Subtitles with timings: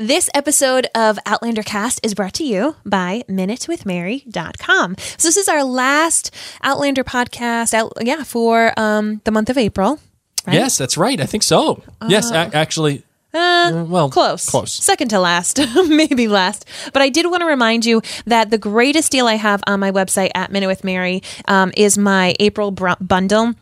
[0.00, 4.96] This episode of Outlander Cast is brought to you by minutewithmary.com.
[4.96, 10.00] So this is our last Outlander podcast out yeah, for um, the month of April.
[10.46, 10.54] Right?
[10.54, 11.20] Yes, that's right.
[11.20, 11.82] I think so.
[12.08, 13.04] yes, a- actually.
[13.34, 14.48] Uh, well, close.
[14.48, 14.72] Close.
[14.72, 16.64] Second to last, maybe last.
[16.94, 19.90] But I did want to remind you that the greatest deal I have on my
[19.90, 23.52] website at Minute with Mary um, is my April br- bundle.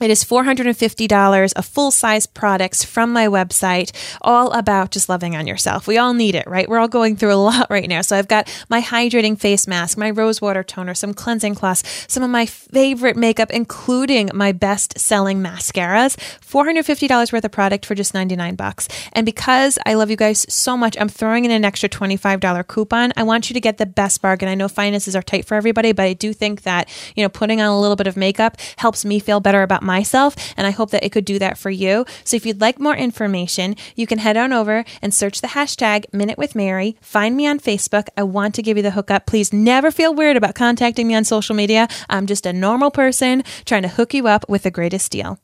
[0.00, 5.46] It is $450 of full size products from my website, all about just loving on
[5.46, 5.86] yourself.
[5.86, 6.68] We all need it, right?
[6.68, 8.02] We're all going through a lot right now.
[8.02, 12.22] So I've got my hydrating face mask, my rose water toner, some cleansing cloths, some
[12.22, 16.16] of my favorite makeup, including my best selling mascaras.
[16.48, 18.88] $450 worth of product for just 99 bucks.
[19.12, 23.12] And because I love you guys so much, I'm throwing in an extra $25 coupon.
[23.16, 24.48] I want you to get the best bargain.
[24.48, 27.60] I know finances are tight for everybody, but I do think that, you know, putting
[27.60, 30.36] on a little bit of makeup helps me feel better about myself.
[30.56, 32.04] And I hope that it could do that for you.
[32.22, 36.04] So if you'd like more information, you can head on over and search the hashtag
[36.12, 36.96] Minute with Mary.
[37.00, 38.08] Find me on Facebook.
[38.16, 39.26] I want to give you the hookup.
[39.26, 41.88] Please never feel weird about contacting me on social media.
[42.08, 45.40] I'm just a normal person trying to hook you up with the greatest deal.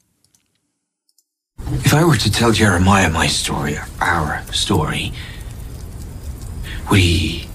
[1.58, 5.12] If I were to tell Jeremiah my story, our story,
[6.90, 7.48] would he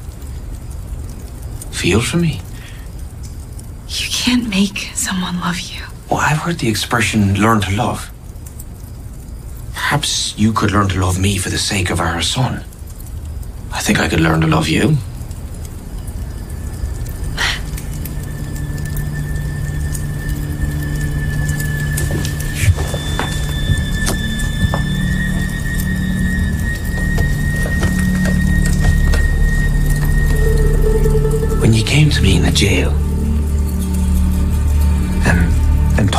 [1.71, 2.41] feel for me?
[3.87, 5.88] You can't make someone love you.
[6.09, 8.11] Well, I've heard the expression learn to love.
[9.73, 12.63] Perhaps you could learn to love me for the sake of our son.
[13.71, 14.97] I think I could learn to love you.
[31.61, 33.08] When you came to me in the jail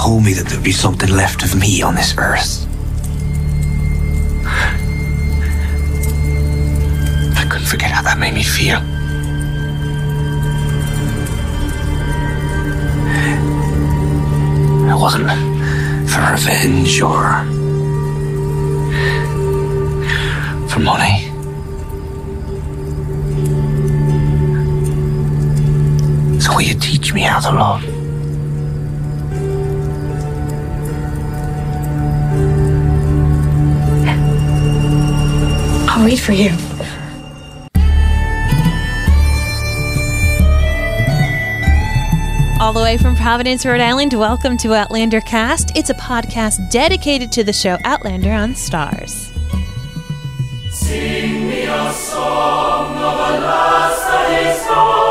[0.02, 2.66] told me that there'd be something left of me on this earth.
[7.36, 8.78] I couldn't forget how that made me feel.
[14.88, 15.28] It wasn't
[16.08, 17.20] for revenge or
[20.70, 21.26] for money.
[26.40, 27.89] So will you teach me how to love?
[36.00, 36.48] I'll wait for you.
[42.58, 45.76] All the way from Providence, Rhode Island, welcome to Outlander Cast.
[45.76, 49.30] It's a podcast dedicated to the show Outlander on Starz.
[54.72, 55.09] Hello,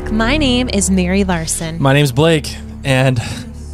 [0.00, 0.12] back.
[0.12, 1.80] My name is Mary Larson.
[1.80, 3.18] My name's Blake, and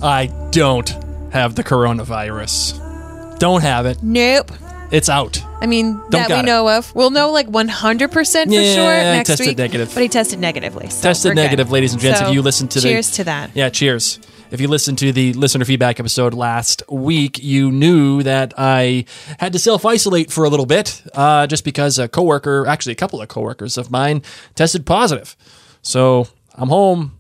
[0.03, 0.88] I don't
[1.33, 3.38] have the coronavirus.
[3.38, 4.03] Don't have it.
[4.03, 4.53] Nope.
[4.93, 5.43] It's out.
[5.61, 6.44] I mean, that we it.
[6.44, 6.94] know of.
[6.94, 8.12] We'll know like 100%
[8.44, 9.59] for Yeah, sure next tested week.
[9.59, 9.91] negative.
[9.94, 10.91] But he tested negatively.
[10.91, 11.43] so Tested we're good.
[11.43, 12.21] negative, ladies and gents.
[12.21, 13.50] So, if you listen to the cheers to that.
[13.55, 14.21] Yeah, cheers.
[14.53, 19.06] If you listened to the listener feedback episode last week, you knew that I
[19.41, 22.97] had to self isolate for a little bit, uh, just because a coworker, actually a
[22.97, 24.22] couple of coworkers of mine,
[24.55, 25.34] tested positive.
[25.82, 27.19] So I'm home.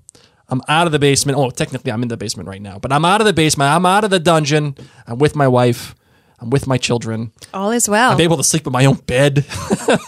[0.48, 1.38] I'm out of the basement.
[1.38, 3.70] Oh, technically, I'm in the basement right now, but I'm out of the basement.
[3.70, 4.76] I'm out of the dungeon.
[5.06, 5.94] I'm with my wife.
[6.42, 7.30] I'm with my children.
[7.54, 8.10] All is well.
[8.10, 9.46] I'm able to sleep in my own bed,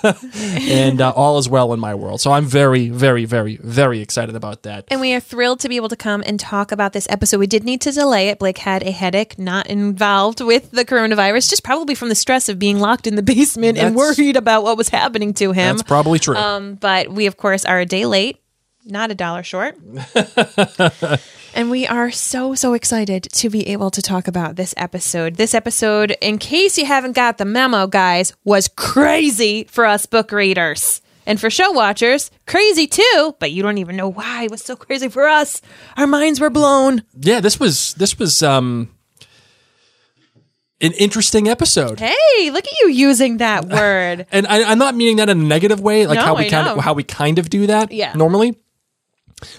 [0.42, 2.20] and uh, all is well in my world.
[2.20, 4.84] So I'm very, very, very, very excited about that.
[4.88, 7.38] And we are thrilled to be able to come and talk about this episode.
[7.38, 8.40] We did need to delay it.
[8.40, 12.58] Blake had a headache, not involved with the coronavirus, just probably from the stress of
[12.58, 15.76] being locked in the basement and worried about what was happening to him.
[15.76, 16.34] That's probably true.
[16.36, 18.40] Um, but we, of course, are a day late,
[18.84, 19.76] not a dollar short.
[21.54, 25.36] and we are so, so excited to be able to talk about this episode.
[25.36, 30.32] This episode, in case you haven't got the memo, guys, was crazy for us book
[30.32, 31.00] readers.
[31.26, 34.76] And for show watchers, crazy too, but you don't even know why it was so
[34.76, 35.62] crazy for us.
[35.96, 37.02] Our minds were blown.
[37.18, 38.90] yeah, this was this was um
[40.82, 41.98] an interesting episode.
[41.98, 44.26] Hey, look at you using that word.
[44.32, 46.50] And I, I'm not meaning that in a negative way, like No, how we I
[46.50, 46.74] kind know.
[46.76, 48.12] of how we kind of do that Yeah.
[48.14, 48.58] normally.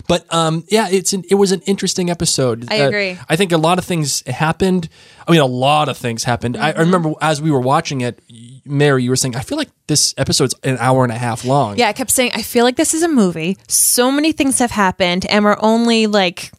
[0.07, 2.65] But um, yeah, it's an, it was an interesting episode.
[2.71, 3.17] I Uh, agree.
[3.29, 4.89] I think a lot of things happened.
[5.27, 6.57] I mean, a lot of things happened.
[6.57, 6.79] I, I Mm-hmm.
[6.81, 8.21] remember as we were watching it,
[8.65, 11.77] Mary, you were saying, I feel like this episode's an hour and a half long.
[11.77, 13.57] Yeah, I kept saying, I feel like this is a movie.
[13.67, 16.51] So many things have happened, and we're only like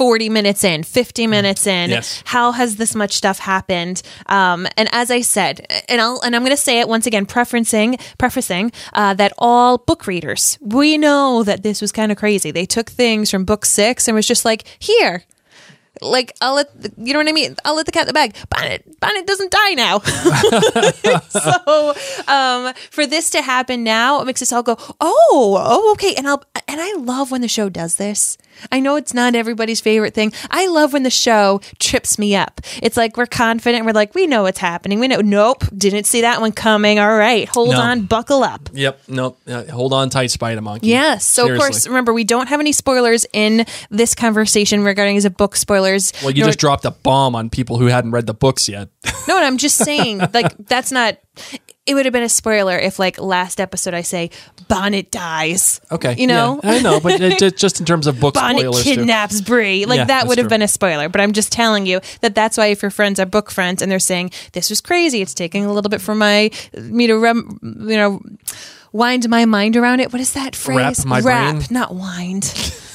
[0.00, 1.90] 40 minutes in, 50 minutes in.
[1.90, 2.22] Yes.
[2.24, 4.00] How has this much stuff happened?
[4.24, 7.26] Um, and as I said, and I'll and I'm going to say it once again,
[7.26, 12.50] preferencing prefacing uh, that all book readers, we know that this was kind of crazy.
[12.50, 15.24] They took things from book six and was just like, here.
[16.02, 17.56] Like I'll let the, you know what I mean.
[17.64, 18.34] I'll let the cat in the bag.
[18.48, 19.98] Bonnet Bonnet doesn't die now.
[21.28, 21.94] so
[22.28, 26.14] um, for this to happen now, it makes us all go, oh, oh, okay.
[26.14, 28.38] And I'll and I love when the show does this.
[28.70, 30.32] I know it's not everybody's favorite thing.
[30.50, 32.60] I love when the show trips me up.
[32.82, 33.86] It's like we're confident.
[33.86, 35.00] We're like, we know what's happening.
[35.00, 35.20] We know.
[35.20, 36.98] Nope, didn't see that one coming.
[36.98, 37.80] All right, hold No.
[37.80, 38.68] on, buckle up.
[38.72, 39.00] Yep.
[39.08, 39.40] Nope.
[39.46, 40.88] Uh, hold on tight, Spider Monkey.
[40.88, 41.24] Yes.
[41.26, 45.30] So of course, remember we don't have any spoilers in this conversation regarding as a
[45.30, 45.56] book
[45.98, 46.24] spoilers.
[46.24, 48.88] Well, you nor- just dropped a bomb on people who hadn't read the books yet.
[49.28, 51.18] No, and I'm just saying, like, that's not.
[51.86, 54.30] It would have been a spoiler if, like, last episode I say
[54.66, 55.80] Bonnet dies.
[55.92, 56.16] Okay.
[56.18, 58.82] you know, Yeah, I know, but it, ju- just in terms of book Bonnet spoilers.
[58.84, 58.94] too.
[58.96, 59.84] kidnaps Bree.
[59.86, 60.50] Like Yeah, that would have true.
[60.50, 61.08] been a spoiler.
[61.08, 63.92] But I'm just telling you that that's why if your friends are book friends and
[63.92, 67.58] they're saying this was crazy, it's taking a little bit for my me to rem,
[67.62, 68.20] you know.
[68.92, 70.12] Wind my mind around it.
[70.12, 71.06] What is that phrase?
[71.06, 71.62] my brain?
[71.70, 72.42] not wind.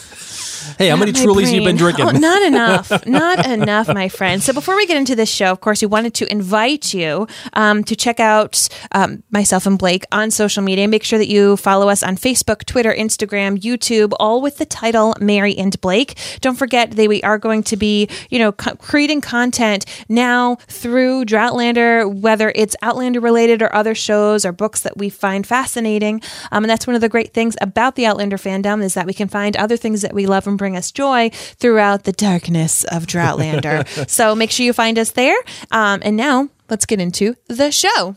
[0.78, 2.06] Hey, how many Not my Trulies you been drinking?
[2.08, 3.06] Oh, not enough.
[3.06, 4.42] not enough, my friend.
[4.42, 7.84] So before we get into this show, of course, we wanted to invite you um,
[7.84, 10.88] to check out um, myself and Blake on social media.
[10.88, 15.16] Make sure that you follow us on Facebook, Twitter, Instagram, YouTube, all with the title
[15.20, 16.18] Mary and Blake.
[16.42, 21.26] Don't forget that we are going to be, you know, co- creating content now through
[21.26, 26.22] Droughtlander, whether it's Outlander related or other shows or books that we find fascinating.
[26.52, 29.14] Um, and that's one of the great things about the Outlander fandom is that we
[29.14, 33.06] can find other things that we love and bring us joy throughout the darkness of
[33.06, 34.10] Droughtlander.
[34.10, 35.38] so make sure you find us there.
[35.72, 38.16] Um, and now let's get into the show.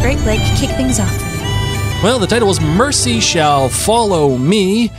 [0.00, 1.28] Great, Blake, kick things off.
[2.02, 4.90] Well, the title was Mercy Shall Follow Me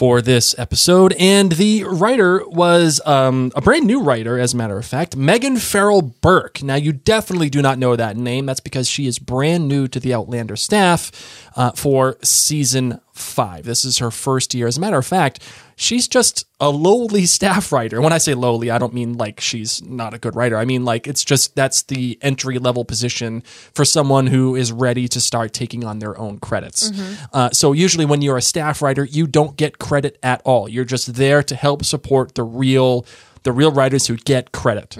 [0.00, 4.78] for this episode, and the writer was um, a brand new writer, as a matter
[4.78, 6.62] of fact, Megan Farrell Burke.
[6.62, 8.46] Now, you definitely do not know that name.
[8.46, 11.12] That's because she is brand new to the Outlander staff
[11.60, 13.64] uh, for season five.
[13.66, 14.66] This is her first year.
[14.66, 15.42] As a matter of fact,
[15.76, 18.00] she's just a lowly staff writer.
[18.00, 20.56] When I say lowly, I don't mean like she's not a good writer.
[20.56, 23.42] I mean like it's just that's the entry level position
[23.74, 26.90] for someone who is ready to start taking on their own credits.
[27.34, 30.66] Uh, so usually when you're a staff writer, you don't get credit at all.
[30.66, 33.04] You're just there to help support the real
[33.42, 34.96] the real writers who get credit.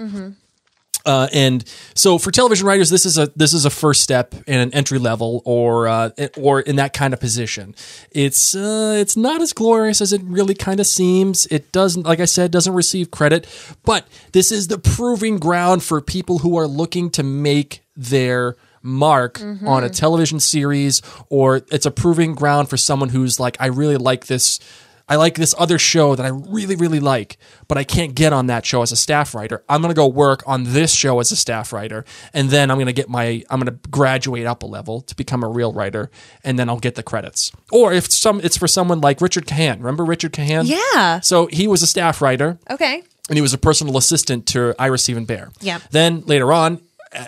[1.05, 1.63] Uh, and
[1.95, 4.99] so for television writers, this is a this is a first step in an entry
[4.99, 7.75] level or uh, or in that kind of position.
[8.11, 11.45] It's uh, it's not as glorious as it really kind of seems.
[11.47, 13.47] It doesn't, like I said, doesn't receive credit.
[13.83, 19.39] But this is the proving ground for people who are looking to make their mark
[19.67, 23.97] on a television series, or it's a proving ground for someone who's like, I really
[23.97, 24.59] like this.
[25.11, 27.37] I like this other show that I really, really like,
[27.67, 29.61] but I can't get on that show as a staff writer.
[29.67, 32.77] I'm going to go work on this show as a staff writer, and then I'm
[32.77, 35.73] going to get my, I'm going to graduate up a level to become a real
[35.73, 36.09] writer,
[36.45, 37.51] and then I'll get the credits.
[37.73, 39.79] Or if some, it's for someone like Richard Kahan.
[39.79, 40.63] Remember Richard Kahan?
[40.65, 41.19] Yeah.
[41.19, 43.03] So he was a staff writer Okay.
[43.27, 45.53] and he was a personal assistant to Ira Steven Behr.
[45.59, 45.79] Yeah.
[45.91, 46.79] Then later on,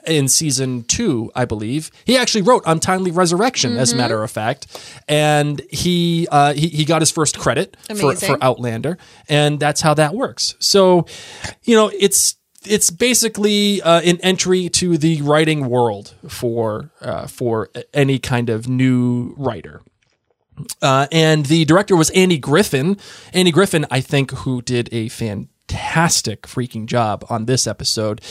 [0.07, 4.67] in season two, I believe, he actually wrote Untimely Resurrection, as a matter of fact,
[5.07, 8.29] and he uh, he, he got his first credit for, Amazing.
[8.29, 8.97] for Outlander,
[9.27, 10.55] and that's how that works.
[10.59, 11.05] So,
[11.63, 17.69] you know, it's it's basically uh, an entry to the writing world for uh, for
[17.93, 19.81] any kind of new writer.
[20.81, 22.97] Uh, and the director was Andy Griffin.
[23.33, 25.09] Andy Griffin, I think, who did a
[25.67, 28.22] fantastic freaking job on this episode.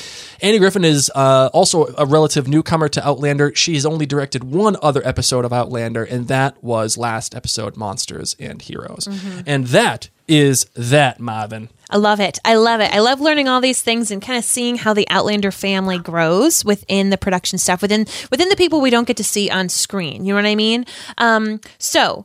[0.40, 3.52] Andy Griffin is uh, also a relative newcomer to Outlander.
[3.54, 8.60] She's only directed one other episode of Outlander, and that was last episode, Monsters and
[8.60, 9.08] Heroes.
[9.46, 11.68] And that is that, Marvin.
[11.90, 12.38] I love it.
[12.44, 12.92] I love it.
[12.92, 16.64] I love learning all these things and kind of seeing how the Outlander family grows
[16.64, 20.24] within the production stuff, within within the people we don't get to see on screen.
[20.24, 20.86] You know what I mean?
[21.18, 22.24] Um, so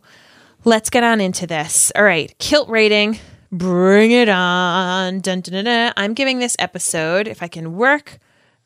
[0.63, 1.91] let's get on into this.
[1.95, 3.19] All right, kilt rating.
[3.51, 5.19] Bring it on.
[5.19, 5.93] Dun, dun, dun.
[5.95, 8.19] I'm giving this episode, if I can work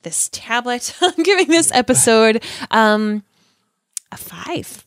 [0.04, 3.24] this tablet, I'm giving this episode um,
[4.12, 4.86] a five.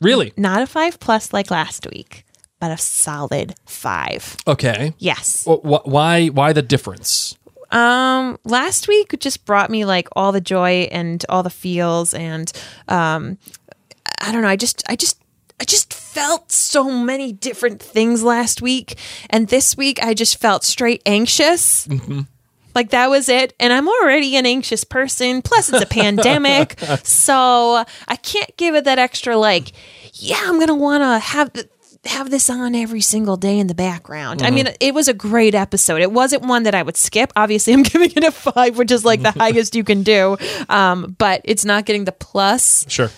[0.00, 0.32] Really?
[0.36, 2.24] Not a five plus like last week,
[2.58, 4.36] but a solid five.
[4.46, 4.94] Okay.
[4.98, 5.44] Yes.
[5.44, 6.28] Wh- why?
[6.28, 7.36] Why the difference?
[7.70, 12.50] Um, last week just brought me like all the joy and all the feels and
[12.88, 13.38] um
[14.20, 14.48] I don't know.
[14.48, 15.18] I just, I just,
[15.60, 18.96] I just felt so many different things last week,
[19.28, 21.86] and this week I just felt straight anxious.
[22.74, 23.52] Like that was it.
[23.60, 25.42] And I'm already an anxious person.
[25.42, 26.80] Plus, it's a pandemic.
[27.04, 29.72] So I can't give it that extra, like,
[30.14, 31.52] yeah, I'm going to want to have.
[31.52, 31.66] th-
[32.06, 34.40] have this on every single day in the background.
[34.42, 36.00] I mean, it was a great episode.
[36.00, 37.30] It wasn't one that I would skip.
[37.36, 40.38] Obviously, I'm giving it a five, which is like the highest you can do.
[40.70, 42.86] Um, but it's not getting the plus.
[42.88, 43.10] Sure.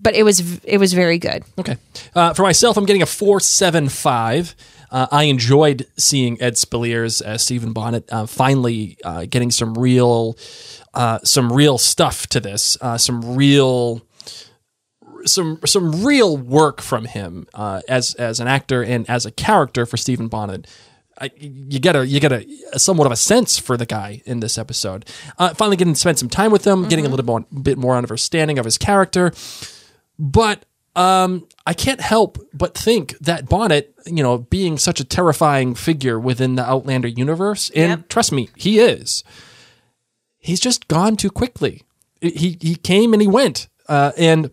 [0.00, 1.44] But it was it was very good.
[1.58, 1.76] Okay.
[2.14, 4.54] Uh, for myself, I'm getting a 475.
[4.90, 10.38] Uh, I enjoyed seeing Ed Speleers as Stephen Bonnet uh, finally uh, getting some real,
[10.94, 14.02] uh, some real stuff to this, uh, some real,
[15.24, 19.86] some some real work from him uh, as as an actor and as a character
[19.86, 20.66] for Stephen Bonnet.
[21.18, 24.22] I, you get a you get a, a somewhat of a sense for the guy
[24.26, 25.06] in this episode.
[25.38, 27.96] Uh, finally, getting to spend some time with him, getting a little more, bit more
[27.96, 29.32] understanding of his character
[30.18, 35.74] but um, I can't help but think that Bonnet, you know, being such a terrifying
[35.74, 38.08] figure within the Outlander universe, and Yep.
[38.08, 39.22] trust me, he is.
[40.38, 41.82] He's just gone too quickly.
[42.20, 44.50] He he came and he went, uh, and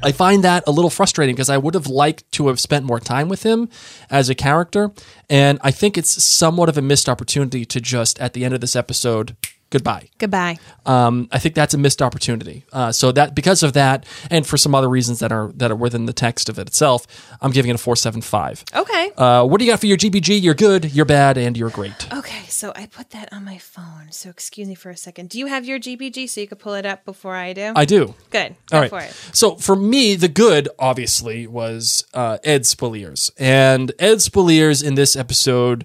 [0.00, 3.00] I find that a little frustrating because I would have liked to have spent more
[3.00, 3.68] time with him
[4.10, 4.92] as a character,
[5.28, 8.60] and I think it's somewhat of a missed opportunity to just at the end of
[8.60, 9.34] this episode,
[9.70, 10.08] goodbye.
[10.18, 10.58] Goodbye.
[10.86, 12.64] Um, I think that's a missed opportunity.
[12.72, 15.76] Uh, so that because of that, and for some other reasons that are that are
[15.76, 17.06] within the text of it itself,
[17.40, 18.64] I'm giving it a four seven five.
[18.74, 19.10] Okay.
[19.16, 20.40] Uh, what do you got for your GBG?
[20.42, 22.12] You're good, you're bad, and you're great.
[22.12, 24.10] Okay, so I put that on my phone.
[24.10, 25.28] So excuse me for a second.
[25.30, 27.72] Do you have your GBG so you could pull it up before I do?
[27.76, 28.14] I do.
[28.30, 28.54] Good.
[28.70, 28.90] Go All right.
[28.90, 29.12] for it.
[29.32, 35.16] So for me, the good obviously was uh, Ed Speleers, and Ed Speleers in this
[35.16, 35.84] episode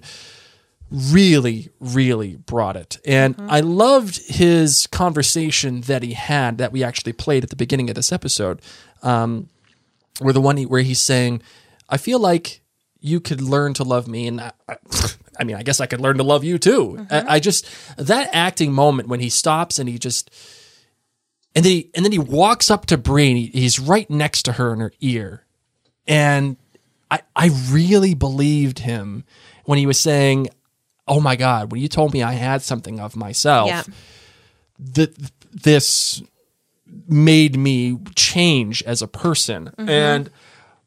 [0.94, 2.98] really, really brought it.
[3.04, 7.90] And I loved his conversation that he had that we actually played at the beginning
[7.90, 8.62] of this episode,
[9.02, 9.48] um,
[10.20, 11.42] where the one he, where he's saying,
[11.88, 12.60] "I feel like
[13.00, 14.76] you could learn to love me," and I, I,
[15.40, 17.06] I mean, I guess I could learn to love you too.
[17.10, 20.30] I, I just that acting moment when he stops and he just
[21.56, 24.42] and then he, and then he walks up to Bree and he, he's right next
[24.44, 25.44] to her in her ear.
[26.06, 26.56] And
[27.10, 29.24] I I really believed him
[29.64, 30.48] when he was saying,
[31.08, 33.82] "Oh my god, when you told me I had something of myself, Yeah.
[34.92, 35.14] that
[35.52, 36.22] this
[37.08, 40.30] made me change as a person." And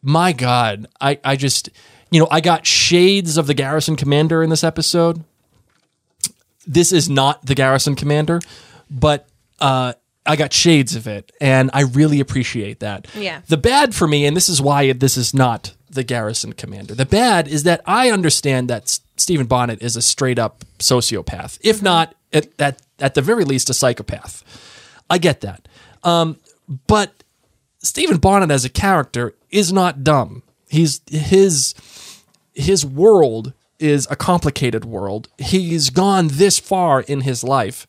[0.02, 1.70] my god, I I just
[2.12, 5.24] you know, I got shades of the Garrison Commander in this episode
[6.68, 8.42] this is not the garrison commander,
[8.92, 9.28] but
[9.60, 9.94] uh,
[10.26, 13.08] I got shades of it, and I really appreciate that.
[13.16, 13.42] Yeah.
[13.48, 16.96] The bad for me, and this is why this is not the garrison commander.
[16.96, 21.60] The bad is that I understand that S- Stephen Bonnet is a straight up sociopath,
[21.62, 24.44] if not at, at at the very least a psychopath.
[25.10, 25.68] I get that,
[26.04, 26.38] um,
[26.88, 27.24] but
[27.80, 30.44] Stephen Bonnet as a character is not dumb.
[30.68, 31.74] He's his
[32.54, 35.30] his world is a complicated world.
[35.38, 37.88] He's gone this far in his life,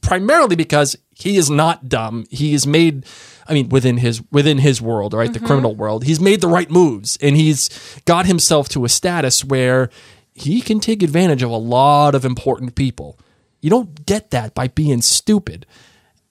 [0.00, 2.24] primarily because he is not dumb.
[2.30, 3.06] He is made,
[3.46, 5.46] I mean, within his within his world, right, the mm-hmm.
[5.46, 6.04] criminal world.
[6.04, 7.68] He's made the right moves, and he's
[8.04, 9.90] got himself to a status where
[10.34, 13.18] he can take advantage of a lot of important people.
[13.60, 15.66] You don't get that by being stupid.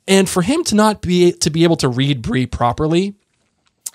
[0.07, 3.15] And for him to not be to be able to read Bree properly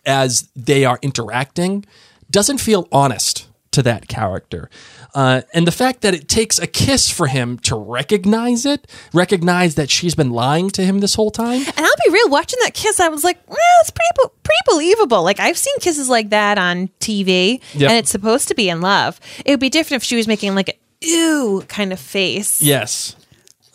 [0.05, 1.85] as they are interacting
[2.31, 3.46] doesn't feel honest
[3.77, 4.69] to that character.
[5.15, 9.75] Uh, and the fact that it takes a kiss for him to recognize it, recognize
[9.77, 11.61] that she's been lying to him this whole time.
[11.67, 15.23] And I'll be real, watching that kiss, I was like, well, it's pretty, pretty believable.
[15.23, 17.91] Like, I've seen kisses like that on TV, Yep.
[17.91, 19.21] and it's supposed to be in love.
[19.45, 20.75] It would be different if she was making like a
[21.07, 22.61] ew kind of face.
[22.63, 23.15] Yes.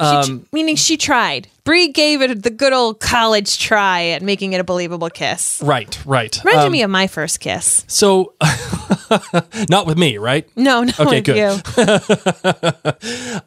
[0.02, 1.48] She Um, tr- meaning she tried.
[1.64, 5.62] Bree gave it the good old college try at making it a believable kiss.
[5.64, 6.36] Right, right.
[6.44, 7.84] Reminded Um, me of my first kiss.
[7.88, 8.34] so,
[9.70, 10.48] not with me, right?
[10.56, 11.38] No, no, Okay, with good.
[11.38, 11.60] you.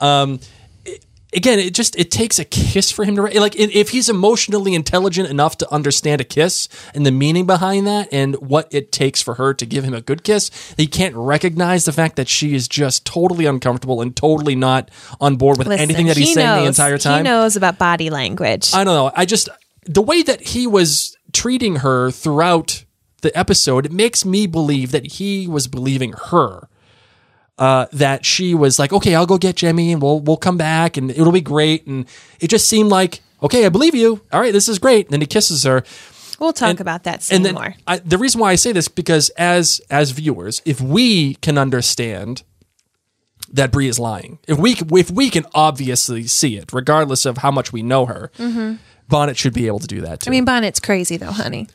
[1.34, 5.28] again, it just it takes a kiss for him to like if he's emotionally intelligent
[5.28, 9.34] enough to understand a kiss and the meaning behind that and what it takes for
[9.34, 12.68] her to give him a good kiss, he can't recognize the fact that she is
[12.68, 16.46] just totally uncomfortable and totally not on board with Listen, anything that he's he saying
[16.46, 17.24] the knows- entire He time.
[17.24, 18.72] knows about body language.
[18.74, 19.10] I don't know.
[19.14, 19.48] I just
[19.86, 22.84] the way that he was treating her throughout
[23.22, 26.68] the episode, it makes me believe that he was believing her.
[27.56, 30.96] Uh, that she was like, okay, I'll go get Jemmy and we'll we'll come back
[30.96, 31.86] and it'll be great.
[31.86, 32.04] And
[32.40, 34.20] it just seemed like, okay, I believe you.
[34.32, 35.06] All right, this is great.
[35.06, 35.84] And then he kisses her.
[36.40, 37.76] we'll talk and- about that And then more.
[37.86, 42.42] I, the reason why I say this because as as viewers, if we can understand
[43.52, 44.40] that Bree is lying.
[44.48, 48.32] If we if we can obviously see it, regardless of how much we know her,
[49.08, 50.24] Bonnet should be able to do that too.
[50.24, 50.30] Mm-hmm.
[50.30, 51.68] I mean, Bonnet's crazy though, honey.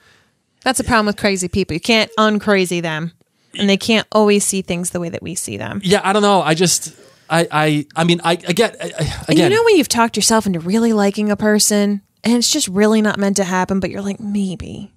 [0.64, 1.74] That's a problem with crazy people.
[1.74, 3.14] You can't uncrazy them,
[3.58, 5.82] and they can't always see things the way that we see them.
[5.84, 6.42] yeah, I don't know.
[6.42, 6.94] I just
[7.30, 10.60] I I I mean I again I- again you know when you've talked yourself into
[10.60, 14.20] really liking a person, and it's just really not meant to happen, but you're like,
[14.20, 14.92] maybe,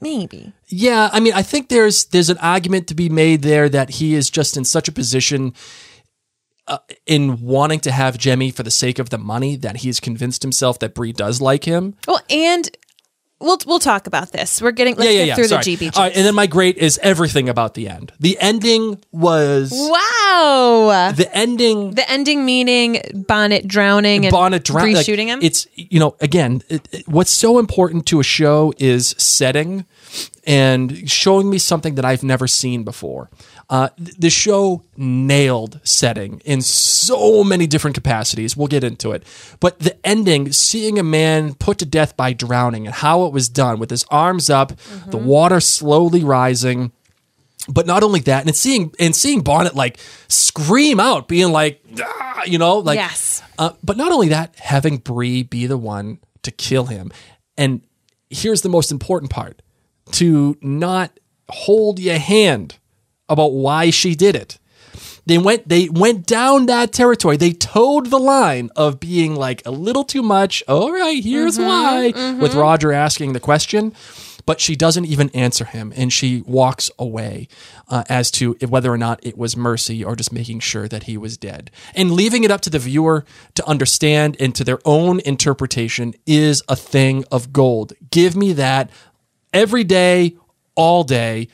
[0.00, 0.52] maybe.
[0.68, 4.14] Yeah, I mean, I think there's there's an argument to be made there that he
[4.14, 5.54] is just in such a position
[6.66, 10.42] uh, in wanting to have Jemmy for the sake of the money that he's convinced
[10.42, 11.94] himself that Bree does like him.
[12.06, 12.68] Well, and
[13.40, 14.60] we'll we'll talk about this.
[14.60, 15.34] We're getting let's yeah, yeah, get yeah.
[15.36, 15.62] through Sorry.
[15.62, 15.96] the GBG.
[15.96, 18.12] All right, and then my great is everything about the end.
[18.20, 21.12] The ending was wow.
[21.16, 21.92] the ending.
[21.92, 25.40] The ending meaning Bonnet drowning and Bonnet drown- Bree like, shooting him.
[25.42, 29.84] It's you know again, it, it- what's so important to a show is setting
[30.46, 33.28] and showing me something that I've never seen before.
[33.70, 38.56] Uh, the show nailed setting in so many different capacities.
[38.56, 39.24] We'll get into it,
[39.60, 43.48] but the ending, seeing a man put to death by drowning and how it was
[43.50, 45.10] done with his arms up, Mm-hmm.
[45.10, 46.92] the water slowly rising
[47.70, 49.98] but not only that, and seeing and seeing Bonnet like
[50.28, 53.42] scream out, being like, "Ah," you know, like Yes.
[53.58, 57.12] Uh, but not only that, having Bree be the one to kill him,
[57.58, 57.82] and
[58.30, 59.60] here's the most important part:
[60.12, 61.20] to not
[61.50, 62.78] hold your hand
[63.28, 64.58] about why she did it.
[65.28, 67.36] They went they went down that territory.
[67.36, 70.62] They towed the line of being like a little too much.
[70.66, 73.92] All right, here's why with Roger asking the question,
[74.46, 77.46] but she doesn't even answer him and she walks away
[77.90, 81.18] uh, as to whether or not it was mercy or just making sure that he
[81.18, 81.70] was dead.
[81.94, 86.62] And leaving it up to the viewer to understand and to their own interpretation is
[86.68, 87.92] a thing of gold.
[88.10, 88.88] Give me that
[89.52, 90.36] every day,
[90.74, 91.48] all day.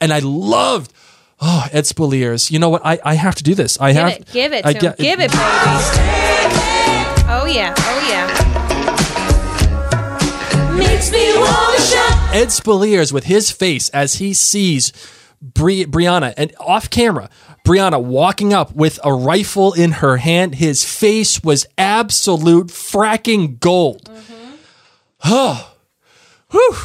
[0.00, 0.94] And I loved
[1.40, 2.50] oh Ed Speleers.
[2.50, 2.82] You know what?
[2.84, 3.80] I, I have to do this.
[3.80, 4.94] I give have it, give it, I to him.
[4.98, 5.38] give it, baby.
[7.30, 8.26] Oh yeah, oh yeah.
[10.76, 12.34] Makes me wanna shout.
[12.34, 14.92] Ed Spaliers with his face as he sees
[15.40, 17.30] Bri- Brianna and off camera,
[17.64, 20.54] Brianna walking up with a rifle in her hand.
[20.56, 24.10] His face was absolute fracking gold.
[25.24, 25.74] Oh,
[26.50, 26.76] whew.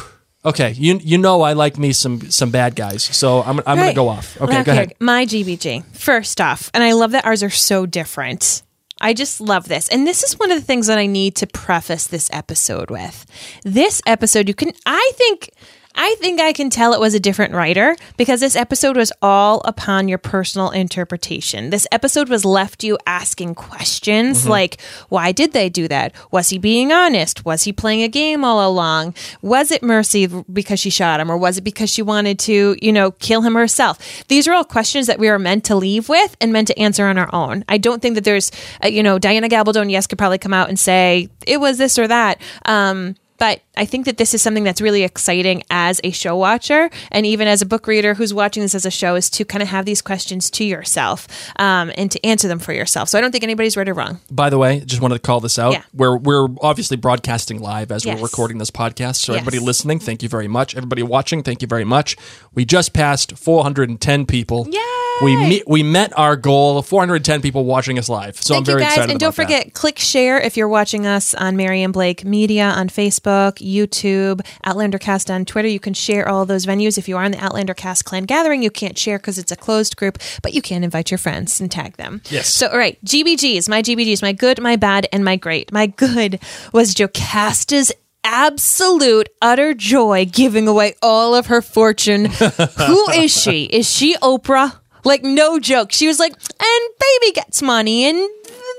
[0.46, 3.94] Okay, you you know I like me some some bad guys, so I'm I'm gonna
[3.94, 4.40] go off.
[4.40, 4.94] Okay, go ahead.
[5.00, 5.84] My GBG.
[5.96, 8.62] First off, and I love that ours are so different.
[9.00, 9.88] I just love this.
[9.88, 13.26] And this is one of the things that I need to preface this episode with.
[13.64, 15.50] This episode, you can, I think,
[15.96, 19.60] I think I can tell it was a different writer because this episode was all
[19.64, 21.70] upon your personal interpretation.
[21.70, 26.12] This episode was left you asking questions like, why did they do that?
[26.32, 27.44] Was he being honest?
[27.44, 29.14] Was he playing a game all along?
[29.40, 32.92] Was it mercy because she shot him or was it because she wanted to, you
[32.92, 34.24] know, kill him herself?
[34.26, 37.06] These are all questions that we are meant to leave with and meant to answer
[37.06, 37.64] on our own.
[37.68, 38.50] I don't think that there's,
[38.82, 41.98] uh, you know, Diana Gabaldon, yes, could probably come out and say it was this
[41.98, 42.40] or that.
[42.64, 46.90] Um, but I think that this is something that's really exciting as a show watcher
[47.10, 49.62] and even as a book reader who's watching this as a show is to kind
[49.62, 51.26] of have these questions to yourself
[51.58, 53.08] um, and to answer them for yourself.
[53.08, 54.20] So I don't think anybody's right or wrong.
[54.30, 55.72] By the way, just wanted to call this out.
[55.72, 55.82] Yeah.
[55.92, 58.16] We're we're obviously broadcasting live as Yes.
[58.18, 59.16] we're recording this podcast.
[59.16, 59.40] So Yes.
[59.40, 60.76] everybody listening, thank you very much.
[60.76, 62.16] Everybody watching, thank you very much.
[62.54, 64.68] We just passed 410 people.
[64.70, 64.93] Yay!
[65.22, 68.36] We me- we met our goal of 410 people watching us live.
[68.42, 68.92] So Thank I'm very you guys.
[68.94, 69.58] excited And don't about that.
[69.64, 74.40] forget, click share if you're watching us on Mary and Blake Media on Facebook, YouTube,
[74.66, 75.68] Outlandercast on Twitter.
[75.68, 76.98] You can share all those venues.
[76.98, 79.96] If you are in the Outlandercast clan gathering, you can't share because it's a closed
[79.96, 82.20] group, but you can invite your friends and tag them.
[82.30, 82.48] Yes.
[82.48, 85.70] So, all right, GBGs, my GBGs, my good, my bad, and my great.
[85.72, 86.40] My good
[86.72, 87.92] was Jocasta's
[88.26, 92.24] absolute utter joy giving away all of her fortune.
[92.86, 93.64] Who is she?
[93.64, 94.80] Is she Oprah?
[95.04, 95.92] Like no joke.
[95.92, 98.16] She was like, and baby gets money and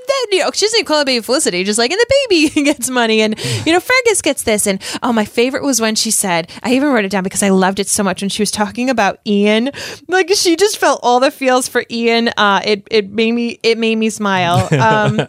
[0.06, 2.88] then you know she doesn't call it baby Felicity, just like and the baby gets
[2.88, 3.36] money and
[3.66, 6.90] you know Fergus gets this and oh my favorite was when she said I even
[6.90, 9.70] wrote it down because I loved it so much when she was talking about Ian.
[10.08, 12.28] Like she just felt all the feels for Ian.
[12.36, 14.68] Uh it it made me it made me smile.
[14.80, 15.20] Um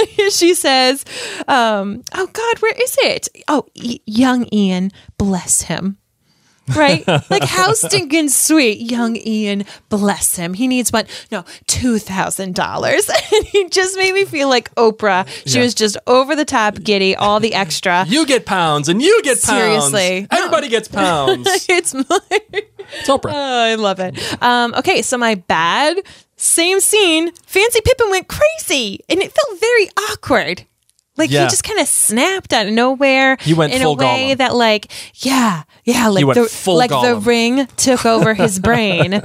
[0.30, 1.04] she says
[1.48, 3.28] um oh god where is it?
[3.48, 5.96] Oh y- young Ian bless him
[6.76, 7.06] right?
[7.30, 9.64] Like how stinking sweet, young Ian.
[9.88, 10.54] Bless him.
[10.54, 11.08] He needs what?
[11.30, 13.08] No, two thousand dollars.
[13.32, 15.26] And he just made me feel like Oprah.
[15.46, 15.64] She Yeah.
[15.64, 18.04] was just over the top, giddy, all the extra.
[18.08, 19.84] You get pounds and you get pounds.
[19.90, 20.26] Seriously.
[20.30, 21.46] Everybody gets pounds.
[21.68, 22.18] it's my,
[22.52, 23.30] it's Oprah.
[23.32, 24.18] oh, I love it.
[24.42, 25.98] Um, okay, so my bad.
[26.36, 27.30] Same scene.
[27.46, 30.66] Fancy Pippin went crazy, and it felt very awkward.
[31.20, 31.44] Like Yeah.
[31.44, 33.36] he just kind of snapped out of nowhere.
[33.40, 34.38] He went in a way Gollum.
[34.38, 39.20] that, like, yeah, yeah, like the like the ring took over his brain.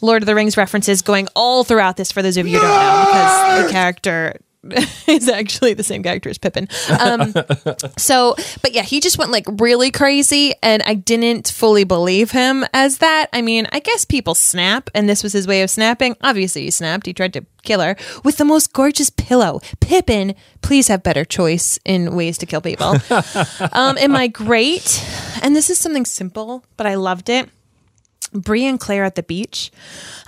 [0.00, 2.70] Lord of the Rings references going all throughout this for those of you who don't
[2.80, 4.34] know because the character
[5.06, 6.68] is actually the same character as Pippin.
[7.00, 7.32] Um,
[7.96, 12.64] so, but yeah, he just went like really crazy, and I didn't fully believe him
[12.74, 13.28] as that.
[13.32, 16.16] I mean, I guess people snap, and this was his way of snapping.
[16.22, 17.06] Obviously, he snapped.
[17.06, 19.60] He tried to kill her with the most gorgeous pillow.
[19.80, 22.96] Pippin, please have better choice in ways to kill people.
[23.72, 25.04] um, am I great?
[25.42, 27.48] And this is something simple, but I loved it.
[28.32, 29.70] Bree and Claire at the beach.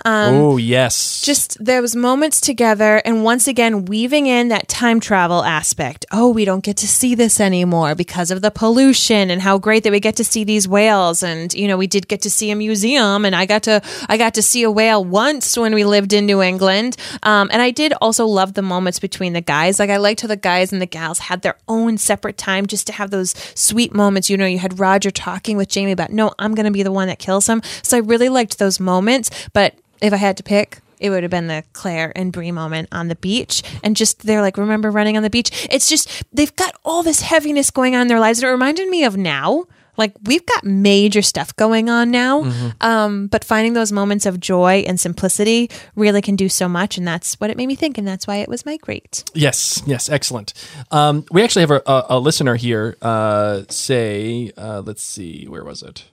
[0.03, 1.21] Oh yes.
[1.21, 6.05] just those moments together and once again weaving in that time travel aspect.
[6.11, 9.83] Oh we don't get to see this anymore because of the pollution and how great
[9.83, 11.21] that we get to see these whales.
[11.21, 14.17] And you know we did get to see a museum and i got to i
[14.17, 16.97] got to see a whale once when we lived in new england.
[17.21, 19.79] Um, and i did also love the moments between the guys.
[19.79, 22.87] Like i liked how the guys and the gals had their own separate time just
[22.87, 24.29] to have those sweet moments.
[24.29, 27.07] You know you had roger talking with jamie about no i'm gonna be the one
[27.07, 27.61] that kills him.
[27.83, 31.29] so i really liked those moments but if I had to pick, it would have
[31.29, 33.63] been the Claire and Bree moment on the beach.
[33.83, 35.67] And just they're like, remember running on the beach?
[35.71, 38.39] It's just they've got all this heaviness going on in their lives.
[38.39, 39.65] And it reminded me of now.
[39.97, 42.49] Like we've got major stuff going on now.
[42.81, 46.97] Um, but finding those moments of joy and simplicity really can do so much.
[46.97, 47.97] And that's what it made me think.
[47.97, 49.23] And that's why it was my great.
[49.33, 50.53] Yes, yes, excellent.
[50.91, 55.63] Um, we actually have a, a, a listener here uh, say, uh, let's see, where
[55.63, 56.05] was it?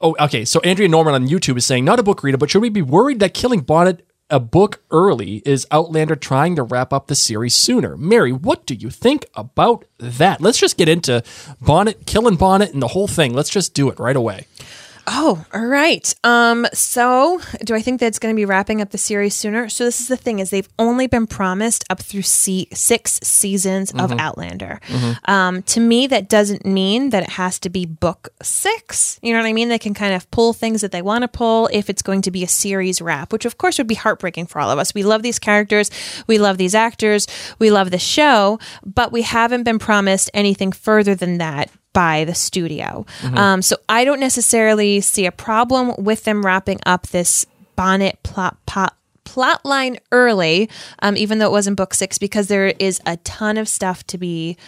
[0.00, 0.44] Oh, okay.
[0.44, 2.82] So Andrea Norman on YouTube is saying, not a book reader, but should we be
[2.82, 7.54] worried that killing Bonnet a book early is Outlander trying to wrap up the series
[7.54, 7.96] sooner?
[7.96, 10.40] Mary, what do you think about that?
[10.40, 11.22] Let's just get into
[11.60, 13.32] Bonnet, killing Bonnet, and the whole thing.
[13.32, 14.46] Let's just do it right away.
[15.08, 16.12] Oh, all right.
[16.24, 19.68] Um, so do I think that's going to be wrapping up the series sooner?
[19.68, 23.92] So this is the thing: is they've only been promised up through se- six seasons
[23.92, 24.80] of Outlander.
[25.26, 29.20] Um, to me, that doesn't mean that it has to be book six.
[29.22, 29.68] You know what I mean?
[29.68, 32.30] They can kind of pull things that they want to pull if it's going to
[32.32, 34.92] be a series wrap, which of course would be heartbreaking for all of us.
[34.92, 35.90] We love these characters,
[36.26, 37.26] we love these actors,
[37.60, 42.34] we love the show, but we haven't been promised anything further than that by the
[42.34, 43.06] studio.
[43.34, 48.58] Um, so I don't necessarily see a problem with them wrapping up this bonnet plot
[48.66, 53.00] plot plot line early, um, even though it was in book six, because there is
[53.06, 54.58] a ton of stuff to be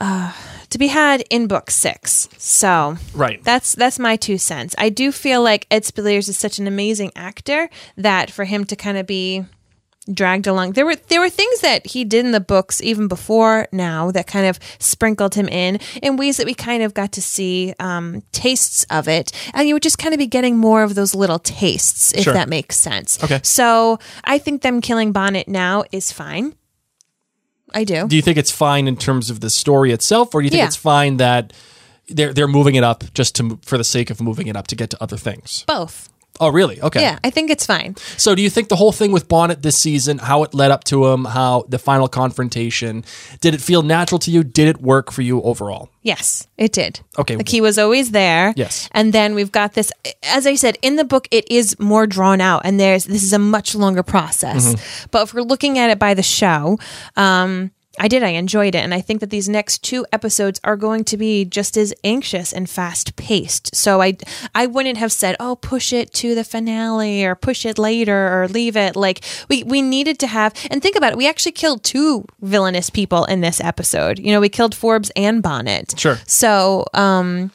[0.00, 0.32] uh,
[0.70, 2.28] to be had in book six.
[2.38, 3.42] So Right.
[3.42, 4.76] that's that's my two cents.
[4.78, 8.76] I do feel like Ed Speleers is such an amazing actor that for him to
[8.76, 9.44] kind of be
[10.12, 10.72] dragged along.
[10.72, 14.26] There were there were things that he did in the books even before now that
[14.26, 18.22] kind of sprinkled him in in ways that we kind of got to see um,
[18.32, 21.38] tastes of it, and you would just kind of be getting more of those little
[21.38, 22.32] tastes, if Sure.
[22.34, 23.22] that makes sense.
[23.22, 23.40] Okay.
[23.42, 26.54] So I think them killing Bonnet now is fine.
[27.74, 28.08] I do.
[28.08, 30.60] Do you think it's fine in terms of the story itself, or do you think
[30.60, 30.66] Yeah.
[30.66, 31.52] it's fine that
[32.08, 34.74] they're they're moving it up just to for the sake of moving it up to
[34.76, 35.64] get to other things?
[35.66, 36.08] Both.
[36.40, 36.80] Oh, really?
[36.80, 37.00] Okay.
[37.00, 37.96] Yeah, I think it's fine.
[38.16, 40.84] So, do you think the whole thing with Bonnet this season, how it led up
[40.84, 43.04] to him, how the final confrontation,
[43.40, 44.44] did it feel natural to you?
[44.44, 45.90] Did it work for you overall?
[46.02, 47.00] Yes, it did.
[47.18, 47.36] Okay.
[47.36, 48.54] Like he was always there.
[48.56, 48.88] Yes.
[48.92, 52.40] And then we've got this as I said, in the book it is more drawn
[52.40, 54.74] out and there's this is a much longer process.
[54.74, 55.08] Mm-hmm.
[55.10, 56.78] But if we're looking at it by the show,
[57.16, 58.22] um I did.
[58.22, 58.78] I enjoyed it.
[58.78, 62.52] And I think that these next two episodes are going to be just as anxious
[62.52, 63.74] and fast paced.
[63.74, 64.16] So I
[64.54, 68.48] I wouldn't have said, oh, push it to the finale or push it later or
[68.48, 68.96] leave it.
[68.96, 72.90] Like we, we needed to have and think about it, we actually killed two villainous
[72.90, 74.18] people in this episode.
[74.18, 75.94] You know, we killed Forbes and Bonnet.
[75.98, 76.16] Sure.
[76.26, 77.50] So um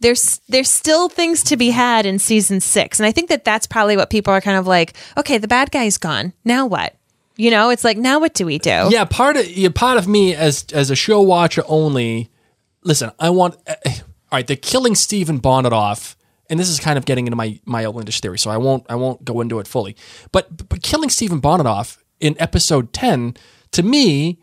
[0.00, 3.66] there's there's still things to be had in season six, and I think that that's
[3.66, 4.94] probably what people are kind of like.
[5.16, 6.32] Okay, the bad guy's gone.
[6.44, 6.94] Now what?
[7.36, 8.88] You know, it's like now what do we do?
[8.90, 12.30] Yeah, part of yeah, part of me as as a show watcher only.
[12.82, 13.56] Listen, I want.
[13.66, 16.16] Uh, all right, they're killing Stephen Bonnet off,
[16.48, 18.94] and this is kind of getting into my my outlandish theory, so I won't I
[18.94, 19.96] won't go into it fully.
[20.32, 23.34] But but killing Stephen Bonnet off in episode ten
[23.72, 24.38] to me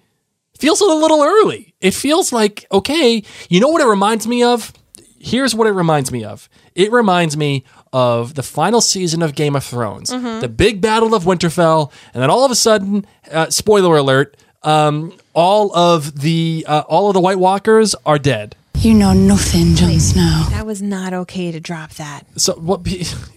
[0.58, 1.74] feels a little early.
[1.80, 4.74] It feels like okay, you know what it reminds me of?
[5.18, 6.50] Here's what it reminds me of.
[6.74, 11.24] It reminds me of the final season of Game of Thrones, the big battle of
[11.24, 16.84] Winterfell, and then all of a sudden, uh, spoiler alert, um, all of the uh,
[16.88, 18.56] all of the White Walkers are dead.
[18.76, 20.48] You know nothing, Jon Snow.
[20.50, 22.26] That was not okay to drop that.
[22.38, 22.82] So what?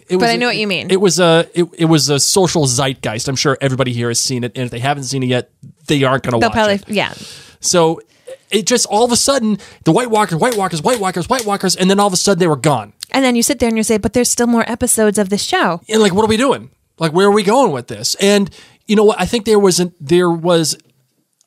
[0.07, 0.91] It was, But I know what you mean.
[0.91, 3.27] It was a it, it was a social zeitgeist.
[3.27, 5.51] I'm sure everybody here has seen it, and if they haven't seen it yet,
[5.87, 6.89] they aren't going to They'll watch probably it.
[6.89, 7.15] yeah.
[7.61, 8.03] So
[8.51, 11.75] it just all of a sudden the White Walkers, White Walkers, White Walkers, White Walkers,
[11.75, 12.93] and then all of a sudden they were gone.
[13.13, 15.43] And then you sit there and you say, but there's still more episodes of this
[15.43, 15.81] show.
[15.89, 16.71] And like, what are we doing?
[16.99, 18.15] Like, where are we going with this?
[18.17, 18.51] And
[18.87, 19.21] you know what?
[19.21, 20.77] I think there was an, there was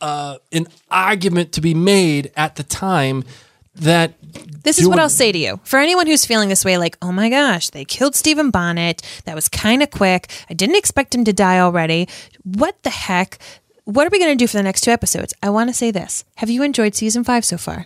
[0.02, 3.24] uh, an argument to be made at the time
[3.76, 4.14] that
[4.64, 5.60] This is what I'll say to you.
[5.64, 9.02] For anyone who's feeling this way, like, oh my gosh, they killed Stephen Bonnet.
[9.26, 10.32] That was kind of quick.
[10.50, 12.08] I didn't expect him to die already.
[12.44, 13.38] What the heck?
[13.86, 15.34] What are we going to do for the next two episodes?
[15.42, 16.26] I want to say this.
[16.36, 17.86] Have you enjoyed season five so far?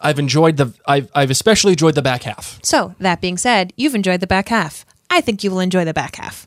[0.00, 2.58] I've enjoyed the I've I've especially enjoyed the back half.
[2.62, 4.84] So, that being said, you've enjoyed the back half.
[5.10, 6.46] I think you will enjoy the back half.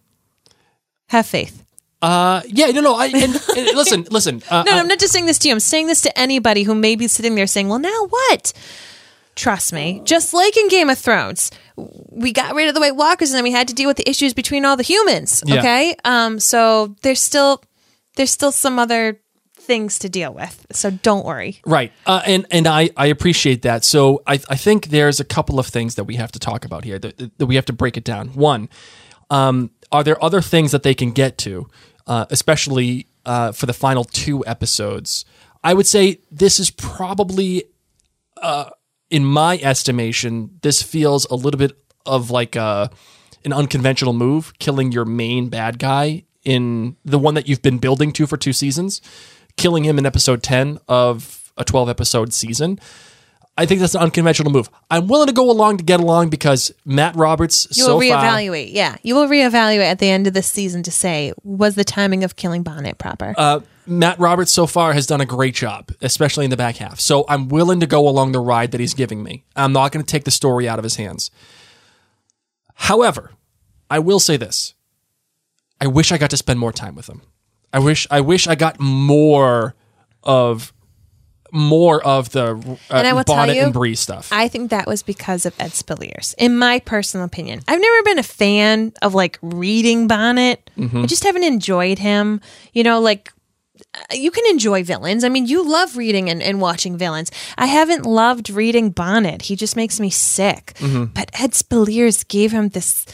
[1.08, 1.64] Have faith.
[2.02, 2.96] Uh, yeah, no, no.
[2.96, 3.36] I and, and
[3.76, 4.42] listen, listen.
[4.50, 5.54] Uh, No, I- I'm not just saying this to you.
[5.54, 8.54] I'm saying this to anybody who may be sitting there saying, well, now what?
[9.36, 13.30] Trust me, just like in Game of Thrones, we got rid of the White Walkers
[13.32, 15.42] and then we had to deal with the issues between all the humans.
[15.46, 15.60] Yeah.
[15.60, 15.96] Okay?
[16.04, 17.62] Um, so there's still
[18.16, 19.20] there's still some other
[19.62, 20.66] things to deal with.
[20.72, 21.62] So don't worry.
[21.66, 21.92] Right.
[22.06, 23.84] Uh, and and I, I appreciate that.
[23.84, 26.84] So I, I think there's a couple of things that we have to talk about
[26.84, 28.30] here that, that we have to break it down.
[28.30, 28.70] One,
[29.30, 31.68] um, are there other things that they can get to,
[32.08, 35.26] uh, especially uh, for the final two episodes?
[35.64, 37.66] I would say this is probably,
[38.42, 38.70] uh,
[39.10, 41.74] in my estimation, this feels a little bit
[42.06, 42.90] of like a,
[43.46, 48.12] an unconventional move, killing your main bad guy in the one that you've been building
[48.14, 49.02] to for two seasons,
[49.62, 52.80] killing him in episode 10 of a 12 episode season.
[53.58, 54.70] I think that's an unconventional move.
[54.90, 58.24] I'm willing to go along to get along because Matt Roberts You so will far
[58.24, 58.70] reevaluate.
[58.74, 58.96] yeah.
[59.04, 62.36] You will reevaluate at the end of the season to say, was the timing of
[62.38, 63.36] killing Bonnet proper?
[63.38, 67.00] uh, Matt Roberts so far has done a great job, especially in the back half.
[67.00, 69.44] So I'm willing to go along the ride that he's giving me.
[69.56, 71.30] I'm not going to take the story out of his hands.
[72.76, 73.32] However,
[73.90, 74.76] I will say this:
[75.82, 77.22] I wish I got to spend more time with him.
[77.74, 79.76] I wish I wish I got more
[80.24, 80.74] of
[81.52, 82.52] more of the
[82.90, 84.30] uh, And I will Bonnet you, and Bree stuff.
[84.32, 87.62] I think that was because of Ed Speleers, in my personal opinion.
[87.68, 90.70] I've never been a fan of like reading Bonnet.
[90.78, 92.40] I just haven't enjoyed him.
[92.74, 93.34] You know, like
[93.94, 95.24] uh, you can enjoy villains.
[95.26, 97.32] I mean, you love reading and, and watching villains.
[97.58, 99.44] I haven't loved reading Bonnet.
[99.44, 100.78] He just makes me sick.
[100.80, 103.06] But Ed Speleers gave him this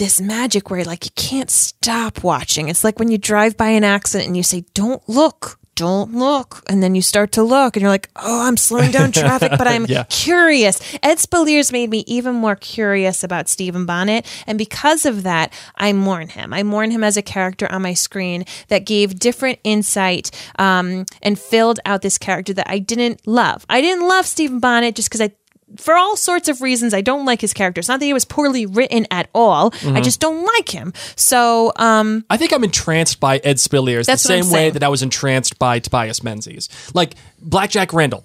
[0.00, 2.68] this magic where like you can't stop watching.
[2.70, 6.62] It's like when you drive by an accident and you say, "Don't look." Don't look.
[6.68, 9.66] And then you start to look and you're like, oh, I'm slowing down traffic, but
[9.66, 10.04] I'm Yeah.
[10.10, 10.78] curious.
[11.02, 14.26] Ed Speleers made me even more curious about Stephen Bonnet.
[14.46, 16.52] And because of that, I mourn him.
[16.52, 21.38] I mourn him as a character on my screen that gave different insight um, and
[21.38, 23.64] filled out this character that I didn't love.
[23.70, 25.30] I didn't love Stephen Bonnet just because I
[25.76, 27.78] for all sorts of reasons, I don't like his character.
[27.78, 29.70] It's not that he was poorly written at all.
[29.70, 29.96] Mm-hmm.
[29.96, 30.92] I just don't like him.
[31.16, 35.02] So, um, I think I'm entranced by Ed Speleers the same way that I was
[35.02, 36.68] entranced by Tobias Menzies.
[36.94, 38.24] Like Blackjack Randall,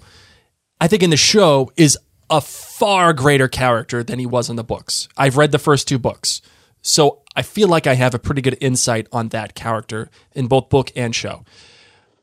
[0.80, 1.98] I think in the show is
[2.30, 5.08] a far greater character than he was in the books.
[5.18, 6.42] I've read the first two books.
[6.82, 10.70] So I feel like I have a pretty good insight on that character in both
[10.70, 11.44] book and show.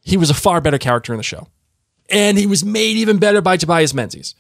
[0.03, 1.49] He was a far better character in the show.
[2.09, 4.35] And he was made even better by Tobias Menzies.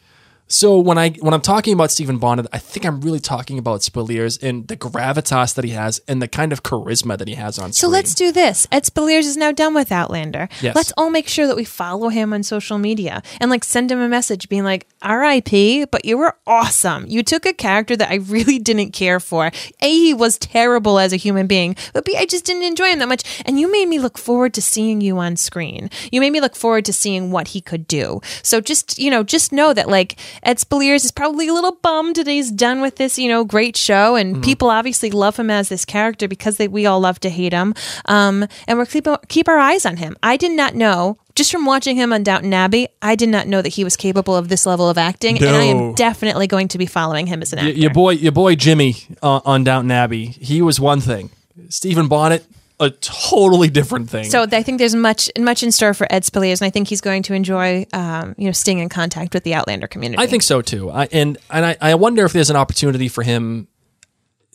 [0.52, 3.80] So when I when I'm talking about Stephen Bonnet, I think I'm really talking about
[3.80, 7.58] Speleers and the gravitas that he has and the kind of charisma that he has
[7.58, 7.72] on screen.
[7.72, 8.68] so let's do this.
[8.70, 10.50] Ed Speleers is now done with Outlander.
[10.60, 10.76] Yes.
[10.76, 13.98] Let's all make sure that we follow him on social media and like send him
[13.98, 17.06] a message being like, RIP, but you were awesome.
[17.08, 19.50] You took a character that I really didn't care for.
[19.80, 22.98] A, he was terrible as a human being, but B, I just didn't enjoy him
[22.98, 23.42] that much.
[23.46, 25.88] And you made me look forward to seeing you on screen.
[26.10, 28.20] You made me look forward to seeing what he could do.
[28.42, 32.16] So just, you know, just know that like Ed Speleers is probably a little bummed
[32.16, 34.16] that he's done with this, you know, great show.
[34.16, 37.52] And people obviously love him as this character because they, we all love to hate
[37.52, 37.74] him.
[38.06, 40.16] Um, and we're keep, keep our eyes on him.
[40.22, 41.18] I did not know.
[41.34, 44.36] Just from watching him on Downton Abbey, I did not know that he was capable
[44.36, 47.54] of this level of acting, and I am definitely going to be following him as
[47.54, 47.70] an actor.
[47.72, 51.30] Y- your boy, your boy Jimmy uh, on Downton Abbey, he was one thing.
[51.70, 52.44] Stephen Bonnet,
[52.82, 54.24] a totally different thing.
[54.24, 57.00] So I think there's much much in store for Ed Speleers, and I think he's
[57.00, 60.20] going to enjoy, um, you know, staying in contact with the Outlander community.
[60.20, 60.90] I think so too.
[60.90, 63.68] I, and and I, I wonder if there's an opportunity for him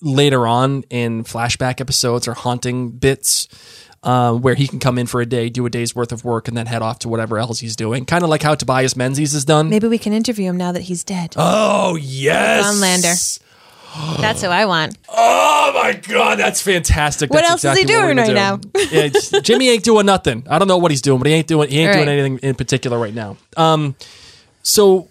[0.02, 3.48] later on in flashback episodes or haunting bits.
[4.04, 6.48] Uh, where he can come in for a day, do a day's worth of work,
[6.48, 8.06] and then head off to whatever else he's doing.
[8.06, 9.70] Kind of like how Tobias Menzies has done.
[9.70, 11.34] maybe we can interview him now that he's dead.
[11.36, 13.14] Oh yes, John Lander.
[14.20, 14.98] That's who I want.
[15.10, 17.30] Oh my god, that's fantastic.
[17.30, 18.90] What That's else is he exactly doing right do.
[18.92, 20.46] Yeah, Jimmy ain't doing nothing.
[20.50, 22.40] I don't know what he's doing, but he ain't doing he ain't All doing anything
[22.40, 23.38] in particular right now.
[23.56, 23.96] Um,
[24.62, 25.10] so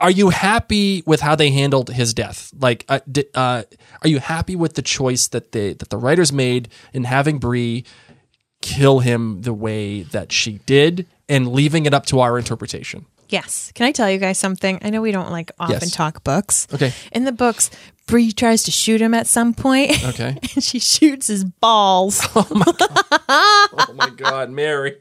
[0.00, 2.52] are you happy with how they handled his death?
[2.58, 3.00] Like, uh,
[3.34, 3.62] uh,
[4.02, 7.84] are you happy with the choice that they that the writers made in having Bree
[8.60, 13.06] kill him the way that she did and leaving it up to our interpretation?
[13.28, 13.72] Yes.
[13.74, 14.78] Can I tell you guys something?
[14.82, 15.90] I know we don't like often Yes.
[15.92, 16.66] talk books.
[16.72, 16.92] Okay.
[17.12, 17.70] In the books,
[18.06, 19.92] Bree tries to shoot him at some point.
[20.06, 20.38] Okay.
[20.54, 22.20] and she shoots his balls.
[22.34, 24.96] oh my God, Mary.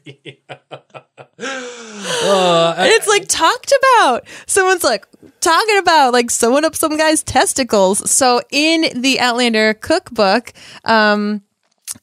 [1.37, 4.25] And it's like talked about.
[4.47, 5.05] Someone's like
[5.41, 8.09] talking about like sewing up some guy's testicles.
[8.09, 11.41] So in the Outlander cookbook, um,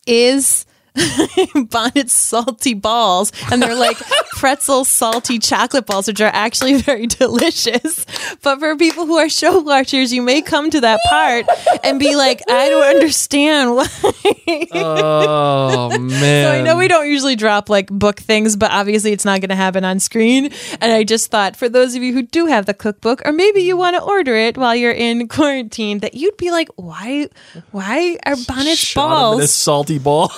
[0.07, 0.65] is
[1.71, 3.97] Bonnet's salty balls, and they're like
[4.33, 8.05] pretzel salty chocolate balls, which are actually very delicious.
[8.43, 11.47] But for people who are show watchers, you may come to that part
[11.83, 14.69] and be like, I don't understand why.
[14.73, 16.45] oh man.
[16.45, 19.51] So I know we don't usually drop like book things, but obviously it's not going
[19.51, 20.51] to happen on screen.
[20.81, 23.63] And I just thought for those of you who do have the cookbook, or maybe
[23.63, 27.29] you want to order it while you're in quarantine, that you'd be like, why,
[27.71, 29.53] why are Bonnet's Shot him balls?
[29.53, 30.33] salty ball.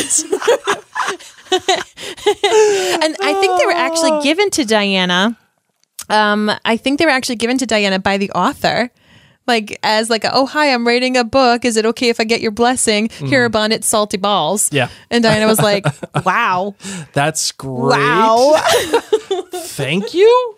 [3.02, 5.36] And I think they were actually given to Diana.
[6.08, 8.90] Um, I think they were actually given to Diana by the author.
[9.46, 12.24] Like as like a, oh hi I'm writing a book is it okay if I
[12.24, 14.74] get your blessing here are Bonnet's salty balls Mm.
[14.74, 14.88] Yeah.
[15.10, 15.84] and Diana was like
[16.24, 16.76] wow
[17.14, 17.98] That's great.
[17.98, 18.54] wow
[19.52, 20.56] Thank you.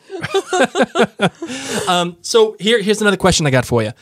[1.89, 3.93] um, so here, here's another question I got for you.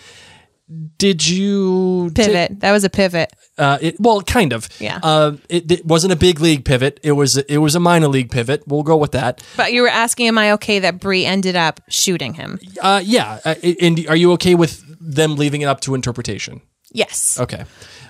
[0.99, 4.69] Did you pivot that was a pivot Uh, it, well, kind of.
[4.79, 5.01] Yeah.
[5.03, 7.01] Uh, it, it wasn't a big league pivot.
[7.03, 8.63] It was it was a minor league pivot.
[8.67, 9.43] We'll go with that.
[9.57, 12.59] But you were asking, am I okay that Bree ended up shooting him?
[12.81, 13.41] Uh, yeah.
[13.45, 16.63] Uh, and are you okay with them leaving it up to interpretation?
[16.93, 17.39] Yes.
[17.39, 17.65] Okay.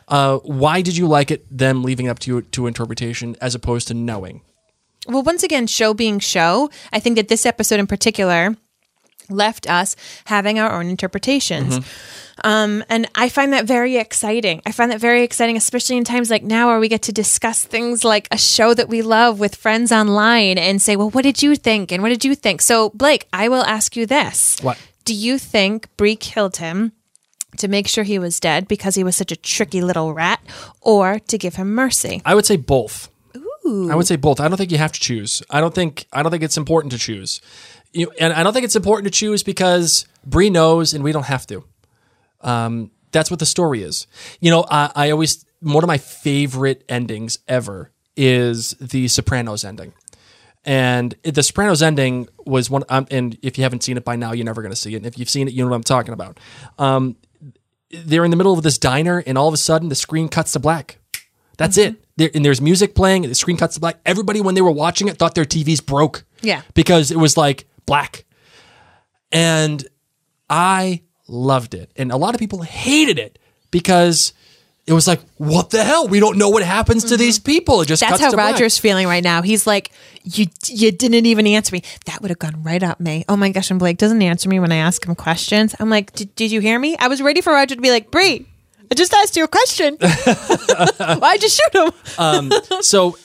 [0.08, 3.88] Uh, why did you like it them leaving it up to to interpretation as opposed
[3.88, 4.42] to knowing?
[5.06, 8.54] Well, once again, show being show, I think that this episode in particular
[9.30, 11.80] left us having our own interpretations.
[12.42, 14.62] Um, and I find that very exciting.
[14.64, 17.64] I find that very exciting, especially in times like now where we get to discuss
[17.64, 21.42] things like a show that we love with friends online and say, well, what did
[21.42, 21.92] you think?
[21.92, 22.62] And what did you think?
[22.62, 24.58] So, Blake, I will ask you this.
[24.62, 24.78] What?
[25.04, 26.92] Do you think Bree killed him
[27.58, 30.40] to make sure he was dead because he was such a tricky little rat
[30.80, 32.22] or to give him mercy?
[32.24, 33.10] I would say both.
[33.66, 34.40] I would say both.
[34.40, 35.42] I don't think you have to choose.
[35.50, 37.40] I don't think I don't think it's important to choose.
[37.92, 41.26] You, and I don't think it's important to choose because Bree knows and we don't
[41.26, 41.64] have to.
[42.40, 44.06] Um, that's what the story is.
[44.40, 49.92] You know, I, I always one of my favorite endings ever is the Sopranos ending.
[50.64, 52.84] And the Sopranos ending was one.
[52.88, 54.98] Um, and if you haven't seen it by now, you're never going to see it.
[54.98, 56.38] And if you've seen it, you know what I'm talking about.
[56.78, 57.16] Um,
[57.90, 60.52] they're in the middle of this diner, and all of a sudden, the screen cuts
[60.52, 60.98] to black.
[61.56, 62.04] That's it.
[62.16, 64.00] There, and there's music playing, and the screen cuts to black.
[64.06, 66.24] Everybody, when they were watching it, thought their TVs broke.
[66.40, 66.62] Yeah.
[66.74, 68.24] Because it was like black.
[69.32, 69.84] And
[70.48, 71.90] I loved it.
[71.96, 73.38] And a lot of people hated it
[73.72, 74.32] because
[74.86, 76.06] it was like, what the hell?
[76.08, 77.80] We don't know what happens to these people.
[77.80, 78.38] It just That's cuts how.
[78.52, 79.42] Roger's feeling right now.
[79.42, 79.90] He's like,
[80.24, 81.82] "You, you didn't even answer me.
[82.06, 83.24] That would have gone right up me.
[83.28, 85.74] Oh my gosh!" And Blake doesn't answer me when I ask him questions.
[85.78, 86.96] I'm like, "Did did you hear me?
[86.98, 88.46] I was ready for Roger to be like, Bree,
[88.90, 89.96] I just asked you a question.
[91.20, 92.52] Why'd you shoot him?
[92.82, 93.16] so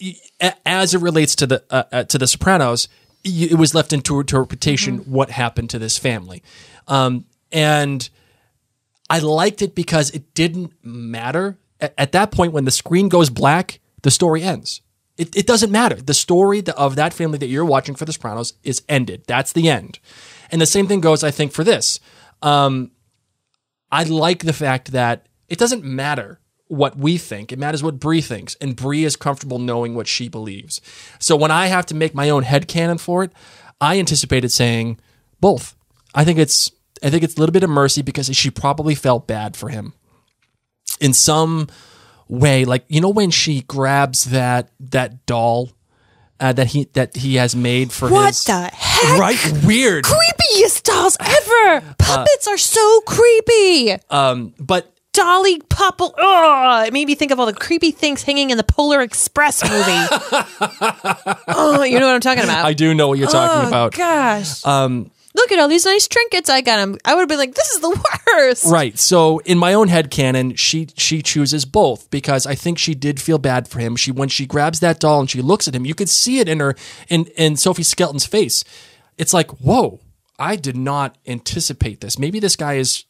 [0.00, 2.88] y- a- as it relates to the uh, uh, to the Sopranos,
[3.24, 6.42] it was left into interpretation what happened to this family,
[6.88, 8.08] um, and
[9.08, 13.30] I liked it because it didn't matter at, at that point when the screen goes
[13.30, 14.80] black, the story ends.
[15.18, 15.96] It, it doesn't matter.
[15.96, 19.24] The story of that family that you're watching for The Sopranos is ended.
[19.26, 19.98] That's the end,
[20.50, 22.00] and the same thing goes, I think, for this.
[22.40, 22.92] Um,
[23.90, 26.40] I like the fact that it doesn't matter
[26.72, 27.52] what we think.
[27.52, 28.54] It matters what Bree thinks.
[28.60, 30.80] And Bree is comfortable knowing what she believes.
[31.18, 33.32] So when I have to make my own head headcanon for it,
[33.80, 34.98] I anticipated saying
[35.40, 35.76] both.
[36.14, 36.70] I think it's
[37.02, 39.92] I think it's a little bit of mercy because she probably felt bad for him.
[41.00, 41.68] In some
[42.28, 45.70] way, like you know when she grabs that that doll
[46.40, 49.18] uh, that he that he has made for What his the heck?
[49.18, 51.94] right weird Creepiest dolls ever.
[51.98, 53.92] Puppets are so creepy.
[54.10, 56.14] um but Dolly Popple.
[56.16, 59.62] Oh, it made me think of all the creepy things hanging in the Polar Express
[59.62, 59.84] movie.
[61.48, 62.64] oh, you know what I'm talking about.
[62.64, 63.92] I do know what you're talking oh, about.
[63.92, 64.64] gosh.
[64.64, 66.98] Um, Look at all these nice trinkets I got him.
[67.04, 68.04] I would have been like, this is the
[68.36, 68.66] worst.
[68.66, 68.98] Right.
[68.98, 73.20] So in my own head canon, she she chooses both because I think she did
[73.20, 73.96] feel bad for him.
[73.96, 76.48] She when she grabs that doll and she looks at him, you could see it
[76.48, 76.74] in her
[77.08, 78.62] in in Sophie Skelton's face.
[79.16, 80.00] It's like, whoa,
[80.38, 82.18] I did not anticipate this.
[82.18, 83.04] Maybe this guy is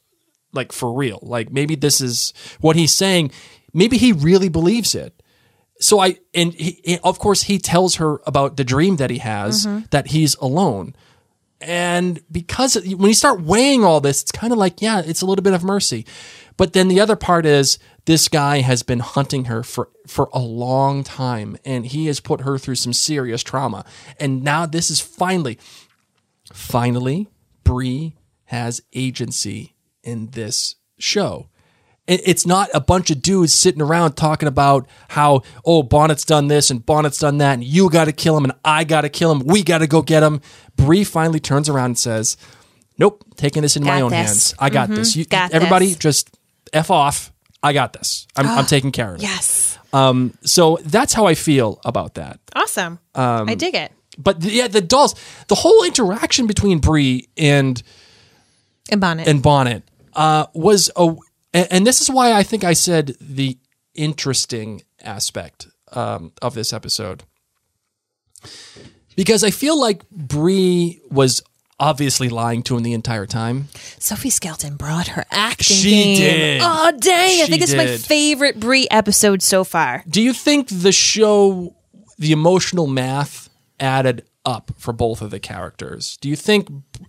[0.53, 1.19] like for real.
[1.23, 3.31] Like maybe this is what he's saying.
[3.73, 5.23] Maybe he really believes it.
[5.81, 9.67] So I and he, of course he tells her about the dream that he has
[9.67, 9.87] mm-hmm.
[9.91, 10.95] that he's alone.
[11.61, 15.27] And because when you start weighing all this, it's kind of like, yeah, it's a
[15.27, 16.05] little bit of mercy.
[16.57, 20.41] But then the other part is this guy has been hunting her for for a
[20.41, 23.85] long time and he has put her through some serious trauma.
[24.19, 25.59] And now this is finally
[26.53, 27.29] finally
[27.65, 28.17] Bree
[28.47, 31.49] has agency in this show.
[32.09, 36.69] It's not a bunch of dudes sitting around talking about how, oh, Bonnet's done this
[36.69, 39.31] and Bonnet's done that, and you got to kill him and I got to kill
[39.31, 39.47] him.
[39.47, 40.41] We got to go get him.
[40.75, 42.37] Bree finally turns around and says,
[42.99, 44.27] Nope, taking this in my own this.
[44.27, 44.55] hands.
[44.59, 44.97] I got mm-hmm.
[44.97, 45.17] this.
[45.17, 45.97] You, Got everybody, this.
[45.97, 46.37] just
[46.73, 47.33] f off.
[47.63, 48.27] I got this.
[48.37, 49.23] I'm, I'm ah, taking care of it.
[49.23, 49.79] Yes.
[49.93, 52.41] Um, so that's how I feel about that.
[52.55, 52.99] Awesome.
[53.15, 53.93] Um, I dig it.
[54.19, 55.15] But the- yeah, the dolls,
[55.49, 57.81] the whole interaction between Bree and
[58.91, 59.29] And Bonnet.
[59.29, 59.85] and Bonnet
[60.15, 61.15] uh, was a,
[61.53, 63.59] and, this is why I think I said the
[63.95, 67.25] interesting aspect um, of this episode
[69.17, 71.43] because I feel like Bree was
[71.79, 73.69] obviously lying to him the entire time.
[73.99, 76.17] Sophie Skelton brought her acting She game.
[76.17, 76.61] did.
[76.65, 77.43] Oh dang!
[77.43, 80.05] I think it's my favorite Bree episode so far.
[80.09, 81.77] Do you think the show,
[82.19, 86.17] the emotional math, added up for both of the characters?
[86.21, 86.69] Do you think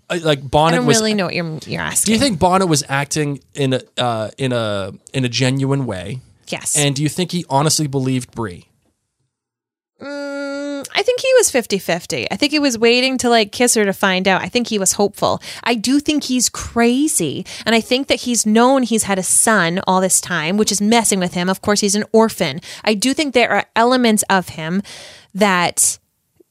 [0.10, 0.98] uh, like I Bonnet don't was?
[0.98, 2.12] really know what you're you're asking.
[2.12, 6.20] do you think Bonnet was acting in a uh, in a in a genuine way?
[6.48, 6.78] Yes.
[6.78, 8.68] And do you think he honestly believed Bree?
[10.02, 12.28] Mm, I think he was 50-50.
[12.30, 14.42] I think he was waiting to like kiss her to find out.
[14.42, 15.42] I think he was hopeful.
[15.64, 17.46] I do think he's crazy.
[17.66, 20.82] And I think that he's known he's had a son all this time, which is
[20.82, 21.50] messing with him.
[21.50, 22.60] Of course, he's an orphan.
[22.84, 24.82] I do think there are elements of him
[25.34, 25.98] that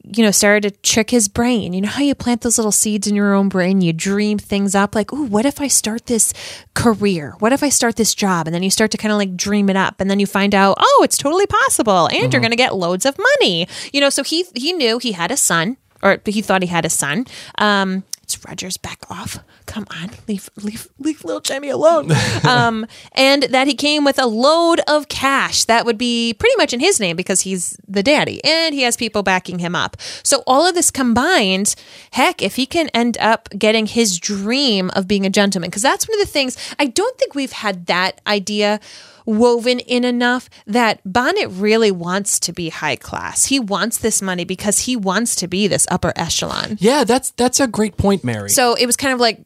[0.04, 1.72] you know, started to trick his brain.
[1.72, 4.74] You know how you plant those little seeds in your own brain, you dream things
[4.74, 6.32] up like, "Ooh, what if I start this
[6.74, 7.34] career?
[7.38, 9.70] What if I start this job?" And then you start to kind of like dream
[9.70, 12.56] it up and then you find out, "Oh, it's totally possible and you're going to
[12.56, 16.18] get loads of money." You know, so he he knew he had a son or
[16.24, 17.26] he thought he had a son.
[17.58, 19.38] Um it's Rogers back off.
[19.66, 22.10] Come on, leave leave leave little Jimmy alone.
[22.48, 26.72] um, and that he came with a load of cash that would be pretty much
[26.72, 29.96] in his name because he's the daddy and he has people backing him up.
[30.22, 31.74] So all of this combined,
[32.12, 36.08] heck, if he can end up getting his dream of being a gentleman, because that's
[36.08, 38.80] one of the things I don't think we've had that idea
[39.26, 43.46] woven in enough that Bonnet really wants to be high class.
[43.46, 46.76] He wants this money because he wants to be this upper echelon.
[46.80, 48.50] Yeah, that's that's a great point, Mary.
[48.50, 49.44] So it was kind of like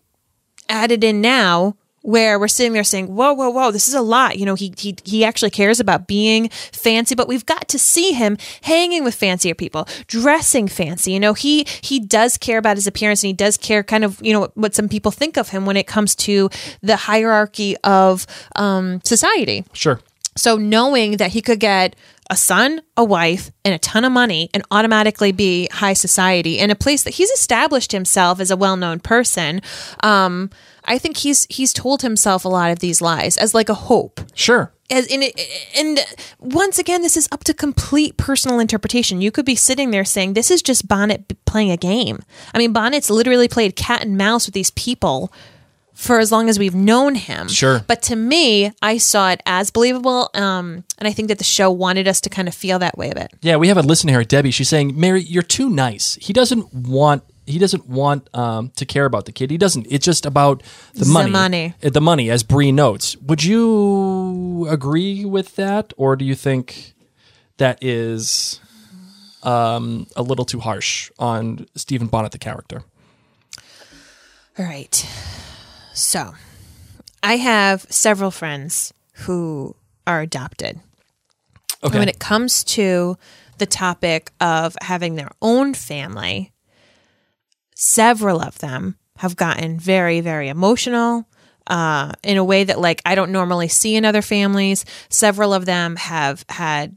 [0.68, 4.38] added in now where we're sitting there saying, whoa, whoa, whoa, this is a lot.
[4.38, 8.12] You know, he, he, he actually cares about being fancy, but we've got to see
[8.12, 11.10] him hanging with fancier people, dressing fancy.
[11.10, 14.24] You know, he, he does care about his appearance and he does care kind of,
[14.24, 16.48] you know, what some people think of him when it comes to
[16.80, 19.64] the hierarchy of um, society.
[19.72, 20.00] sure.
[20.36, 21.96] So knowing that he could get
[22.30, 26.70] a son, a wife, and a ton of money and automatically be high society in
[26.70, 29.60] a place that he's established himself as a well-known person,
[30.02, 30.50] um,
[30.84, 34.20] I think he's he's told himself a lot of these lies as like a hope.
[34.34, 34.72] Sure.
[34.88, 35.24] As in
[35.76, 35.98] and
[36.38, 39.20] once again, this is up to complete personal interpretation.
[39.20, 42.20] You could be sitting there saying, "This is just Bonnet playing a game."
[42.54, 45.32] I mean, Bonnet's literally played cat and mouse with these people
[45.96, 47.48] for as long as we've known him.
[47.48, 47.80] Sure.
[47.86, 50.28] But to me, I saw it as believable.
[50.34, 53.10] Um, and I think that the show wanted us to kind of feel that way
[53.10, 53.32] a bit.
[53.40, 54.50] Yeah, we have a listener here, Debbie.
[54.50, 56.16] She's saying, "Mary, you're too nice.
[56.20, 57.22] He doesn't want.
[57.46, 59.50] He doesn't want um, to care about the kid.
[59.50, 59.86] He doesn't.
[59.88, 60.62] It's just about
[60.94, 61.30] the The money.
[61.30, 61.74] money.
[61.82, 63.16] Uh, The money, as Bree notes.
[63.18, 66.94] Would you agree with that, or do you think
[67.58, 68.60] that is
[69.44, 72.82] um, a little too harsh on Stephen Bonnet, the character?
[74.58, 75.06] All right.
[75.96, 76.34] So
[77.22, 79.74] I have several friends who
[80.06, 80.78] are adopted.
[81.82, 81.84] Okay.
[81.84, 83.16] And when it comes to
[83.56, 86.52] the topic of having their own family,
[87.74, 91.26] several of them have gotten very, very emotional
[91.66, 94.84] uh, in a way that, like, I don't normally see in other families.
[95.08, 96.94] Several of them have had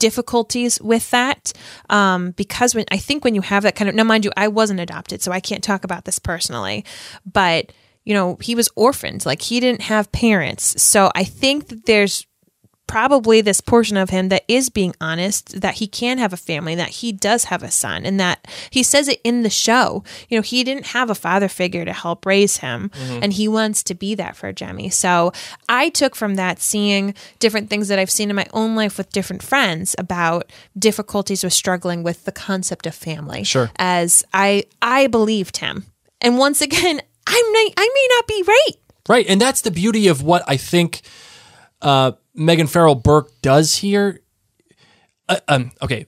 [0.00, 1.52] difficulties with that
[1.88, 4.48] um, because when I think when you have that kind of now, mind you, I
[4.48, 6.84] wasn't adopted, so I can't talk about this personally,
[7.24, 7.70] but
[8.04, 12.26] you know, he was orphaned, like he didn't have parents, so I think that there's
[12.86, 16.74] probably this portion of him that is being honest that he can have a family
[16.74, 20.04] that he does have a son and that he says it in the show.
[20.28, 23.20] You know he didn't have a father figure to help raise him mm-hmm.
[23.22, 24.90] and he wants to be that for Jemmy.
[24.90, 25.32] So
[25.68, 29.12] I took from that seeing different things that I've seen in my own life with
[29.12, 33.70] different friends about difficulties with struggling with the concept of family Sure.
[33.76, 35.86] as I I believed him.
[36.20, 37.00] And once again
[37.34, 40.56] I'm not, I may not be right Right, and that's the beauty of what I
[40.56, 41.02] think
[41.82, 44.20] uh, Megan Farrell Burke does here.
[45.28, 46.06] Uh, um, okay,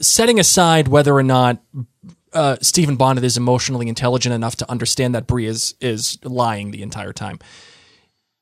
[0.00, 1.60] setting aside whether or not
[2.32, 6.82] uh, Stephen Bonnet is emotionally intelligent enough to understand that Bree is is lying the
[6.82, 7.40] entire time,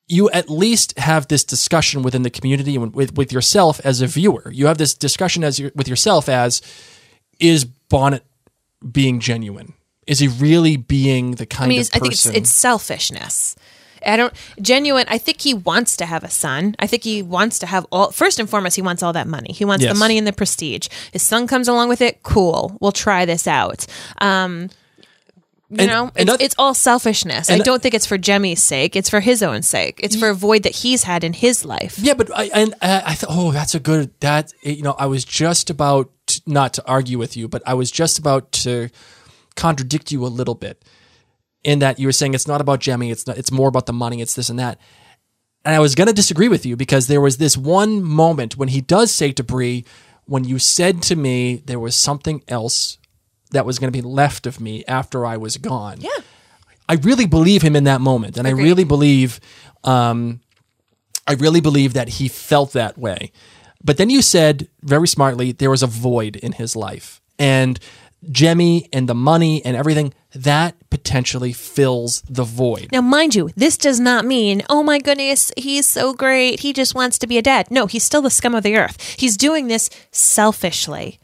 [0.06, 4.06] you at least have this discussion within the community and with, with yourself as a
[4.06, 4.50] viewer.
[4.52, 6.60] You have this discussion as your, with yourself as
[7.40, 8.24] is Bonnet
[8.92, 9.72] being genuine?
[10.08, 13.54] Is he really being the kind I mean, of it's, I think it's, it's selfishness.
[14.06, 14.32] I don't
[14.62, 15.04] genuine.
[15.08, 16.76] I think he wants to have a son.
[16.78, 18.10] I think he wants to have all.
[18.12, 19.52] First and foremost, he wants all that money.
[19.52, 19.92] He wants Yes.
[19.92, 20.88] the money and the prestige.
[21.12, 22.22] His son comes along with it.
[22.22, 22.76] Cool.
[22.80, 23.86] We'll try this out.
[24.20, 24.70] Um,
[25.70, 27.50] you And- know, and it's, it's all selfishness.
[27.50, 28.96] I don't think it's for Jemmy's sake.
[28.96, 30.00] It's for his own sake.
[30.02, 31.98] It's for a void that he's had in his life.
[31.98, 35.06] Yeah, but I and I, I thought, oh, that's a good that you know, I
[35.06, 38.88] was just about to, not to argue with you, but I was just about to
[39.58, 40.82] contradict you a little bit
[41.64, 43.92] in that you were saying it's not about Jemmy, it's not, it's more about the
[43.92, 44.80] money, it's this and that.
[45.64, 48.68] And I was going to disagree with you because there was this one moment when
[48.68, 49.84] he does say to Bree,
[50.24, 52.98] when you said to me there was something else
[53.50, 55.98] that was going to be left of me after I was gone.
[56.00, 56.10] Yeah.
[56.88, 59.40] I really believe him in that moment, and I really believe,
[59.84, 60.40] um,
[61.26, 63.30] I really believe that he felt that way.
[63.84, 67.78] But then you said very smartly there was a void in his life, and
[68.30, 72.88] Jemmy and the money and everything that potentially fills the void.
[72.92, 76.60] Now, mind you, this does not mean, oh my goodness, he's so great.
[76.60, 77.70] He just wants to be a dad.
[77.70, 79.00] No, he's still the scum of the earth.
[79.18, 81.18] He's doing this selfishly.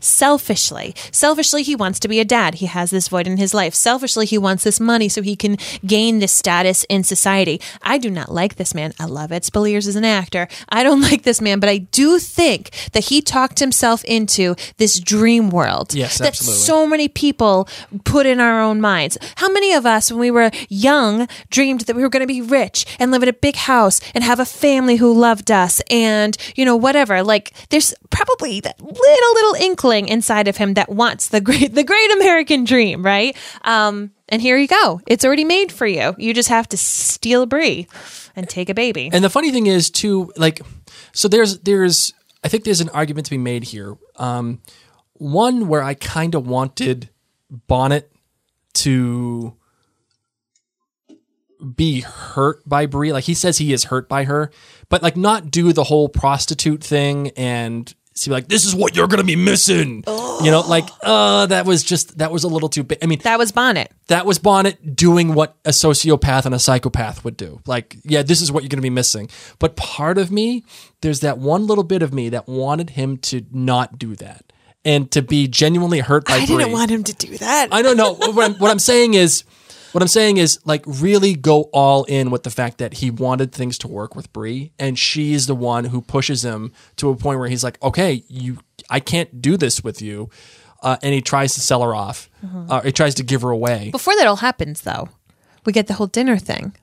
[0.00, 0.94] Selfishly.
[1.12, 2.54] Selfishly, he wants to be a dad.
[2.54, 3.74] He has this void in his life.
[3.74, 7.60] Selfishly, he wants this money so he can gain this status in society.
[7.82, 8.94] I do not like this man.
[8.98, 10.48] I love Ed Speleers as an actor.
[10.70, 14.98] I don't like this man, but I do think that he talked himself into this
[14.98, 15.92] dream world.
[15.92, 16.60] Yes, that absolutely.
[16.60, 17.68] so many people
[18.04, 19.18] put in our own minds.
[19.36, 22.40] How many of us, when we were young, dreamed that we were going to be
[22.40, 26.38] rich and live in a big house and have a family who loved us and,
[26.56, 27.22] you know, whatever?
[27.22, 31.84] Like, there's probably that little, little inkling inside of him that wants the great, the
[31.84, 33.36] great American dream, right?
[33.62, 35.00] Um, and here you go.
[35.06, 36.14] It's already made for you.
[36.18, 37.88] You just have to steal Bree
[38.36, 39.10] and take a baby.
[39.12, 40.60] And the funny thing is too, like,
[41.12, 42.12] so there's there's
[42.42, 43.96] I think there's an argument to be made here.
[44.16, 44.60] Um,
[45.14, 47.10] one where I kind of wanted
[47.50, 48.10] Bonnet
[48.74, 49.56] to
[51.74, 53.12] be hurt by Bree.
[53.12, 54.50] Like he says he is hurt by her,
[54.88, 59.06] but like not do the whole prostitute thing and see like this is what you're
[59.06, 60.04] gonna be missing.
[60.06, 62.98] You know, like uh that was just that was a little too big.
[63.02, 63.92] I mean, that was Bonnet.
[64.08, 67.60] that was Bonnet doing what a sociopath and a psychopath would do.
[67.66, 69.28] Like, yeah, this is what you're going to be missing.
[69.58, 70.64] But part of me,
[71.00, 74.52] there's that one little bit of me that wanted him to not do that
[74.84, 76.56] and to be genuinely hurt by I Bree.
[76.56, 77.68] didn't want him to do that.
[77.72, 78.14] I don't know.
[78.18, 79.44] what, I'm, what I'm saying is,
[79.92, 83.52] what I'm saying is, like, really go all in with the fact that he wanted
[83.52, 87.38] things to work with Bree, and she's the one who pushes him to a point
[87.38, 90.30] where he's like, "Okay, you, I can't do this with you,"
[90.82, 92.30] uh, and he tries to sell her off.
[92.44, 92.70] Mm-hmm.
[92.70, 93.90] Uh, he tries to give her away.
[93.90, 95.08] Before that all happens, though,
[95.64, 96.74] we get the whole dinner thing.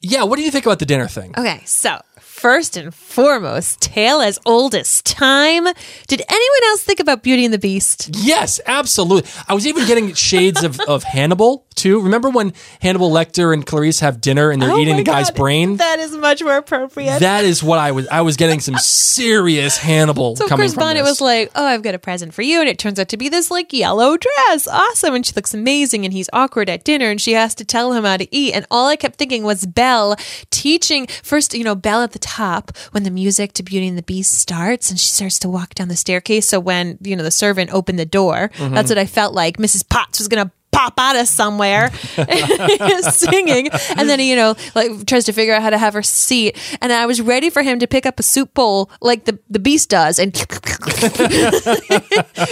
[0.00, 1.34] Yeah, what do you think about the dinner thing?
[1.36, 2.00] Okay, so
[2.36, 5.64] first and foremost, tale as old as time.
[6.06, 8.10] Did anyone else think about Beauty and the Beast?
[8.14, 9.28] Yes, absolutely.
[9.48, 12.02] I was even getting shades of, of Hannibal too.
[12.02, 15.36] Remember when Hannibal Lecter and Clarice have dinner and they're Oh eating the guy's God,
[15.36, 15.76] brain?
[15.78, 17.20] That is much more appropriate.
[17.20, 18.06] that is what I was.
[18.08, 21.94] I was getting some serious Hannibal so coming from Bonnet was like, "Oh, I've got
[21.94, 25.14] a present for you," and it turns out to be this like yellow dress, awesome,
[25.14, 28.04] and she looks amazing, and he's awkward at dinner, and she has to tell him
[28.04, 30.16] how to eat, and all I kept thinking was Belle
[30.50, 34.02] teaching first, you know, Belle at the top when the music to Beauty and the
[34.02, 36.46] Beast starts, and she starts to walk down the staircase.
[36.48, 38.74] So when you know the servant opened the door, Mm-hmm.
[38.74, 39.56] that's what I felt like.
[39.58, 39.88] Mrs.
[39.88, 41.90] Potts was gonna pop out of somewhere
[43.10, 46.02] singing and then he you know like tries to figure out how to have her
[46.02, 49.38] seat and i was ready for him to pick up a soup bowl like the,
[49.48, 50.32] the beast does and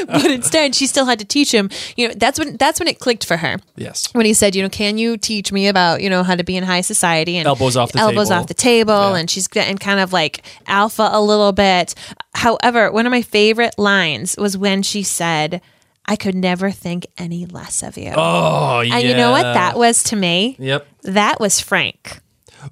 [0.07, 2.99] but instead she still had to teach him you know that's when that's when it
[2.99, 4.13] clicked for her yes.
[4.15, 6.57] when he said, you know, can you teach me about, you know, how to be
[6.57, 8.41] in high society and Elbows off the elbows table.
[8.41, 9.17] off the table, Yeah.
[9.17, 11.95] and she's getting kind of like alpha a little bit.
[12.35, 15.61] However, one of my favorite lines was when she said,
[16.07, 18.97] "I could never think any less of you." Oh, yeah.
[18.97, 20.57] and you know what that was to me?
[20.59, 20.87] Yep.
[21.03, 22.21] That was Frank.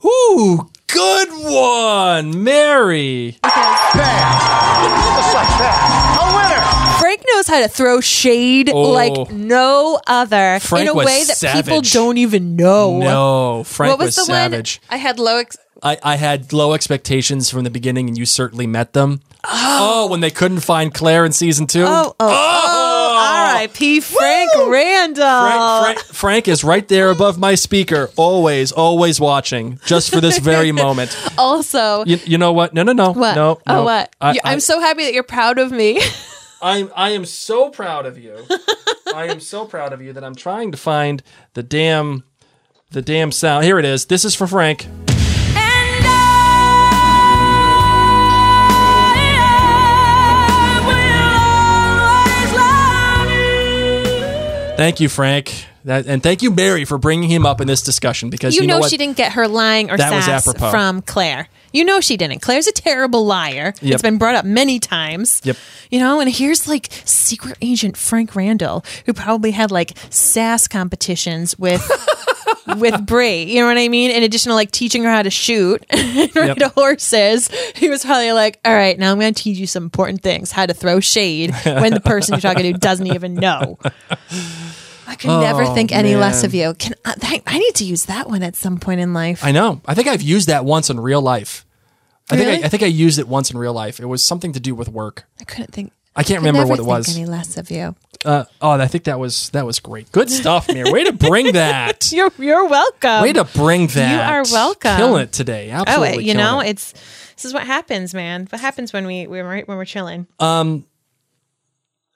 [0.05, 3.37] Ooh, good one, Mary.
[3.45, 3.75] Okay.
[3.95, 4.33] Bang.
[6.19, 6.99] I'll winner.
[6.99, 8.91] Frank knows how to throw shade Oh.
[8.91, 11.93] like no other Frank in a was way that people savage.
[11.93, 12.99] don't even know.
[12.99, 14.81] No, Frank what was, the savage.
[14.89, 14.97] one?
[14.97, 15.39] I had low.
[15.39, 19.21] Ex- I, I had low expectations from the beginning, and you certainly met them.
[19.45, 21.85] Oh, oh when they couldn't find Claire in season two.
[21.85, 22.82] oh, oh, oh,
[23.63, 24.01] R.I.P.
[24.01, 25.23] Frank Randall.
[25.23, 30.39] Frank, Frank, Frank is right there above my speaker, always, always watching, just for this
[30.39, 31.17] very moment.
[31.39, 32.75] Also, You, you know what?
[32.75, 33.37] No, no, no, what?
[33.37, 33.85] no, oh, no.
[33.85, 34.13] what?
[34.21, 36.01] I, I'm so happy that you're proud of me.
[36.63, 38.37] I'm, I am so proud of you.
[39.15, 41.23] I am so proud of you that I'm trying to find
[41.55, 42.25] the damn,
[42.91, 43.65] the damn sound.
[43.65, 44.07] Here it is.
[44.07, 44.89] This is for Frank.
[54.77, 55.67] Thank you, Frank.
[55.85, 58.69] That, and thank you, Mary, for bringing him up in this discussion because You, you,
[58.69, 58.91] know, what?
[58.91, 60.71] she didn't get her lying or That was sass apropos.
[60.71, 61.49] from Claire.
[61.73, 62.41] You know she didn't.
[62.41, 63.75] Claire's a terrible liar.
[63.81, 63.93] Yep.
[63.95, 65.41] It's been brought up many times.
[65.45, 65.57] Yep.
[65.91, 71.59] You know, and here's like secret agent Frank Randall, who probably had like sass competitions
[71.59, 71.81] with
[72.79, 73.45] with Bree.
[73.45, 74.11] You know what I mean?
[74.11, 76.73] In addition to like teaching her how to shoot and ride Yep.
[76.75, 80.23] horses, he was probably like, "All right, now I'm going to teach you some important
[80.23, 83.79] things: how to throw shade when the person you're talking to doesn't even know."
[85.07, 86.75] I could never Oh, think any less of you.
[86.75, 89.45] Can I, I- I need to use that one at some point in life.
[89.45, 89.81] I know.
[89.87, 91.67] I think I've used that once in real life.
[92.31, 92.63] I think Really?
[92.63, 94.01] I, I think I used it once in real life.
[94.01, 95.25] It was something to do with work.
[95.41, 95.93] I couldn't think.
[96.15, 97.17] I can't could remember what it was.
[97.17, 97.95] Any less of you?
[98.25, 100.13] Uh, oh, I think that was that was great.
[100.13, 100.93] Good stuff, Mir.
[100.93, 102.13] Way to bring that.
[102.13, 103.23] You're you're welcome.
[103.23, 104.13] Way to bring that.
[104.13, 104.97] You are welcome.
[104.97, 105.71] Killing it today.
[105.71, 106.17] Absolutely.
[106.17, 106.71] Oh, you know, it.
[106.71, 106.93] it's
[107.35, 108.47] this is what happens, man.
[108.51, 110.27] What happens when we when we're, when we're chilling?
[110.39, 110.87] Um.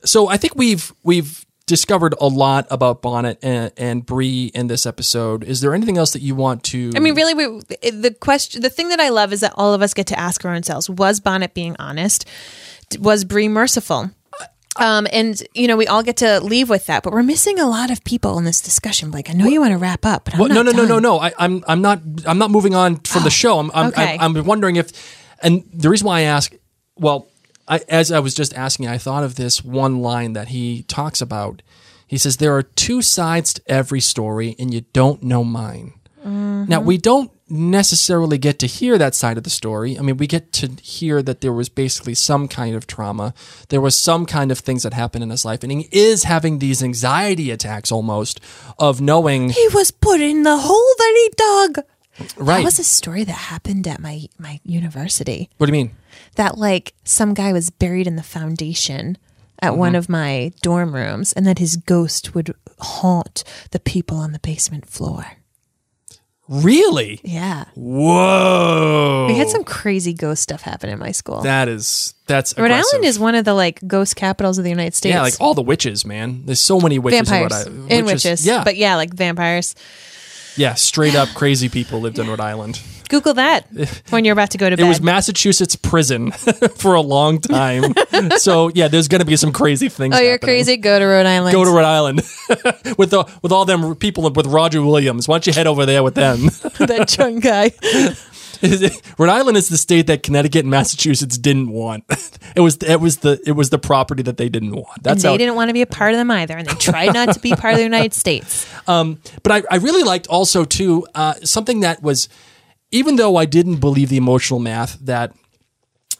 [0.04, 4.86] so I think we've we've discovered a lot about Bonnet and, and Bree in this
[4.86, 5.42] episode.
[5.42, 6.92] Is there anything else that you want to?
[6.94, 7.46] I mean, really, we,
[7.90, 10.44] the question, the thing that I love is that all of us get to ask
[10.44, 12.28] our own selves: Was Bonnet being honest?
[12.98, 14.10] Was Bree merciful?
[14.78, 17.66] Um, and you know, we all get to leave with that, but we're missing a
[17.66, 19.10] lot of people in this discussion.
[19.10, 20.88] Like, I know you want to wrap up, but I'm Well, no, not no, no,
[20.88, 21.18] no, no.
[21.18, 23.58] I, I'm I'm not I'm not moving on from the show.
[23.58, 24.18] I'm I'm, okay.
[24.20, 24.92] I'm I'm wondering if,
[25.42, 26.54] and the reason why I ask,
[26.96, 27.26] well,
[27.66, 31.20] I, as I was just asking, I thought of this one line that he talks
[31.22, 31.62] about.
[32.06, 35.94] He says there are two sides to every story, and you don't know mine.
[36.24, 39.98] Now we don't necessarily get to hear that side of the story.
[39.98, 43.34] I mean, we get to hear that there was basically some kind of trauma.
[43.68, 46.58] There was some kind of things that happened in his life, and he is having
[46.58, 48.40] these anxiety attacks almost
[48.78, 51.84] of knowing He was put in the hole that he dug.
[52.36, 52.56] right.
[52.58, 55.48] That was a story that happened at my my university.
[55.58, 55.94] what do you mean?
[56.36, 59.18] that like some guy was buried in the foundation
[59.60, 59.78] at Mm-hmm.
[59.78, 64.38] one of my dorm rooms and that his ghost would haunt the people on the
[64.38, 65.24] basement floor.
[66.48, 67.20] Really?
[67.24, 67.64] Yeah.
[67.74, 69.26] Whoa!
[69.28, 71.40] We had some crazy ghost stuff happen in my school.
[71.42, 72.90] That is that's Rhode aggressive.
[72.94, 75.12] Island is one of the like ghost capitals of the United States.
[75.14, 76.42] yeah, like all the witches, man.
[76.46, 77.92] There's so many witches vampires in Rhode Island.
[77.92, 78.46] and witches.
[78.46, 79.74] Yeah, But yeah, like vampires.
[80.56, 82.80] Yeah, straight up crazy people lived in Rhode Island.
[83.08, 83.68] Google that
[84.10, 86.32] when you're about to go to It was Massachusetts prison
[86.76, 87.94] for a long time.
[88.38, 90.16] so yeah, there's gonna be some crazy things.
[90.16, 90.56] oh, you're happening.
[90.56, 90.76] crazy.
[90.76, 91.52] Go to Rhode Island.
[91.52, 92.16] Go to Rhode Island
[92.98, 95.28] with the with all them people with Roger Williams.
[95.28, 96.46] Why don't you head over there with them?
[96.78, 97.70] that drunk guy.
[99.18, 102.04] Rhode Island is the state that Connecticut and Massachusetts didn't want.
[102.54, 104.96] It was it was the it was the property that they didn't want.
[104.96, 106.74] And That's they how didn't want to be a part of them either, and they
[106.74, 108.66] tried not to be part of the United States.
[108.86, 112.28] but I, I really liked also too uh, something that was
[112.92, 115.34] even though I didn't believe the emotional math that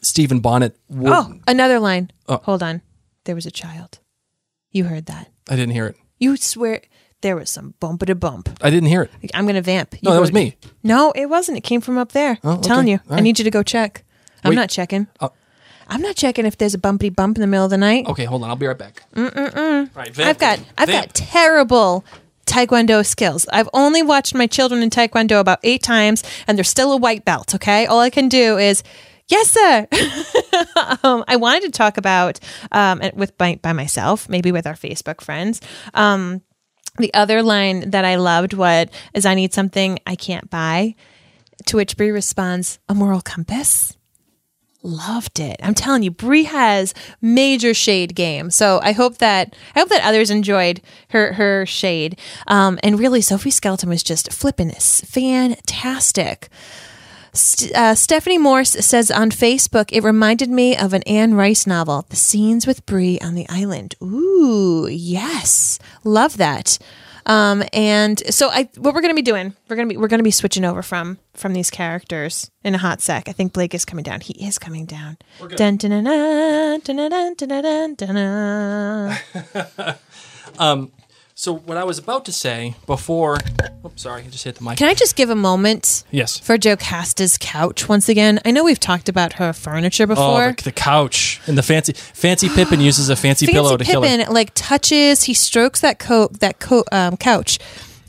[0.01, 2.11] Stephen Bonnet would Oh, another line.
[2.27, 2.37] Oh.
[2.43, 2.81] Hold on.
[3.23, 3.97] There was a child.
[4.71, 5.31] You heard that.
[5.49, 5.95] I didn't hear it.
[6.19, 6.81] You swear
[7.21, 8.49] there was some bump to bump.
[8.61, 9.11] I didn't hear it.
[9.33, 9.93] I'm going to vamp.
[9.95, 10.57] You No, that was heard- me.
[10.83, 11.57] No, it wasn't.
[11.57, 12.37] It came from up there.
[12.43, 12.99] Oh, I'm telling you.
[13.07, 13.23] All I right.
[13.23, 14.03] need you to go check.
[14.43, 14.55] I'm Wait.
[14.55, 15.07] not checking.
[15.19, 15.31] Oh.
[15.87, 18.07] I'm not checking if there's a bumpity bump in the middle of the night.
[18.07, 18.49] Okay, hold on.
[18.49, 19.03] I'll be right back.
[19.15, 19.95] Mm-mm-mm.
[19.95, 20.29] Right, vamp.
[20.29, 21.07] I've got I've Vamp.
[21.07, 22.05] got terrible
[22.45, 23.47] taekwondo skills.
[23.51, 27.25] I've only watched my children in taekwondo about 8 times and they're still a white
[27.25, 27.85] belt, okay?
[27.85, 28.83] All I can do is
[29.29, 29.85] Yes, sir.
[31.03, 32.39] um, I wanted to talk about
[32.71, 35.59] um, with by, by myself, maybe with our Facebook friends.
[35.93, 36.41] Um,
[36.97, 40.95] the other line that I loved what is I need something I can't buy.
[41.67, 43.97] To which Bree responds, "A moral compass."
[44.83, 45.59] Loved it.
[45.63, 48.51] I'm telling you, Bree has major shade game.
[48.51, 52.19] So I hope that I hope that others enjoyed her her shade.
[52.45, 56.49] Um, and really, Sophie Skelton was just flipping this fantastic.
[57.37, 62.05] St- uh, Stephanie Morse says on Facebook, it reminded me of an Anne Rice novel,
[62.09, 63.95] The Scenes with Bree on the Island.
[64.01, 66.77] Ooh, yes, love that.
[67.25, 70.31] Um, and so I, what we're gonna be doing, we're gonna be we're gonna be
[70.31, 73.27] switching over from from these characters in a hot sec.
[73.27, 74.21] I think Blake is coming down.
[74.21, 75.17] He is coming down.
[75.57, 76.97] Dun, dun, dun, dun,
[81.39, 83.37] So what I was about to say before,
[83.85, 84.79] oops, sorry, I just hit the mic.
[84.79, 86.39] Can I just give a moment yes.
[86.39, 88.39] for Jocasta's couch once again?
[88.43, 90.53] I know we've talked about her furniture Oh, before.
[90.57, 94.01] the, the couch and the fancy fancy Pippin uses a fancy, Fancy pillow to kill
[94.01, 94.07] her.
[94.07, 97.59] Pippin like touches, he strokes that coat that coat um, couch.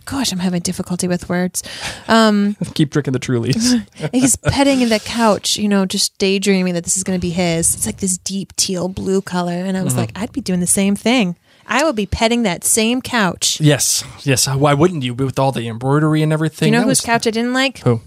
[0.07, 1.63] Gosh, I'm having difficulty with words.
[2.09, 3.87] Um, Keep drinking the Trulies.
[4.15, 7.29] He's petting in the couch, you know, just daydreaming that this is going to be
[7.29, 7.75] his.
[7.75, 10.01] It's like this deep teal blue color, and I was Mm-hmm.
[10.01, 11.37] like, I'd be doing the same thing.
[11.71, 13.61] I would be petting that same couch.
[13.61, 14.49] yes, yes.
[14.49, 15.13] Why wouldn't you?
[15.15, 16.67] With all the embroidery and everything.
[16.67, 17.79] Do you know That whose was- couch I didn't like?
[17.81, 18.01] Who?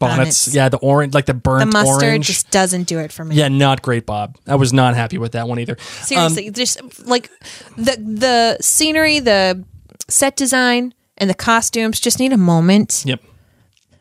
[0.00, 0.16] Bonnets.
[0.46, 0.54] Bonnets.
[0.54, 2.26] Yeah, the orange, like the The burnt mustard orange.
[2.26, 3.36] just doesn't do it for me.
[3.36, 4.36] yeah, not great, Bob.
[4.46, 5.74] I was not happy with that one either.
[5.78, 7.30] Um, Seriously, just like
[7.76, 9.64] the the scenery, the
[10.08, 13.04] set design, and the costumes just need a moment.
[13.06, 13.22] yep.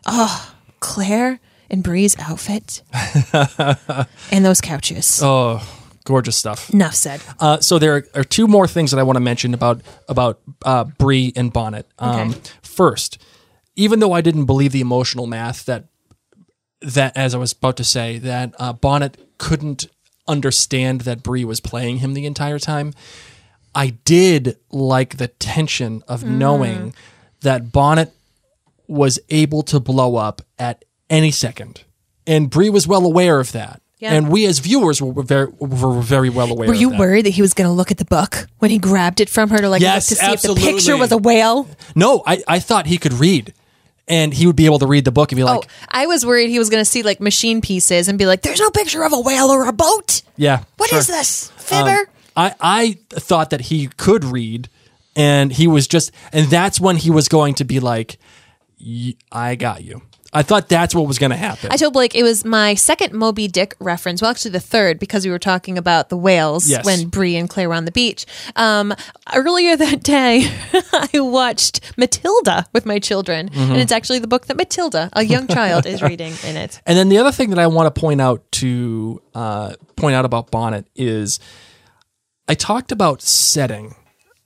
[0.07, 1.39] Oh Claire
[1.70, 2.82] and Bree's outfit
[4.32, 5.20] and those couches.
[5.24, 5.61] Oh,
[6.04, 6.70] gorgeous stuff.
[6.74, 7.22] Enough said.
[7.39, 10.84] Uh, so there are two more things that I want to mention about about uh,
[10.84, 11.88] Bree and Bonnet.
[11.99, 12.39] Um, Okay.
[12.62, 13.22] First,
[13.76, 15.86] even though I didn't believe the emotional math that
[16.82, 19.88] that as I was about to say that uh, Bonnet couldn't
[20.28, 22.93] understand that Bree was playing him the entire time,
[23.76, 26.93] I did like the tension of knowing
[27.41, 28.12] that Bonnet
[28.88, 31.84] was able to blow up at any second,
[32.28, 33.82] and Bree was well aware of that.
[34.04, 34.16] Yeah.
[34.16, 36.68] And we as viewers were very were very well aware.
[36.68, 36.99] Were you that.
[36.99, 39.49] worried that he was going to look at the book when he grabbed it from
[39.49, 41.70] her to like Yes, look to see if the picture was a whale?
[41.95, 43.54] No, I, I thought he could read,
[44.10, 46.26] and he would be able to read the book and be like, oh, I was
[46.26, 49.04] worried he was going to see like machine pieces and be like, "There's no picture
[49.06, 50.22] of a whale or a boat.
[50.36, 54.68] "Yeah, What is sure." this, fibber?" Um, I I thought that he could read,
[55.16, 58.18] and he was just, and that's when he was going to be like,
[58.86, 60.01] "Y- "I got you."
[60.34, 61.71] I thought that's what was going to happen.
[61.71, 64.21] I told Blake it was my second Moby Dick reference.
[64.21, 66.84] Well, actually, the third because we were talking about the whales Yes.
[66.86, 68.25] when Bree and Claire were on the beach.
[68.55, 68.93] Um,
[69.34, 70.45] earlier that day,
[70.93, 73.71] I watched Matilda with my children, Mm-hmm.
[73.73, 76.81] and it's actually the book that Matilda, a young child, is reading in it.
[76.88, 80.25] And then the other thing that I want to point out to uh, point out
[80.25, 81.39] about Bonnet is
[82.47, 83.95] I talked about setting.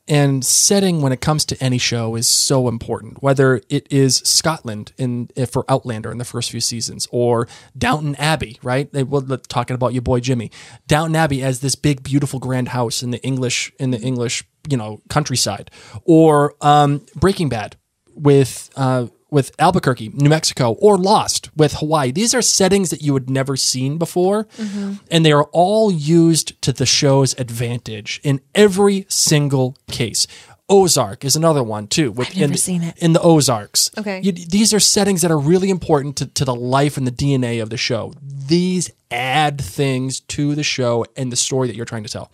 [0.08, 3.22] And setting when it comes to any show is so important.
[3.22, 7.48] Whether it is Scotland in eh, for Outlander in the first few seasons, or
[7.78, 8.92] Downton Abbey, right?
[8.92, 10.52] They let's- talking about your boy Jimmy.
[10.88, 14.78] Downton Abbey as this big, beautiful, grand house in the English in the English, you
[14.78, 15.72] know, countryside,
[16.06, 17.76] or um, Breaking Bad
[18.16, 22.12] with uh, with Albuquerque, New Mexico, or Lost with Hawaii.
[22.12, 24.94] These are settings that you had never seen before, mm-hmm.
[25.12, 30.28] and they are all used to the show's advantage in every single case.
[30.70, 32.12] Ozark is another one too.
[32.12, 32.98] With, I've never in, seen it.
[32.98, 33.90] in the Ozarks.
[33.98, 34.22] Okay.
[34.22, 37.62] You- these are settings that are really important to, to the life and the DNA
[37.62, 38.14] of the show.
[38.22, 42.32] These add things to the show and the story that you're trying to tell.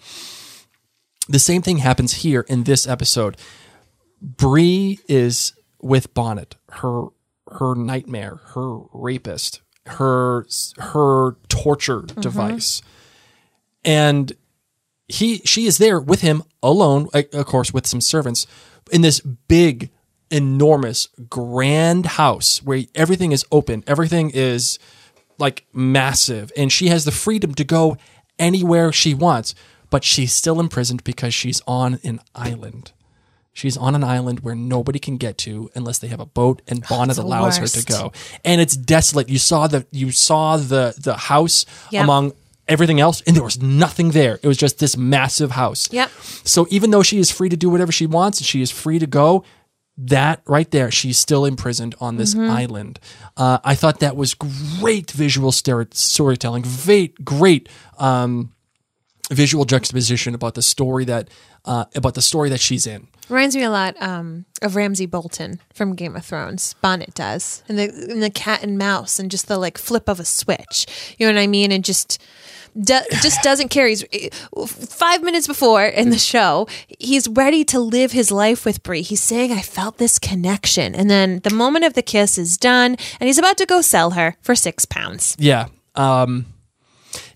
[1.30, 3.38] The same thing happens here in this episode.
[4.22, 5.54] Bree is
[5.84, 7.08] with Bonnet, her
[7.52, 10.46] her nightmare, her rapist, her
[10.78, 12.22] her torture mm-hmm.
[12.22, 12.82] device,
[13.84, 14.34] and
[15.08, 18.48] he she is there with him alone, of course, with some servants
[18.92, 19.92] in this big,
[20.32, 24.80] enormous, grand house where everything is open, everything is
[25.38, 27.98] like massive, and she has the freedom to go
[28.40, 29.54] anywhere she wants,
[29.90, 32.94] but she's still imprisoned because she's on an island.
[33.54, 36.84] She's on an island where nobody can get to unless they have a boat, and
[36.90, 38.12] Bonnet allows her to go.
[38.44, 39.30] And it's desolate.
[39.30, 42.04] You saw the you saw the the house Yep.
[42.04, 42.34] among
[42.68, 44.40] everything else, and there was nothing there.
[44.42, 45.92] It was just this massive house.
[45.94, 46.10] Yep.
[46.44, 48.98] So even though she is free to do whatever she wants, and she is free
[49.00, 49.44] to go,
[49.98, 52.50] that right there, she's still imprisoned on this Mm-hmm.
[52.50, 53.00] island.
[53.38, 56.64] Uh, I thought that was great visual storytelling.
[56.86, 58.52] Great, great um,
[59.32, 61.30] visual juxtaposition about the story that
[61.66, 63.08] uh, about the story that she's in.
[63.30, 66.76] Reminds me a lot um, of Ramsay Bolton from Game of Thrones.
[66.82, 70.20] Bonnet does, and the and the cat and mouse, and just the like flip of
[70.20, 70.86] a switch.
[71.18, 71.72] You know what I mean?
[71.72, 72.22] And just
[72.80, 73.88] do, just doesn't care.
[73.88, 74.04] He's
[74.68, 76.68] five minutes before in the show,
[77.00, 79.02] he's ready to live his life with Bree.
[79.02, 82.98] He's saying, "I felt this connection," and then the moment of the kiss is done,
[83.20, 85.36] and he's about to go sell her for six pounds.
[85.40, 85.68] Yeah.
[85.96, 86.48] Um,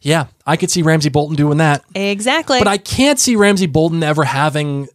[0.01, 1.83] yeah, I could see Ramsay Bolton doing that.
[1.93, 2.59] Exactly.
[2.59, 4.87] But I can't see Ramsay Bolton ever having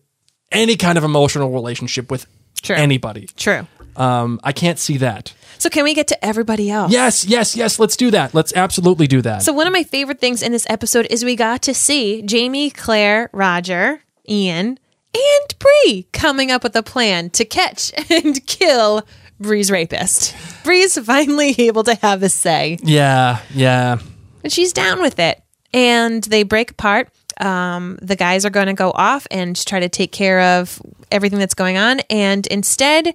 [0.53, 2.27] any kind of emotional relationship with
[2.63, 2.77] True.
[2.77, 3.29] anybody.
[3.37, 3.67] True.
[3.97, 5.35] Um, I can't see that.
[5.59, 6.93] So can we get to everybody else?
[6.93, 7.79] Yes, yes, yes.
[7.79, 8.35] Let's do that.
[8.35, 9.43] Let's absolutely do that.
[9.43, 12.71] So one of my favorite things in this episode is we got to see Jamie,
[12.71, 14.79] Claire, Roger, Ian,
[15.15, 19.07] and Bree coming up with a plan to catch and kill
[19.39, 20.35] Bree's rapist.
[20.65, 23.99] Bree's finally able to have a say, yeah, yeah.
[24.43, 25.43] and she's down with it.
[25.75, 27.09] And they break apart.
[27.43, 30.81] Um, the guys are going to go off and try to take care of
[31.11, 33.15] everything that's going on, and instead.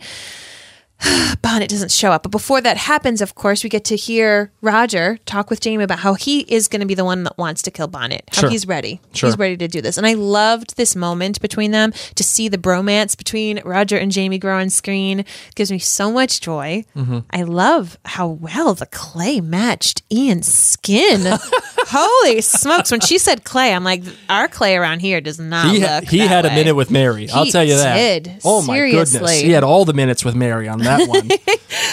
[1.41, 2.23] Bonnet doesn't show up.
[2.23, 5.99] But before that happens, of course, we get to hear Roger talk with Jamie about
[5.99, 8.23] how he is going to be the one that wants to kill Bonnet.
[8.31, 8.49] How Sure.
[8.49, 8.99] he's ready.
[9.13, 9.29] Sure.
[9.29, 9.97] He's ready to do this.
[9.97, 14.39] And I loved this moment between them to see the bromance between Roger and Jamie
[14.39, 15.23] grow on screen.
[15.55, 16.83] gives me so much joy.
[16.95, 17.19] Mm-hmm.
[17.31, 21.37] I love how well the clay matched Ian's skin.
[21.89, 22.91] Holy smokes!
[22.91, 25.71] When she said Clay, I'm like, our Clay around here does not.
[25.71, 27.29] He, look ha- he had a minute with Mary.
[27.29, 27.95] I'll tell you that.
[27.95, 28.41] did.
[28.43, 31.29] Oh my goodness, he had all the minutes with Mary on that one.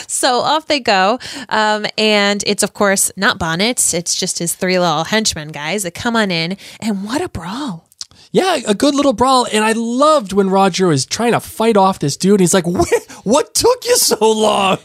[0.07, 1.19] So off they go.
[1.49, 3.93] Um, and it's, of course, not Bonnet.
[3.93, 6.57] It's just his three little henchmen guys that come on in.
[6.81, 7.89] And what a brawl.
[8.35, 12.01] Yeah, a good little brawl, and I loved when Roger was trying to fight off
[12.01, 12.33] this dude.
[12.33, 13.03] And he's like, "What?
[13.23, 14.79] What took you so long?"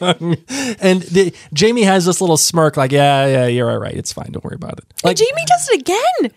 [0.80, 3.92] and the, Jamie has this little smirk, like, "Yeah, yeah, you're all right.
[3.92, 4.30] It's fine.
[4.30, 6.32] Don't worry about it." Like, Jamie does it again.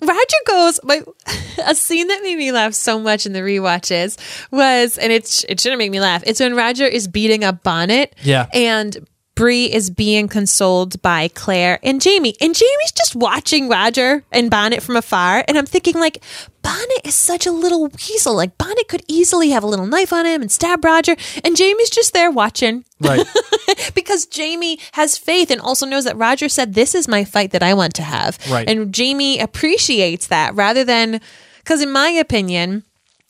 [0.00, 1.02] Roger goes, my,
[1.66, 4.18] a scene that made me laugh so much in the rewatches
[4.50, 6.22] was, and it's, it shouldn't make me laugh.
[6.26, 8.14] It's when Roger is beating up Bonnet.
[8.22, 8.46] Yeah.
[8.52, 9.06] And
[9.36, 12.34] Bree is being consoled by Claire and Jamie.
[12.40, 15.44] And Jamie's just watching Roger and Bonnet from afar.
[15.46, 16.24] And I'm thinking, like,
[16.62, 18.34] Bonnet is such a little weasel.
[18.34, 21.16] Like, Bonnet could easily have a little knife on him and stab Roger.
[21.44, 23.26] And Jamie's just there watching right?
[23.94, 27.62] because Jamie has faith and also knows that Roger said, This is my fight that
[27.62, 28.38] I want to have.
[28.50, 28.68] Right.
[28.68, 31.20] And Jamie appreciates that rather than,
[31.58, 32.84] because in my opinion,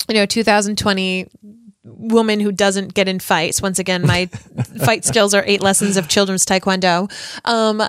[0.08, 1.28] you know, 2020
[1.86, 3.62] woman who doesn't get in fights.
[3.62, 4.26] Once again, my
[4.84, 7.10] fight skills are eight lessons of children's taekwondo.
[7.44, 7.82] Um,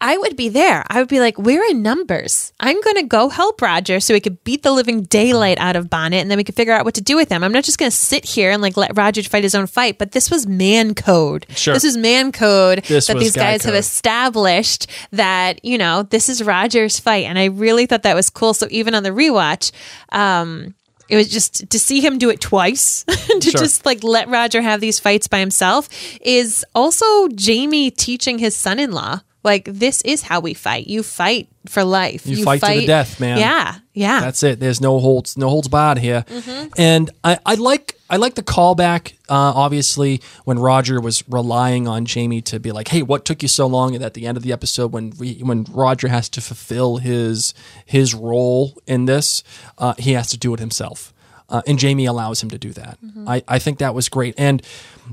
[0.00, 0.84] I would be there.
[0.88, 2.52] I would be like, we're in numbers.
[2.60, 5.88] I'm going to go help Roger so we could beat the living daylight out of
[5.88, 7.42] Bonnet and then we could figure out what to do with him.
[7.42, 9.98] I'm not just going to sit here and like let Roger fight his own fight,
[9.98, 11.46] but this was man code.
[11.50, 11.72] Sure.
[11.72, 16.28] This is man code This that these guy guys have established that, you know, this
[16.28, 17.24] is Roger's fight.
[17.24, 18.52] And I really thought that was cool.
[18.52, 19.72] So even on the rewatch,
[20.10, 20.74] um,
[21.08, 23.60] it was just to see him do it twice to Sure.
[23.60, 25.88] just like let Roger have these fights by himself
[26.20, 30.88] is also Jamie teaching his son-in-law like this is how we fight.
[30.88, 32.26] You fight for life.
[32.26, 33.38] You fight to the death, man.
[33.38, 34.20] Yeah, yeah.
[34.20, 34.58] That's it.
[34.58, 36.24] There's no holds, no holds barred here.
[36.28, 36.68] Mm-hmm.
[36.76, 39.14] And I, I like, I like the callback.
[39.28, 43.48] Uh, obviously, when Roger was relying on Jamie to be like, "Hey, what took you
[43.48, 46.40] so long?" And at the end of the episode, when we, when Roger has to
[46.40, 47.54] fulfill his
[47.84, 49.42] his role in this,
[49.78, 51.12] uh, he has to do it himself.
[51.48, 52.98] Uh, and Jamie allows him to do that.
[53.04, 53.28] Mm-hmm.
[53.28, 54.34] I, I think that was great.
[54.36, 54.62] And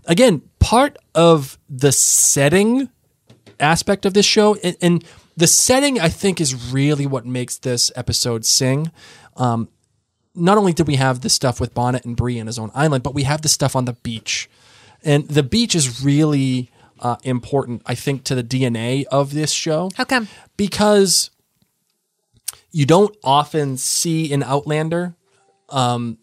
[0.06, 2.89] again, part of the setting
[3.60, 5.06] aspect of this show and, and
[5.38, 8.91] the setting i think is really what makes this episode sing
[9.38, 9.70] um,
[10.36, 13.04] not only did we have the stuff with bonnet and bree in his own island
[13.04, 14.50] but we have the stuff on the beach
[15.04, 19.90] and the beach is really uh, important i think to the dna of this show
[19.96, 20.28] How come?
[20.58, 21.30] because
[22.72, 25.16] you don't often see in outlander
[25.70, 26.18] um,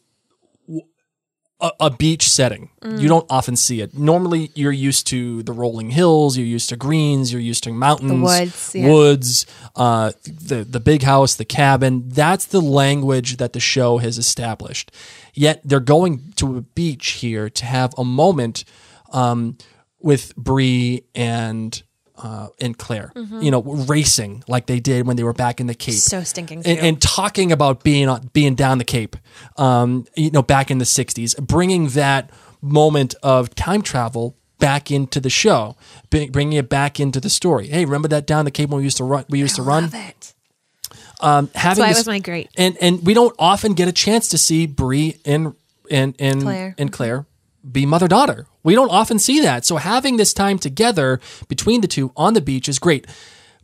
[1.60, 2.70] a, a beach setting.
[2.82, 3.96] You don't often see it.
[3.96, 8.22] Normally you're used to the rolling hills you're used to greens you're used to mountains
[8.22, 8.88] woods, yeah.
[8.88, 9.46] woods
[9.76, 12.08] uh, the, the big house the cabin.
[12.08, 14.92] That's the language that the show has established.
[15.34, 18.64] Yet they're going to a beach here to have a moment
[19.12, 19.58] um,
[20.00, 21.82] with Bree and
[22.22, 25.74] uh, and Claire, you know, racing like they did when they were back in the
[25.74, 25.94] Cape.
[25.94, 29.16] So stinking and, and talking about being on, being down the Cape,
[29.56, 32.30] um, you know, back in the '60s, bringing that
[32.62, 35.76] moment of time travel back into the show,
[36.10, 37.68] bring- bringing it back into the story.
[37.68, 39.24] Hey, remember that down the Cape when we used to run?
[39.30, 40.34] We used to run Love it.
[41.20, 42.48] um, having it this- was my great.
[42.56, 45.54] and and we don't often get a chance to see Bree and
[45.90, 46.74] and and Claire.
[46.78, 47.26] and Claire
[47.70, 48.46] be mother daughter.
[48.62, 49.64] We don't often see that.
[49.64, 53.06] So having this time together between the two on the beach is great.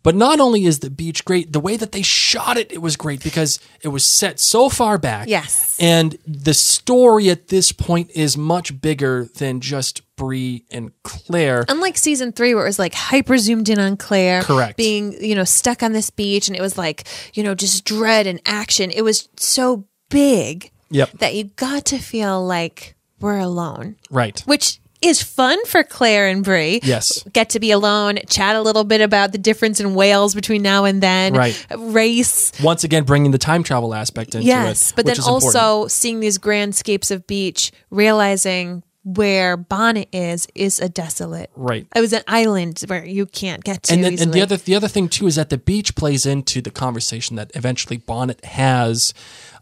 [0.03, 2.95] But not only is the beach great, the way that they shot it, it was
[2.97, 5.27] great because it was set so far back.
[5.27, 5.77] Yes.
[5.81, 11.65] And the story at this point is much bigger than just Bree and Claire.
[11.69, 14.77] Unlike season three, where it was like hyper zoomed in on Claire, Correct.
[14.77, 17.03] being you know stuck on this beach, and it was like
[17.35, 18.93] you know just dread and action.
[18.93, 21.19] It was so big Yep.
[21.19, 24.41] that you got to feel like we're alone, Right.
[24.47, 26.81] which is fun for Claire and Bree.
[26.83, 27.23] Yes.
[27.33, 30.85] get to be alone, chat a little bit about the difference in whales between now
[30.85, 31.67] and then, Right.
[31.77, 34.51] Race, Once again, bringing the time travel aspect into it.
[34.51, 35.55] yes, but then is important.
[35.55, 41.51] also seeing these grandscapes of beach, realizing where Bonnet is is a desolate.
[41.55, 41.87] Right.
[41.95, 43.95] It was an island where you can't get to.
[43.95, 46.61] and then, and the other the other thing too is that the beach plays into
[46.61, 49.15] the conversation that eventually Bonnet has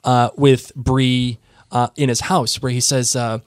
[0.04, 1.38] uh, with Bree
[1.74, 3.40] uh, in his house, where he says, uh,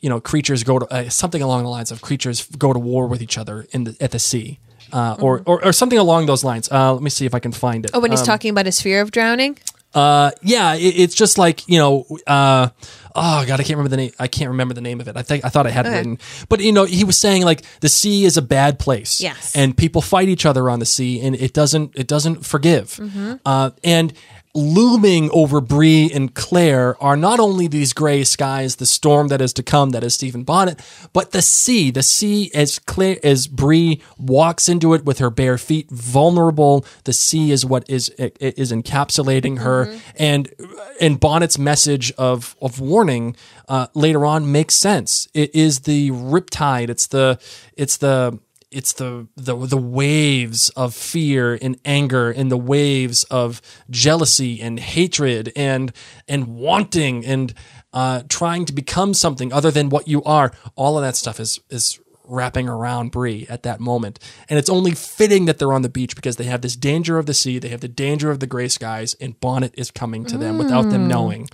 [0.00, 3.06] you know, creatures go to uh, something along the lines of creatures go to war
[3.06, 4.58] with each other in the at the sea,
[4.92, 6.68] uh, or, or or something along those lines.
[6.72, 7.88] Uh, let me see if I can find it.
[7.88, 7.98] Mm-hmm.
[7.98, 9.58] Oh, when he's talking about his fear of drowning.
[9.94, 12.68] Uh, yeah, it, it's just like you know, uh,
[13.14, 14.12] oh god, I can't remember the name.
[14.18, 15.16] I can't remember the name of it.
[15.16, 16.18] I think I thought I had it written,
[16.48, 19.20] but you know, he was saying like the sea is a bad place.
[19.20, 19.54] Yes.
[19.54, 22.96] and people fight each other on the sea, and it doesn't it doesn't forgive.
[22.96, 23.34] Mm-hmm.
[23.46, 24.12] Uh, and
[24.54, 29.52] looming over Bree and Claire are not only these gray skies, the storm that is
[29.54, 30.80] to come, that is Stephen Bonnet,
[31.12, 31.90] but the sea.
[31.90, 36.86] The sea, as Claire, as Bree walks into it with her bare feet, vulnerable.
[37.04, 40.52] The sea is what is is encapsulating her, and
[41.00, 43.36] and Bonnet's message of of warning
[43.68, 45.28] uh, later on makes sense.
[45.34, 46.90] It is the riptide.
[46.90, 47.40] It's the
[47.76, 48.38] it's the
[48.74, 54.78] it's the, the the waves of fear and anger and the waves of jealousy and
[54.80, 55.92] hatred and
[56.28, 57.54] and wanting and
[57.92, 60.52] uh, trying to become something other than what you are.
[60.76, 64.18] All of that stuff is is wrapping around Bree at that moment,
[64.48, 67.26] and it's only fitting that they're on the beach because they have this danger of
[67.26, 70.38] the sea, they have the danger of the gray skies, and Bonnet is coming to
[70.38, 71.48] them without them knowing.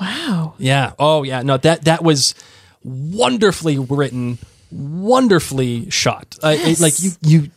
[0.00, 0.54] Wow.
[0.58, 0.92] Yeah.
[0.98, 1.42] Oh, yeah.
[1.42, 2.34] No, that that was
[2.82, 4.38] wonderfully written,
[4.70, 6.36] wonderfully shot.
[6.42, 7.50] Uh, it- like you, you,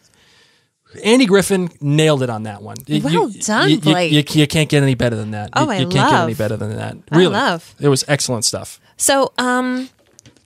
[1.04, 2.78] Andy Griffin nailed it on that one.
[2.88, 4.12] It- Well you, done, you, you- Blake.
[4.36, 5.50] You, you can't get any better than that.
[5.54, 6.98] Oh, you, I you can't get any better than that.
[7.12, 7.74] I love.
[7.80, 8.80] It was excellent stuff.
[8.98, 9.90] So, um,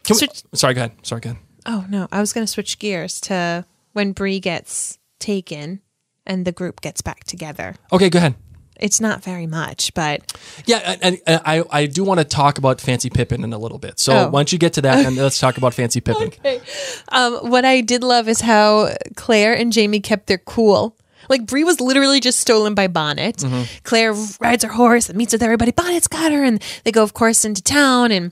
[0.10, 0.94] we, sorry, go ahead.
[1.06, 1.42] Sorry, go ahead.
[1.66, 5.82] oh no, I was going to switch gears to when Bree gets taken
[6.26, 7.76] and the group gets back together.
[7.92, 8.36] Okay, go ahead.
[8.80, 10.22] It's not very much, but
[10.66, 14.00] Yeah, and, I I do want to talk about Fancy Pippin in a little bit.
[14.00, 14.30] So Oh.
[14.30, 16.32] once you get to that, and let's talk about Fancy Pippin.
[17.10, 20.96] um, what I did love is how Claire and Jamie kept their cool.
[21.30, 23.44] Like Bree was literally just stolen by Bonnet.
[23.84, 25.72] Claire rides her horse and meets with everybody.
[25.72, 28.32] Bonnet's got her, and they go, of course, into town and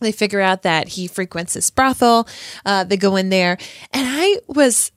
[0.00, 2.26] they figure out that he frequents this brothel.
[2.64, 3.58] Uh, they go in there,
[3.92, 4.92] and I was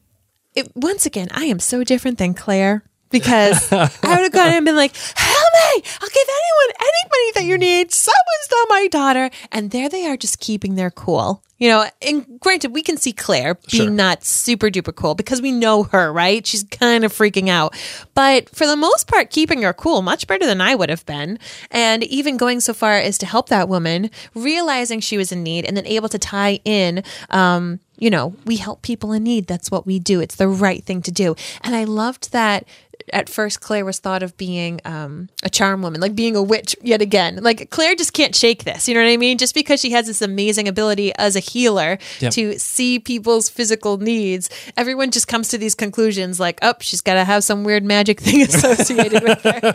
[0.56, 4.66] it, once again, I am so different than Claire because I would have gone and
[4.66, 5.84] been like, "Help me!
[6.02, 7.94] I'll give anyone any money that you need.
[7.94, 11.42] Someone's not my daughter." And there they are, just keeping their cool.
[11.58, 13.90] You know, and granted, we can see Claire being Sure.
[13.90, 16.46] not super duper cool because we know her, right?
[16.46, 17.74] She's kind of freaking out.
[18.14, 21.40] But for the most part, keeping her cool, much better than I would have been.
[21.72, 25.64] And even going so far as to help that woman, realizing she was in need
[25.64, 29.48] and then able to tie in, um, you know, we help people in need.
[29.48, 30.20] That's what we do.
[30.22, 31.36] It's the right thing to do.
[31.62, 32.66] And I loved that
[33.14, 36.76] at first Claire was thought of being um, a charm woman, like being a witch
[36.82, 37.38] yet again.
[37.44, 38.88] Like Claire just can't shake this.
[38.88, 39.38] You know what I mean?
[39.38, 42.34] Just because she has this amazing ability as a healer Yep.
[42.34, 47.16] to see people's physical needs, everyone just comes to these conclusions like, oh, she's got
[47.16, 49.74] to have some weird magic thing associated with her.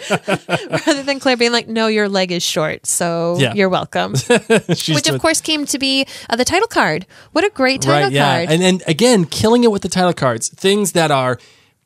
[0.87, 3.53] Rather than Claire being like, no, your leg is short, so Yeah.
[3.55, 4.13] you're welcome.
[4.69, 7.07] Which, of course, came to be uh, the title card.
[7.33, 8.51] What a great title right yeah card.
[8.51, 11.39] and then again killing it with the title cards things that are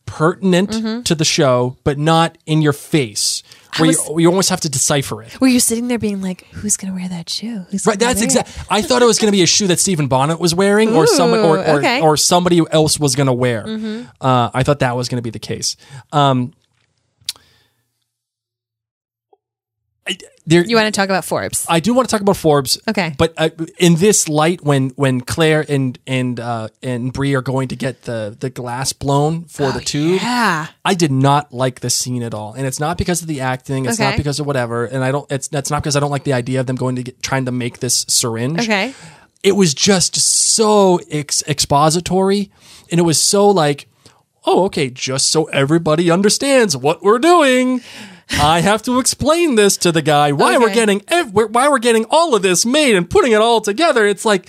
[0.07, 1.03] pertinent Mm-hmm.
[1.03, 3.43] to the show but not in your face
[3.79, 6.45] where was- you, you almost have to decipher it Were you sitting there being like,
[6.53, 7.64] who's going to wear that shoe?
[7.70, 8.53] Who's right that's exactly.
[8.70, 11.07] i thought it was going to be a shoe that stephen bonnet was wearing or
[11.07, 11.97] someone or, or, okay.
[11.99, 12.05] Mm-hmm.
[12.05, 13.64] or somebody else was going to wear
[14.20, 15.77] uh, i thought that was going to be the case
[16.12, 16.53] um,
[20.07, 21.65] I, there, You want to talk about Forbes?
[21.69, 22.79] I do want to talk about Forbes.
[22.87, 23.15] Okay.
[23.17, 23.49] But uh,
[23.79, 28.03] in this light, when when Claire and and uh, and Bree are going to get
[28.03, 30.67] the the glass blown for the tube, Oh, yeah.
[30.85, 33.87] I did not like the scene at all, and it's not because of the acting.
[33.87, 35.31] It's not because of whatever, and I don't.
[35.33, 37.47] It's that's not because I don't like the idea of them going to get trying
[37.47, 38.61] to make this syringe.
[38.61, 38.93] Okay.
[39.43, 42.51] It was just so ex- expository,
[42.91, 43.89] and it was so like,
[44.45, 47.81] oh, okay, just so everybody understands what we're doing.
[48.31, 52.07] I have to explain this to the guy why we're getting ev- why we're getting
[52.11, 54.07] all of this made and putting it all together.
[54.07, 54.49] It's like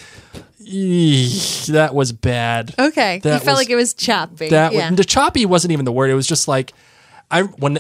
[0.60, 2.74] that was bad.
[2.80, 3.20] Okay.
[3.20, 4.50] That you felt was- like it was choppy.
[4.50, 4.90] That yeah.
[4.90, 6.10] was, the choppy wasn't even the word.
[6.10, 6.74] It was just like
[7.30, 7.80] I when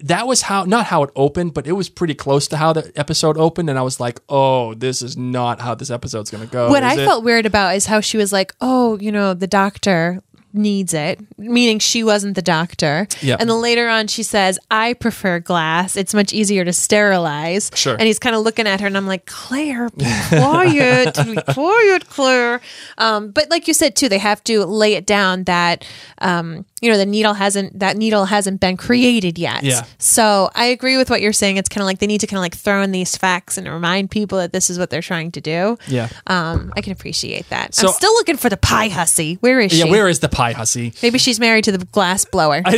[0.00, 2.92] that was how not how it opened, but it was pretty close to how the
[2.96, 6.68] episode opened, and I was like, oh, this is not how this episode's gonna go.
[6.68, 7.04] what I it?
[7.06, 10.22] felt weird about is how she was like, oh, you know, the doctor
[10.56, 13.06] needs it, meaning she wasn't the doctor.
[13.20, 13.36] Yeah.
[13.38, 15.96] And then later on, she says, I prefer glass.
[15.96, 17.70] It's much easier to sterilize.
[17.74, 17.94] Sure.
[17.94, 22.08] And he's kind of looking at her, and I'm like, Claire, be quiet, be quiet,
[22.08, 22.60] Claire.
[22.98, 25.86] Um, but like you said too, they have to lay it down that
[26.18, 29.62] um, you know the needle hasn't that needle hasn't been created yet.
[29.62, 29.84] Yeah.
[29.98, 31.56] So I agree with what you're saying.
[31.56, 33.66] It's kind of like they need to kind of like throw in these facts and
[33.66, 35.78] remind people that this is what they're trying to do.
[35.88, 36.08] Yeah.
[36.26, 37.74] Um, I can appreciate that.
[37.74, 39.34] So- I'm still looking for the pie hussy.
[39.40, 39.88] Where is Yeah, she?
[39.88, 40.92] Yeah where is the pie hussy?
[41.02, 42.62] Maybe she's married to the glass blower.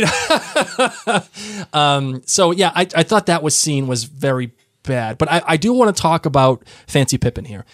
[1.73, 4.51] Um so yeah, I, I thought that was scene was very
[4.83, 5.17] bad.
[5.17, 7.65] But I, I do want to talk about Fancy Pippin here.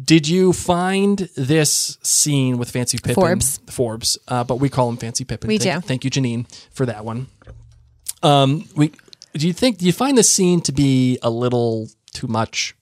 [0.00, 3.14] Did you find this scene with Fancy Pippin?
[3.14, 3.58] Forbes.
[3.66, 5.48] Forbes, uh, but we call him Fancy Pippin.
[5.48, 5.86] We thank, do.
[5.86, 7.26] Thank you, Janine, for that one.
[8.22, 8.92] Um, we
[9.34, 12.74] do you think do you find this scene to be a little too much?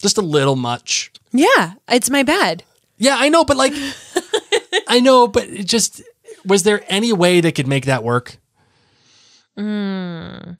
[0.00, 1.12] Just a little much.
[1.32, 2.64] yeah, it's my bad.
[2.96, 3.72] Yeah, I know, but like,
[4.88, 6.02] I know, but it just
[6.44, 8.38] was there any way they could make that work?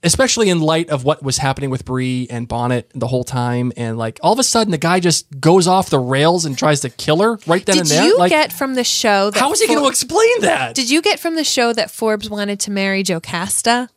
[0.02, 3.96] Especially in light of what was happening with Bree and Bonnet the whole time, and
[3.98, 6.90] like all of a sudden the guy just goes off the rails and tries to
[6.90, 8.02] kill her right then Did and there.
[8.02, 10.74] Did you like, get from the show that how is he going to explain that?
[10.74, 13.88] Did you get from the show that Forbes wanted to marry Jocasta?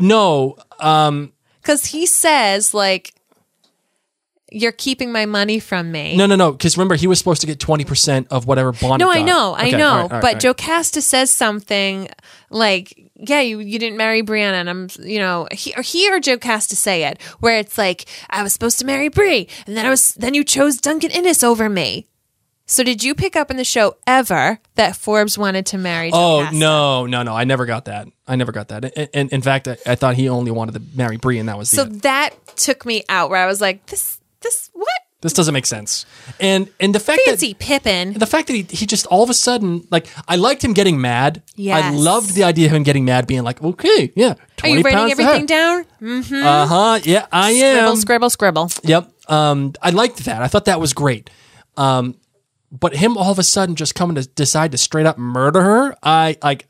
[0.00, 1.32] no, um,
[1.62, 3.14] Because he says, like,
[4.50, 6.16] you're keeping my money from me.
[6.16, 6.52] no, no, no.
[6.52, 8.98] Because remember, he was supposed to get twenty percent of whatever Bonnet.
[9.04, 9.24] No, I got.
[9.26, 9.88] know, I Okay, know.
[9.88, 10.56] all right, all right, but right.
[10.56, 12.08] Jocasta says something
[12.50, 16.20] like, "Yeah, you, you didn't marry Brianna," and I'm, you know, he or he or
[16.20, 19.90] to say it, where it's like, "I was supposed to marry Brie, and then I
[19.90, 22.06] was, then you chose Duncan Innes over me."
[22.66, 26.10] So did you pick up in the show ever that Forbes wanted to marry?
[26.12, 26.56] Oh Jocasta?
[26.56, 27.34] no, no, no!
[27.34, 28.08] I never got that.
[28.26, 28.96] I never got that.
[28.96, 31.58] And, and in fact, I, I thought he only wanted to marry Bree, and that
[31.58, 34.88] was So that took me out, where I was like, "This, this, what
[35.24, 36.04] This doesn't make sense.
[36.38, 39.30] And and the fact fancy that Pippin?" the fact that he he just all of
[39.30, 41.42] a sudden like I liked him getting mad.
[41.56, 41.78] Yeah.
[41.78, 45.10] I loved the idea of him getting mad, being like, okay, yeah, Are you writing
[45.10, 45.86] everything down?
[46.02, 47.00] Uh huh.
[47.04, 47.96] Yeah, I am.
[47.96, 48.90] Scribble, scribble, scribble.
[48.90, 49.30] Yep.
[49.30, 50.42] Um, I liked that.
[50.42, 51.30] I thought that was great.
[51.78, 52.16] Um,
[52.70, 55.96] but him all of a sudden just coming to decide to straight up murder her,
[56.02, 56.68] I like,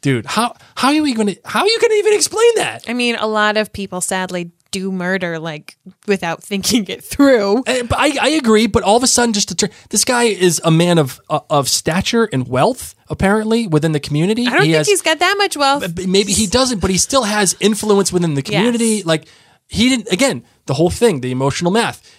[0.00, 0.24] dude.
[0.24, 2.84] How how are you going to how are you going to even explain that?
[2.88, 7.62] I mean, a lot of people sadly do murder like without thinking it through.
[7.64, 10.60] But I, I agree, but all of a sudden, just to turn, this guy is
[10.64, 14.46] a man of uh, of stature and wealth, apparently within the community.
[14.46, 16.06] I don't think has, he's got that much wealth.
[16.06, 18.96] maybe he doesn't, but he still has influence within the community.
[18.96, 19.06] Yes.
[19.06, 19.28] Like
[19.68, 20.12] he didn't.
[20.12, 22.16] Again, the whole thing, the emotional math.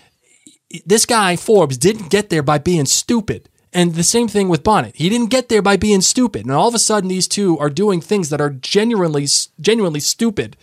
[0.86, 3.50] This guy Forbes didn't get there by being stupid.
[3.74, 4.96] And the same thing with Bonnet.
[4.98, 6.42] He didn't get there by being stupid.
[6.46, 9.28] And all of a sudden, these two are doing things that are genuinely,
[9.62, 10.58] genuinely stupid.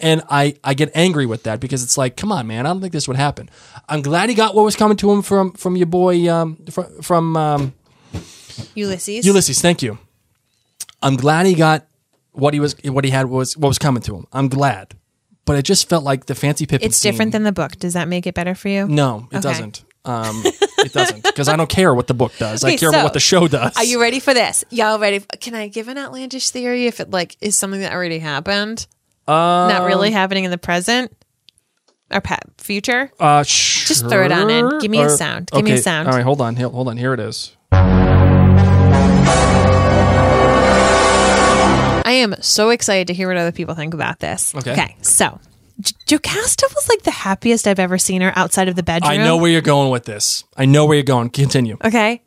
[0.00, 2.80] And I, I get angry with that because it's like, come on, man, I don't
[2.80, 3.50] think this would happen.
[3.88, 7.02] I'm glad he got what was coming to him from from your boy um, from,
[7.02, 7.74] from um,
[8.74, 9.26] Ulysses.
[9.26, 9.60] Ulysses.
[9.60, 9.98] Thank you.
[11.02, 11.86] I'm glad he got
[12.32, 14.26] what he was what he had was what was coming to him.
[14.32, 14.94] I'm glad,
[15.44, 16.86] but it just felt like the fancy Pippin.
[16.86, 17.72] It's different than the book.
[17.78, 18.86] Does that make it better for you?
[18.86, 19.40] no, it Okay.
[19.42, 19.84] doesn't.
[20.04, 20.42] Um,
[20.78, 22.64] it doesn't because I don't care what the book does.
[22.64, 23.76] I Okay, care about so, what the show does.
[23.76, 24.64] Are you ready for this?
[24.70, 25.20] Y'all ready?
[25.40, 28.86] Can I give an outlandish theory if it like is something that already happened,
[29.30, 31.12] not really happening in the present
[32.10, 33.10] or pa- future?
[33.20, 34.78] Uh, Just throw it on in.
[34.80, 35.50] Give me a sound.
[35.52, 36.08] Give me a sound.
[36.08, 36.56] All right, hold on.
[36.56, 36.96] Hold on.
[36.96, 37.56] Here it is.
[42.02, 44.52] I am so excited to hear what other people think about this.
[44.54, 44.72] Okay.
[44.72, 44.96] Okay.
[45.02, 45.38] So,
[46.06, 49.12] Jocasta was like the happiest I've ever seen her outside of the bedroom.
[49.12, 50.42] I know where you're going with this.
[50.56, 51.30] I know where you're going.
[51.30, 51.76] Continue.
[51.84, 52.22] Okay.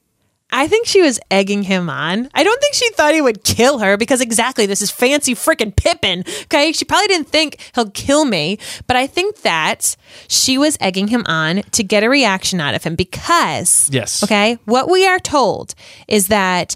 [0.53, 2.29] I think she was egging him on.
[2.33, 5.75] I don't think she thought he would kill her because exactly this is fancy freaking
[5.75, 6.23] Pippin.
[6.43, 6.71] Okay.
[6.71, 9.95] She probably didn't think he'll kill me, but I think that
[10.27, 14.23] she was egging him on to get a reaction out of him because, Yes.
[14.23, 14.59] Okay.
[14.65, 15.73] What we are told
[16.07, 16.75] is that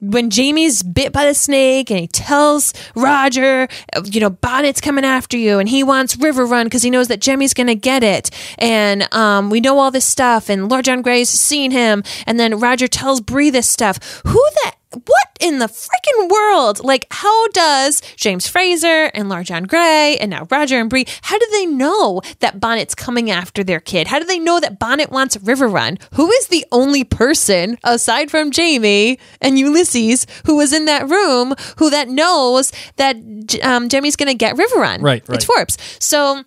[0.00, 3.68] when Jamie's bit by the snake and he tells Roger,
[4.04, 7.20] you know, Bonnet's coming after you and he wants River Run because he knows that
[7.20, 8.30] Jemmy's going to get it.
[8.58, 12.02] And um, we know all this stuff and Lord John Grey's seen him.
[12.26, 14.22] And then Roger tells Bree this stuff.
[14.26, 16.82] Who the, what in the freaking world?
[16.82, 21.38] Like, how does James Fraser and Lord John Grey and now Roger and Bree, how
[21.38, 24.08] do they know that Bonnet's coming after their kid?
[24.08, 25.98] How do they know that Bonnet wants River Run?
[26.14, 31.54] Who is the only person aside from Jamie and Ulysses who was in that room
[31.78, 33.16] who that knows that
[33.62, 35.02] um, Jemmy's going to get River Run?
[35.02, 35.36] Right, right.
[35.36, 35.78] It's Forbes.
[36.00, 36.44] So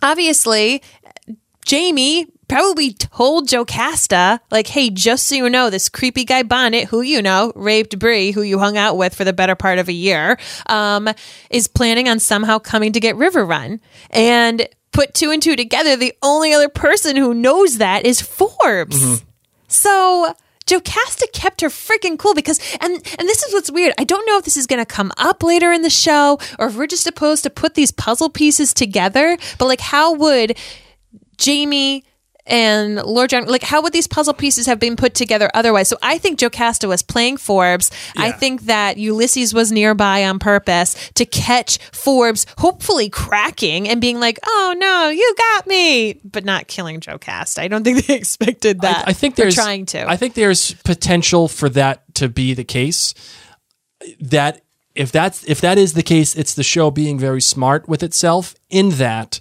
[0.00, 0.82] obviously,
[1.64, 7.00] Jamie probably told Jocasta, like, hey, just so you know, this creepy guy Bonnet, who
[7.00, 9.92] you know, raped Bree, who you hung out with for the better part of a
[9.92, 11.08] year, um,
[11.50, 13.80] is planning on somehow coming to get River Run.
[14.10, 19.22] And put two and two together, the only other person who knows that is Forbes.
[19.68, 20.34] So
[20.66, 23.94] Jocasta kept her freaking cool because and and this is what's weird.
[23.98, 26.66] I don't know if this is going to come up later in the show or
[26.66, 30.58] if we're just supposed to put these puzzle pieces together, but like how would
[31.38, 32.04] Jamie
[32.50, 35.88] and Lord John like how would these puzzle pieces have been put together otherwise?
[35.88, 37.90] So I think Jocasta was playing Forbes.
[38.16, 44.20] I think that Ulysses was nearby on purpose to catch Forbes hopefully cracking and being
[44.20, 47.62] like, "Oh no, you got me," but not killing Jocasta.
[47.62, 49.06] I don't think they expected that.
[49.06, 50.08] I, I think they're trying to.
[50.08, 53.14] I think there's potential for that to be the case.
[54.20, 54.62] That
[54.94, 58.54] if that's if that is the case, it's the show being very smart with itself
[58.68, 59.40] in that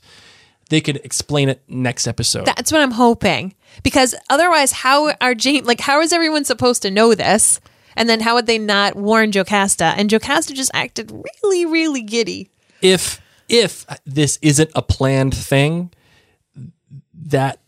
[0.70, 2.46] they could explain it next episode.
[2.46, 3.56] That's what I'm hoping.
[3.84, 7.60] Because otherwise, how are James like how is everyone supposed to know this?
[7.96, 9.94] And then how would they not warn Jocasta?
[9.98, 12.50] And Jocasta just acted really, really giddy.
[12.82, 15.92] if if this isn't a planned thing,
[17.14, 17.60] that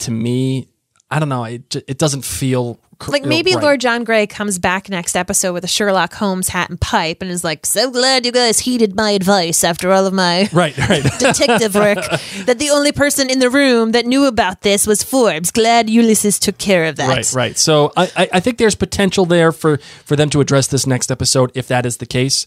[0.00, 0.68] to me,
[1.10, 1.44] I don't know.
[1.44, 3.62] It it doesn't feel cr- Like oh, maybe right.
[3.62, 7.30] Lord John Grey comes back next episode with a Sherlock Holmes hat and pipe and
[7.30, 11.02] is like, "So glad you guys heeded my advice after all of my Right, right.
[11.18, 11.98] detective work.
[12.46, 15.50] that the only person in the room that knew about this was Forbes.
[15.50, 17.58] Glad Ulysses took care of that." Right, right.
[17.58, 21.10] So I, I, I think there's potential there for for them to address this next
[21.10, 22.46] episode if that is the case.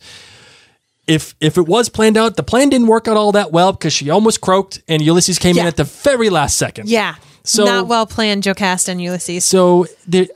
[1.06, 3.92] If if it was planned out, the plan didn't work out all that well because
[3.92, 6.88] she almost croaked and Ulysses came in at the very last second.
[6.88, 7.16] Yeah.
[7.44, 9.44] So- not well planned, Jocasta and Ulysses.
[9.46, 10.28] So there,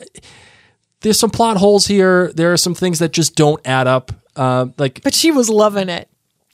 [1.02, 2.32] there's some plot holes here.
[2.34, 4.12] There are some things that just don't add up.
[4.36, 6.08] Uh, like but she was loving it.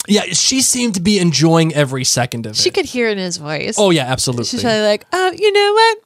[0.08, 2.58] yeah, she seemed to be enjoying every second of it.
[2.58, 3.76] She could hear it in his voice.
[3.78, 4.46] Oh yeah, absolutely.
[4.46, 5.98] She's probably like, oh, you know what?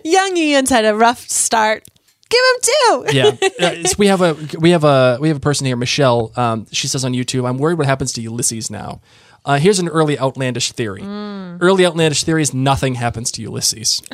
[0.04, 1.84] Young Ian's had a rough start.
[2.30, 3.16] Give him two.
[3.16, 3.30] yeah,
[3.82, 6.30] Uh, so we have a we have a we have a person here, Michelle.
[6.36, 9.00] Um, she says on YouTube, "I'm worried what happens to Ulysses now."
[9.48, 11.02] Uh, here's an early outlandish theory.
[11.02, 14.02] Early outlandish theory is nothing happens to Ulysses.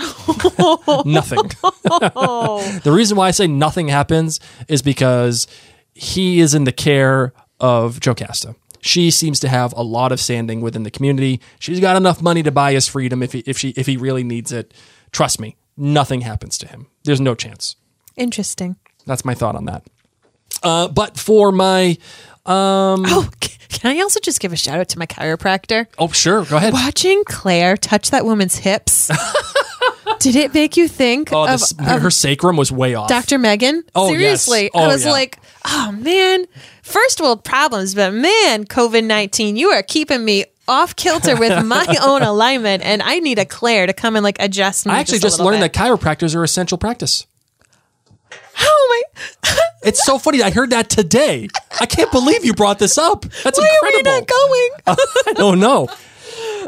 [1.04, 1.42] nothing.
[2.84, 4.38] the reason why I say nothing happens
[4.68, 5.48] is because
[5.92, 8.54] he is in the care of Jocasta.
[8.80, 11.40] She seems to have a lot of standing within the community.
[11.58, 14.22] She's got enough money to buy his freedom if he, if she if he really
[14.22, 14.72] needs it.
[15.10, 16.86] Trust me, nothing happens to him.
[17.02, 17.74] There's no chance.
[18.16, 18.76] Interesting.
[19.04, 19.84] That's my thought on that.
[20.64, 21.96] Uh, but for my
[22.46, 25.86] Oh, can I also just give a shout out to my chiropractor?
[25.98, 26.72] oh sure, go ahead.
[26.72, 29.10] Watching Claire touch that woman's hips.
[30.20, 33.08] Did it make you think Oh, of, of her sacrum was way off.
[33.08, 33.38] Dr.
[33.38, 33.84] Megan?
[33.94, 34.44] Oh, yes.
[34.44, 34.70] Seriously.
[34.72, 35.10] Oh, I was yeah.
[35.10, 36.46] like, oh man,
[36.82, 41.84] first world problems, but man, COVID 19, you are keeping me off kilter with my
[42.02, 44.92] own alignment, and I need a Claire to come and like adjust me.
[44.92, 45.72] I actually just, just learned bit.
[45.72, 47.26] that chiropractors are essential practice.
[48.60, 49.04] Oh
[49.42, 49.50] my.
[49.84, 50.42] It's so funny.
[50.42, 51.48] I heard that today.
[51.80, 53.22] I can't believe you brought this up.
[53.44, 54.12] That's Why are we incredible.
[54.12, 54.70] not going?
[55.28, 55.88] I don't know.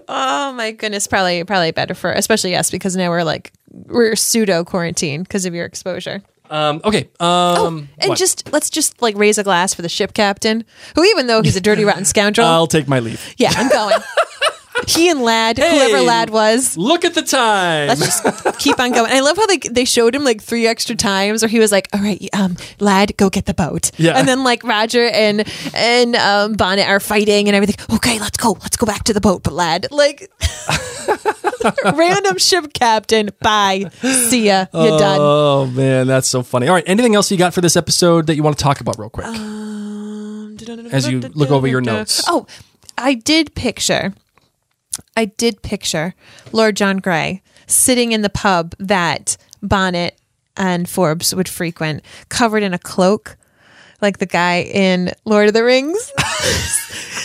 [0.08, 4.64] Oh my goodness, probably probably better for especially us because now we're like we're pseudo
[4.64, 6.22] quarantine because of your exposure.
[6.48, 7.08] Um, okay.
[7.18, 8.18] Um, And what?
[8.18, 10.64] just let's just like raise a glass for the ship captain,
[10.94, 13.34] who even though he's a dirty rotten scoundrel, I'll take my leave.
[13.36, 13.96] yeah, I'm going.
[14.86, 17.88] he and Lad, whoever Lad was, Look at the time.
[17.88, 19.10] let's just keep on going.
[19.10, 21.72] And I love how they they showed him like three extra times, where he was
[21.72, 24.12] like, "All right, um, Lad, go get the boat." Yeah.
[24.18, 25.44] And then like Roger and
[25.74, 27.76] and um, Bonnet are fighting and everything.
[27.96, 28.52] Okay, let's go.
[28.62, 29.42] Let's go back to the boat.
[29.42, 30.30] But Lad, like.
[31.84, 33.30] Random ship captain.
[33.40, 33.90] Bye.
[34.02, 34.66] See ya.
[34.72, 35.18] You're done.
[35.20, 36.68] Oh man, that's so funny.
[36.68, 38.98] All right, anything else you got for this episode that you want to talk about
[38.98, 39.26] real quick?
[40.92, 42.22] As you look over your notes.
[42.28, 42.46] Oh,
[42.98, 44.14] I did picture,
[45.16, 46.14] I did picture
[46.52, 50.18] Lord John Grey sitting in the pub that Bonnet
[50.56, 53.36] and Forbes would frequent, covered in a cloak,
[54.00, 56.12] like the guy in Lord of the Rings.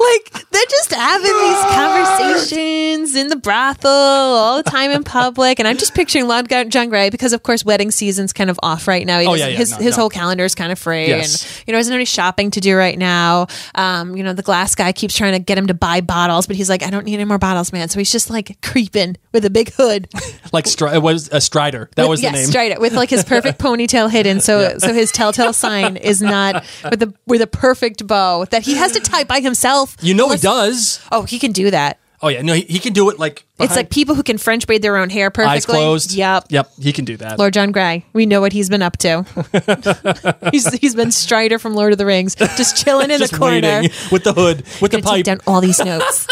[0.00, 5.68] like they're just having these conversations in the brothel all the time in public, and
[5.68, 9.06] I'm just picturing Lord John Grey because, of course, wedding season's kind of off right
[9.06, 9.20] now.
[9.20, 10.02] He Oh, yeah, yeah, his no, his no.
[10.02, 11.44] whole calendar is kind of free, Yes.
[11.44, 13.46] and you know, isn't any shopping to do right now.
[13.74, 16.56] Um, you know, the glass guy keeps trying to get him to buy bottles, but
[16.56, 17.88] he's like, I don't need any more bottles, man.
[17.88, 20.08] So he's just like creeping with a big hood.
[20.52, 21.90] Like Stri- it was a Strider.
[21.94, 22.46] That was the yes, name.
[22.46, 24.40] Strider, with like his perfect ponytail hidden.
[24.40, 28.74] So so his telltale sign is not with the with a perfect bow that he
[28.74, 29.89] has to tie by himself.
[30.00, 31.00] You know Unless- he does.
[31.12, 31.98] Oh, he can do that.
[32.22, 34.66] Oh yeah, no, he, he can do it like It's like people who can French
[34.66, 35.56] braid their own hair perfectly.
[35.56, 36.12] eyes closed.
[36.12, 36.46] Yep.
[36.50, 37.38] Yep, he can do that.
[37.38, 38.04] Lord John Grey.
[38.12, 39.24] We know what he's been up to.
[40.52, 43.80] he's he's been Strider from Lord of the Rings, just chilling in Just the corner.
[44.12, 45.24] with the hood, with the pipe.
[45.24, 46.26] down all these notes.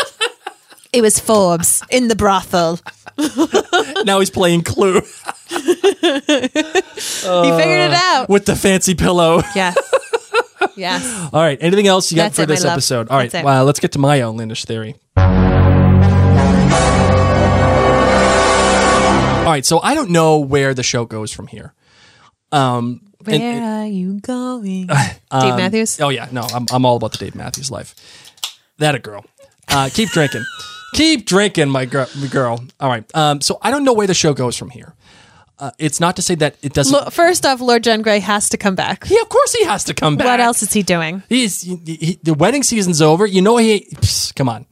[0.92, 2.80] it was Forbes in the brothel.
[4.04, 5.00] Now he's playing Clue
[5.48, 6.30] he figured
[7.80, 8.28] it uh, out.
[8.28, 9.42] with the fancy pillow.
[9.56, 9.76] Yes.
[10.78, 11.28] Yes.
[11.32, 11.58] All right.
[11.60, 12.72] Anything else you got That's for it, my this love.
[12.72, 13.08] episode?
[13.08, 13.30] All right.
[13.30, 13.44] That's it.
[13.44, 14.94] Well, let's get to my own outlandish theory.
[19.46, 19.64] All right.
[19.64, 21.72] So I don't know where the show goes from here.
[22.52, 24.86] Um, and- Where are you going?
[25.32, 26.00] Dave Matthews.
[26.00, 27.94] Oh yeah, no, I'm I'm all about the Dave Matthews life.
[28.78, 29.24] That a girl.
[29.68, 30.44] Uh, keep drinking,
[30.94, 32.06] keep drinking, my girl.
[32.18, 32.64] My girl.
[32.80, 33.04] All right.
[33.14, 34.94] Um, so I don't know where the show goes from here.
[35.60, 37.12] Uh, it's not to say that it doesn't.
[37.12, 39.04] First off, Lord John Grey has to come back.
[39.10, 40.26] yeah, of course he has to come back.
[40.26, 41.22] What else is he doing?
[41.28, 43.26] He's he, he- the wedding season's over.
[43.26, 43.80] You know he.
[43.96, 44.66] psst, come on,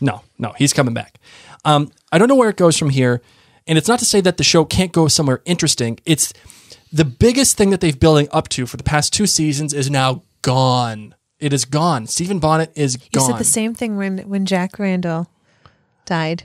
[0.00, 1.18] no, no, he's coming back.
[1.64, 3.22] Um, I don't know where it goes from here,
[3.66, 5.98] and it's not to say that the show can't go somewhere interesting.
[6.04, 6.32] It's
[6.92, 10.22] the biggest thing that they've building up to for the past two seasons is now
[10.42, 11.14] gone.
[11.38, 12.06] It is gone.
[12.06, 13.30] Stephen Bonnet is You gone.
[13.30, 15.28] said the same thing when when Jack Randall
[16.06, 16.42] died.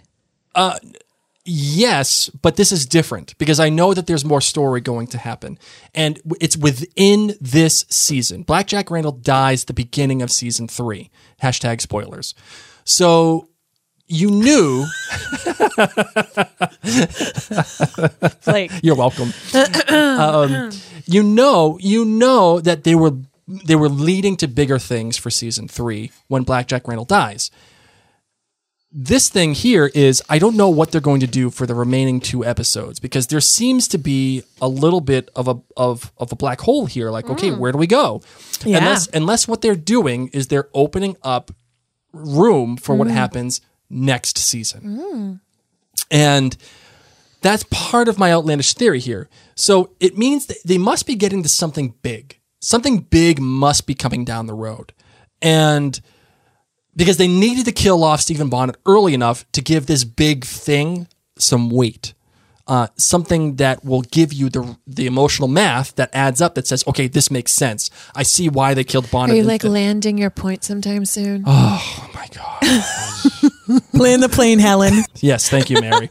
[1.52, 5.58] Yes, but this is different because I know that there's more story going to happen.
[5.96, 8.44] And it's within this season.
[8.44, 11.10] Blackjack Randall dies the beginning of season three.
[11.42, 12.36] Hashtag spoilers.
[12.84, 13.50] So
[14.06, 14.86] you knew
[18.84, 19.34] You're welcome.
[19.90, 20.70] um,
[21.06, 23.14] you know, you know that they were
[23.48, 27.50] they were leading to bigger things for season three when Blackjack Randall dies.
[28.92, 32.20] This thing here is I don't know what they're going to do for the remaining
[32.20, 36.36] two episodes because there seems to be a little bit of a of of a
[36.36, 37.12] black hole here.
[37.12, 37.60] Like, okay, mm.
[37.60, 38.22] where do we go?
[38.66, 38.78] Yeah.
[38.78, 41.52] Unless unless what they're doing is they're opening up
[42.14, 43.12] room for what mm.
[43.12, 43.62] happens
[43.92, 44.82] next season.
[44.82, 45.40] Mm.
[46.10, 46.58] And
[47.42, 49.30] that's part of my outlandish theory here.
[49.56, 52.40] So it means that they must be getting to something big.
[52.60, 54.94] Something big must be coming down the road.
[55.42, 56.00] And
[57.00, 61.08] because they needed to kill off Stephen Bonnet early enough to give this big thing
[61.38, 62.14] some weight.
[62.68, 66.84] Uh, something that will give you the the emotional math that adds up that says,
[66.86, 67.90] okay, this makes sense.
[68.14, 69.34] I see why they killed Bonnet.
[69.34, 71.44] Are you like the- landing your point sometime soon?
[71.48, 73.82] oh my god.
[73.94, 75.04] Land the plane, Helen.
[75.16, 76.10] Yes, thank you, Mary.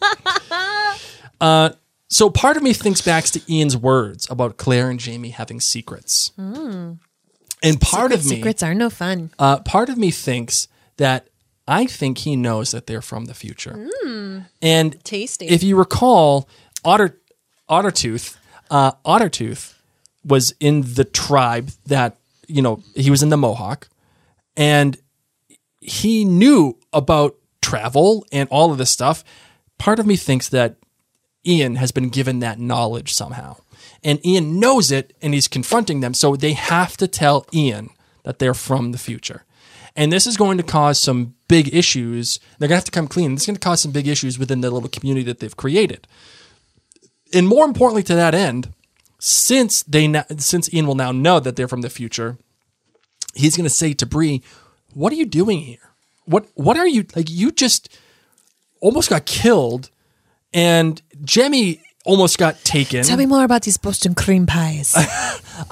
[1.40, 1.70] uh,
[2.08, 6.32] so part of me thinks back to Ian's words about Claire and Jamie having secrets,
[6.36, 9.30] and part of me, Secrets are no fun.
[9.38, 10.66] uh, part of me thinks
[10.98, 11.28] that
[11.66, 13.88] I think he knows that they're from the future.
[14.62, 15.46] And Tasty.
[15.46, 16.48] if you recall,
[16.84, 17.18] Otter
[17.68, 18.36] Ottertooth,
[18.70, 19.74] uh, Ottertooth
[20.24, 22.16] was in the tribe that
[22.46, 23.88] you know he was in the Mohawk,
[24.56, 24.96] and
[25.80, 29.24] he knew about travel and all of this stuff.
[29.78, 30.76] Part of me thinks that
[31.46, 33.56] Ian has been given that knowledge somehow.
[34.02, 36.14] And Ian knows it and he's confronting them.
[36.14, 37.90] So they have to tell Ian
[38.24, 39.44] that they're from the future.
[39.98, 42.38] And this is going to cause some big issues.
[42.58, 43.34] They're going to have to come clean.
[43.34, 46.06] This is going to cause some big issues within the little community that they've created.
[47.34, 48.72] And more importantly to that end,
[49.18, 52.38] since they since Ian will now know that they're from the future,
[53.34, 54.40] he's going to say to Bree,
[54.94, 55.90] "What are you doing here?
[56.26, 57.28] What what are you like?
[57.28, 57.98] You just
[58.80, 59.90] almost got killed,
[60.54, 63.02] and Jemmy almost got taken.
[63.02, 64.94] Tell me more about these Boston cream pies.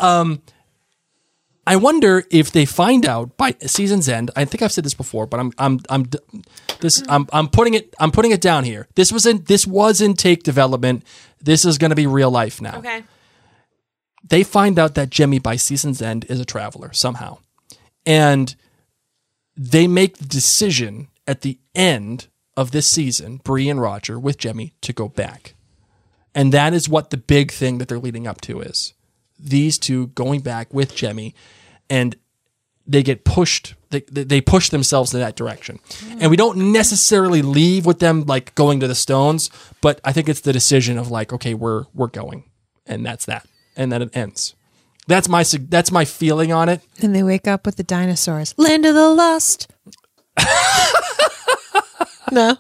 [0.00, 0.42] Um,
[1.66, 4.30] I wonder if they find out by season's end.
[4.36, 6.08] I think I've said this before, but I'm I'm I'm
[6.80, 8.86] this I'm I'm putting it I'm putting it down here.
[8.94, 11.04] This was in this was in take development.
[11.42, 12.78] This is going to be real life now.
[12.78, 13.02] okay.
[14.28, 17.38] they find out that Jemmy by season's end is a traveler somehow.
[18.04, 18.54] And
[19.56, 24.74] they make the decision at the end of this season, Bree and Roger with Jemmy
[24.82, 25.54] to go back.
[26.34, 28.94] And that is what the big thing that they're leading up to is.
[29.38, 31.34] These two going back with Jemmy
[31.90, 32.16] and
[32.86, 35.78] they get pushed they, they push themselves in that direction.
[36.18, 39.48] And we don't necessarily leave with them like going to the stones,
[39.80, 42.44] but I think it's the decision of like okay, we're we're going.
[42.86, 43.46] And that's that.
[43.76, 44.54] And then it ends.
[45.06, 46.82] That's my that's my feeling on it.
[47.00, 48.54] And they wake up with the dinosaurs.
[48.58, 49.68] Land of the Lost.
[52.32, 52.56] no.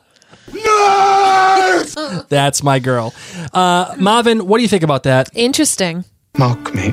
[2.28, 3.12] That's my girl.
[3.52, 5.28] Uh, Marvin, what do you think about that?
[5.34, 6.04] Interesting.
[6.38, 6.92] Mock me.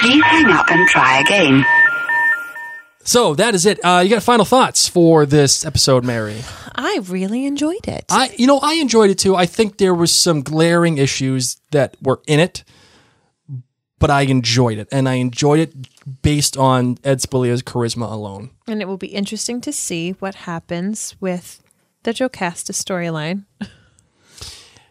[0.00, 1.64] Please hang up and try again.
[3.04, 3.78] So that is it.
[3.84, 6.42] Uh, you got final thoughts for this episode, Mary?
[6.74, 8.06] I really enjoyed it.
[8.10, 9.36] I, you know, I enjoyed it too.
[9.36, 12.64] I think there was some glaring issues that were in it,
[13.98, 18.50] but I enjoyed it, and I enjoyed it based on Ed Speleers' charisma alone.
[18.66, 21.62] and it will be interesting to see what happens with
[22.02, 23.44] the Jocasta storyline.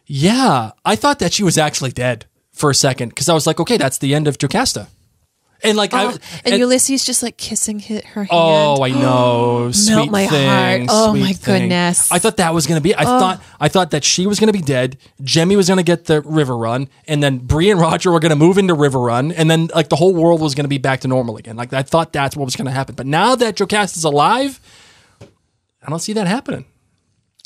[0.05, 3.59] Yeah, I thought that she was actually dead for a second because I was like,
[3.59, 4.87] okay, that's the end of Jocasta,
[5.63, 8.29] and like, I, Oh, and, Ulysses just like kissing hi- her hand.
[8.31, 9.71] Oh, I know.
[9.73, 10.89] Sweet my thing, heart.
[10.89, 11.61] Oh, my thing.
[11.61, 12.11] goodness.
[12.11, 12.93] I thought that was gonna be.
[12.93, 13.19] I oh.
[13.19, 13.43] thought.
[13.61, 14.97] I thought that she was gonna be dead.
[15.21, 18.57] Jemmy was gonna get the river run, and then Bree and Roger were gonna move
[18.57, 21.37] into river run, and then like the whole world was gonna be back to normal
[21.37, 21.55] again.
[21.55, 22.95] Like I thought that's what was gonna happen.
[22.95, 24.59] But now that Jocasta's alive,
[25.81, 26.65] I don't see that happening.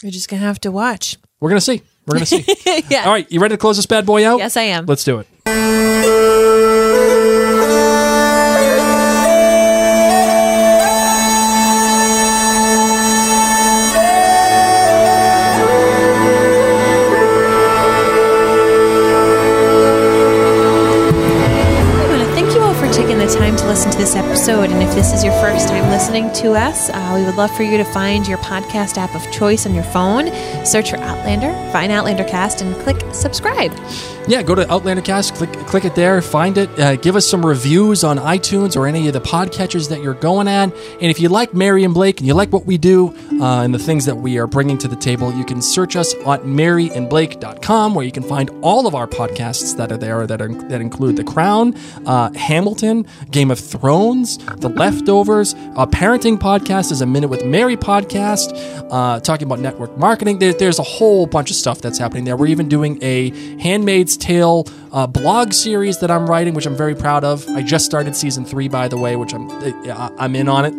[0.01, 1.17] You're just gonna have to watch.
[1.39, 1.83] We're gonna see.
[2.07, 2.45] We're gonna see.
[2.89, 3.03] yeah.
[3.03, 4.39] All right, you ready to close this bad boy out?
[4.39, 4.85] Yes, I am.
[4.85, 5.27] Let's do it.
[26.37, 29.65] To us, uh, we would love for you to find your podcast app of choice
[29.65, 30.27] on your phone,
[30.65, 33.71] search for Outlander, find Outlander Cast, and click subscribe.
[34.27, 37.45] Yeah, go to Outlander Cast, click, click it there, find it, uh, give us some
[37.45, 40.73] reviews on iTunes or any of the podcatchers that you're going at.
[40.73, 43.73] And if you like Mary and Blake and you like what we do uh, and
[43.73, 47.95] the things that we are bringing to the table, you can search us at maryandblake.com
[47.95, 51.15] where you can find all of our podcasts that are there that, are, that include
[51.15, 51.73] The Crown,
[52.05, 57.77] uh, Hamilton, Game of Thrones, The Leftovers, a parenting podcast is a Minute with Mary
[57.77, 58.51] podcast,
[58.91, 60.39] uh, talking about network marketing.
[60.39, 62.35] There, there's a whole bunch of stuff that's happening there.
[62.35, 63.29] We're even doing a
[64.17, 67.47] Tale uh, blog series that I'm writing, which I'm very proud of.
[67.49, 70.73] I just started season three, by the way, which I'm uh, I'm in on it.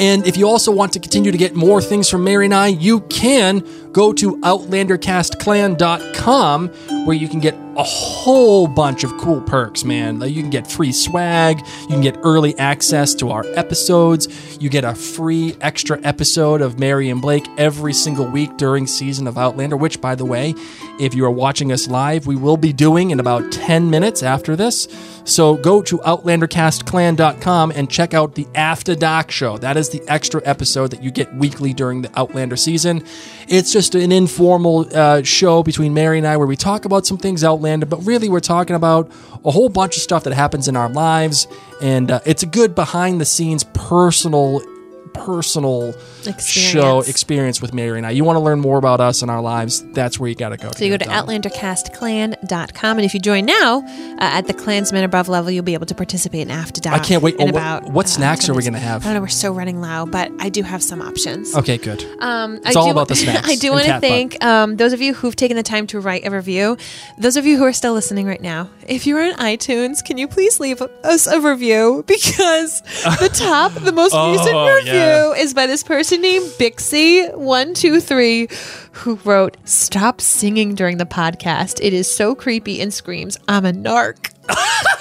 [0.00, 2.68] And if you also want to continue to get more things from Mary and I,
[2.68, 6.68] you can go to OutlanderCastClan.com
[7.06, 10.20] where you can get a whole bunch of cool perks, man.
[10.20, 14.84] You can get free swag, you can get early access to our episodes, you get
[14.84, 19.76] a free extra episode of Mary and Blake every single week during season of Outlander,
[19.76, 20.56] which by the way,
[20.98, 24.56] if you are watching us live, we will be doing in about 10 minutes after
[24.56, 24.88] this.
[25.22, 29.56] So go to OutlanderCastClan.com and check out the After Dark show.
[29.58, 33.04] That is the extra episode that you get weekly during the Outlander season.
[33.46, 37.16] It's just an informal uh, show between Mary and I where we talk about some
[37.16, 39.08] things Outlander, but really we're talking about
[39.44, 41.46] a whole bunch of stuff that happens in our lives.
[41.80, 44.60] And uh, it's a good behind the scenes personal
[45.08, 45.88] personal
[46.26, 46.44] Experience.
[46.52, 48.10] show experience with Mary and I.
[48.10, 50.56] You want to learn more about us and our lives, that's where you got to
[50.56, 50.70] go.
[50.76, 55.28] So you go to outlandercastclan.com, and if you join now uh, at the Clansmen above
[55.28, 57.00] level, you'll be able to participate in After Dark.
[57.00, 57.36] I can't wait.
[57.38, 59.02] Oh, what- about, what uh, snacks are we gonna have?
[59.02, 59.20] I don't know.
[59.20, 61.54] We're so running low, but I do have some options.
[61.56, 62.04] Okay, good.
[62.20, 64.92] Um, It's I all do, about the snacks I do want to thank um, those
[64.92, 66.76] of you who've taken the time to write a review.
[67.18, 70.28] Those of you who are still listening right now, if you're on iTunes, can you
[70.28, 72.04] please leave us a review?
[72.06, 75.07] Because the top, the most recent Oh, review yeah.
[75.36, 78.52] Is by this person named Bixie123
[78.92, 81.80] who wrote, Stop singing during the podcast.
[81.82, 84.32] It is so creepy and screams, I'm a narc.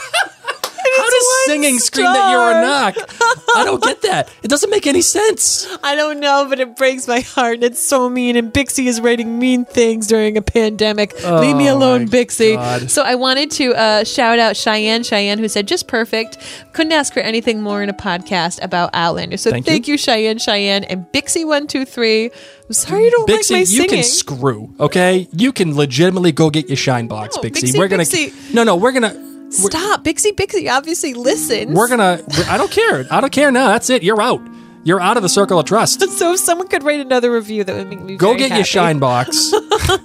[1.48, 2.95] Singing scream that you're a knock?
[3.56, 4.30] I don't get that.
[4.44, 5.68] It doesn't make any sense.
[5.84, 7.56] I don't know, but it breaks my heart.
[7.56, 8.36] And it's so mean.
[8.36, 11.14] And Bixie is writing mean things during a pandemic.
[11.24, 12.56] Leave me Oh, alone, Bixie.
[12.56, 12.90] God.
[12.91, 16.38] So I wanted to uh, shout out Cheyenne, Cheyenne, who said just perfect.
[16.74, 19.38] Couldn't ask for anything more in a podcast about Outlander.
[19.38, 19.94] So Thank thank, you.
[19.94, 19.98] you.
[19.98, 22.26] Cheyenne, Cheyenne, and Bixie one two three.
[22.26, 23.84] I'm sorry you don't Bixie, like my singing.
[23.84, 25.28] you can screw, okay?
[25.32, 27.72] You can legitimately go get your shine box, No, Bixie.
[27.74, 28.03] Bixie, We're gonna
[28.53, 30.69] No, no, we're gonna we're, Stop, Bixie, Bixie.
[30.72, 31.76] Obviously listens.
[31.76, 33.06] we're gonna I don't care.
[33.10, 33.68] I don't care now.
[33.69, 34.03] That's it.
[34.03, 34.41] You're out.
[34.84, 36.02] You're out of the circle of trust.
[36.18, 38.98] So if someone could write another review, that would make me Go get your shine
[38.99, 39.53] box.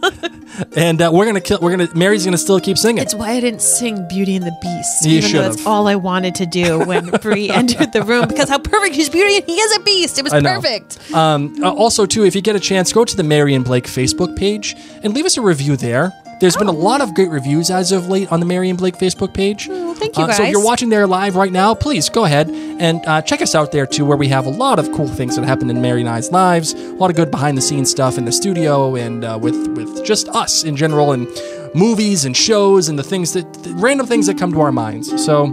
[0.77, 3.03] and uh, we're gonna kill we're gonna Mary's gonna still keep singing.
[3.03, 5.07] It's why I didn't sing Beauty and the Beast.
[5.07, 8.49] You even though that's all I wanted to do when Bree entered the room because
[8.49, 10.19] how perfect she's Beauty and he is a beast.
[10.19, 10.55] It was I know.
[10.61, 11.13] perfect.
[11.15, 13.85] Um, uh, also, too, if you get a chance, go to the Mary and Blake
[13.85, 16.13] Facebook page and leave us a review there.
[16.43, 18.99] There's been a lot of great reviews as of late on the Mary and Blake
[18.99, 19.69] Facebook page.
[19.71, 22.51] Oh, thank you, Uh, so if you're watching there live right now, please go ahead
[22.51, 25.37] and uh, check us out there too, where we have a lot of cool things
[25.37, 26.73] that happen in Mary and I's lives.
[26.73, 30.05] A lot of good behind the scenes stuff in the studio and uh, with with
[30.05, 31.29] just us in general and
[31.77, 35.25] movies and shows and the things that the random things that come to our minds.
[35.25, 35.47] So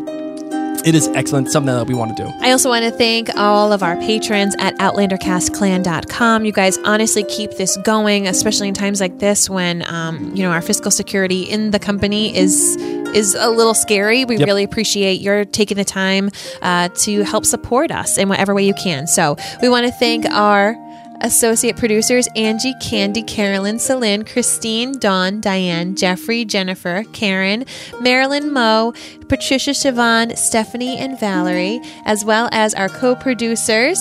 [0.86, 2.32] it is excellent, something that we want to do.
[2.42, 6.46] I also want to thank all of our patrons at OutlanderCastClan.com.
[6.46, 10.52] You guys honestly keep this going, especially in times like this when um, you know
[10.52, 12.76] our fiscal security in the company is
[13.16, 14.24] is a little scary.
[14.26, 14.46] We Yep.
[14.48, 16.30] really appreciate your taking the time
[16.62, 19.08] uh, to help support us in whatever way you can.
[19.08, 20.76] So we want to thank our
[21.22, 27.66] Associate producers Angie, Candy, Carolyn, Celine, Christine, Dawn, Diane, Jeffrey, Jennifer, Karen,
[28.00, 28.94] Marilyn, Mo,
[29.28, 34.00] Patricia, Siobhan, Stephanie, and Valerie, as well as our co producers.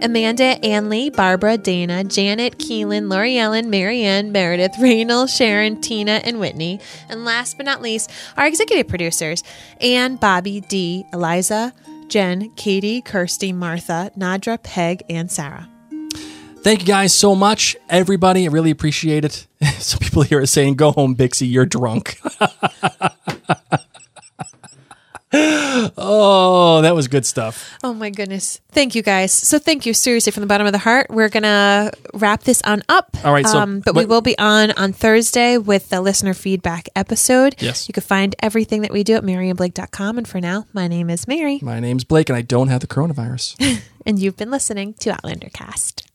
[0.00, 6.78] Amanda, Anley, Barbara, Dana, Janet, Keelan, Lori Ellen, Marianne, Meredith, Raynal, Sharon, Tina, and Whitney.
[7.08, 9.42] And last but not least, our executive producers
[9.80, 11.72] Anne, Bobby, Dee, Eliza,
[12.08, 15.68] Jen, Katie, Kirsty, Martha, Nadra, Peg, and Sarah.
[16.66, 18.44] Thank you guys so much, everybody.
[18.44, 19.46] I really appreciate it.
[19.78, 21.48] Some people here are saying, "Go home, Bixie.
[21.48, 22.18] You're drunk."
[25.32, 27.72] oh, that was good stuff.
[27.84, 28.60] Oh my goodness.
[28.72, 29.32] Thank you guys.
[29.32, 31.06] So thank you seriously from the bottom of the heart.
[31.08, 33.16] We're going to wrap this on up.
[33.24, 36.88] All right, so- um, but we will be on on Thursday with the listener feedback
[36.96, 37.54] episode.
[37.60, 37.88] Yes.
[37.88, 41.28] You can find everything that we do at maryandblake.com and for now, my name is
[41.28, 43.80] Mary My name's Blake, and I don't have the coronavirus.
[44.06, 46.05] and you've been listening to Outlander Cast.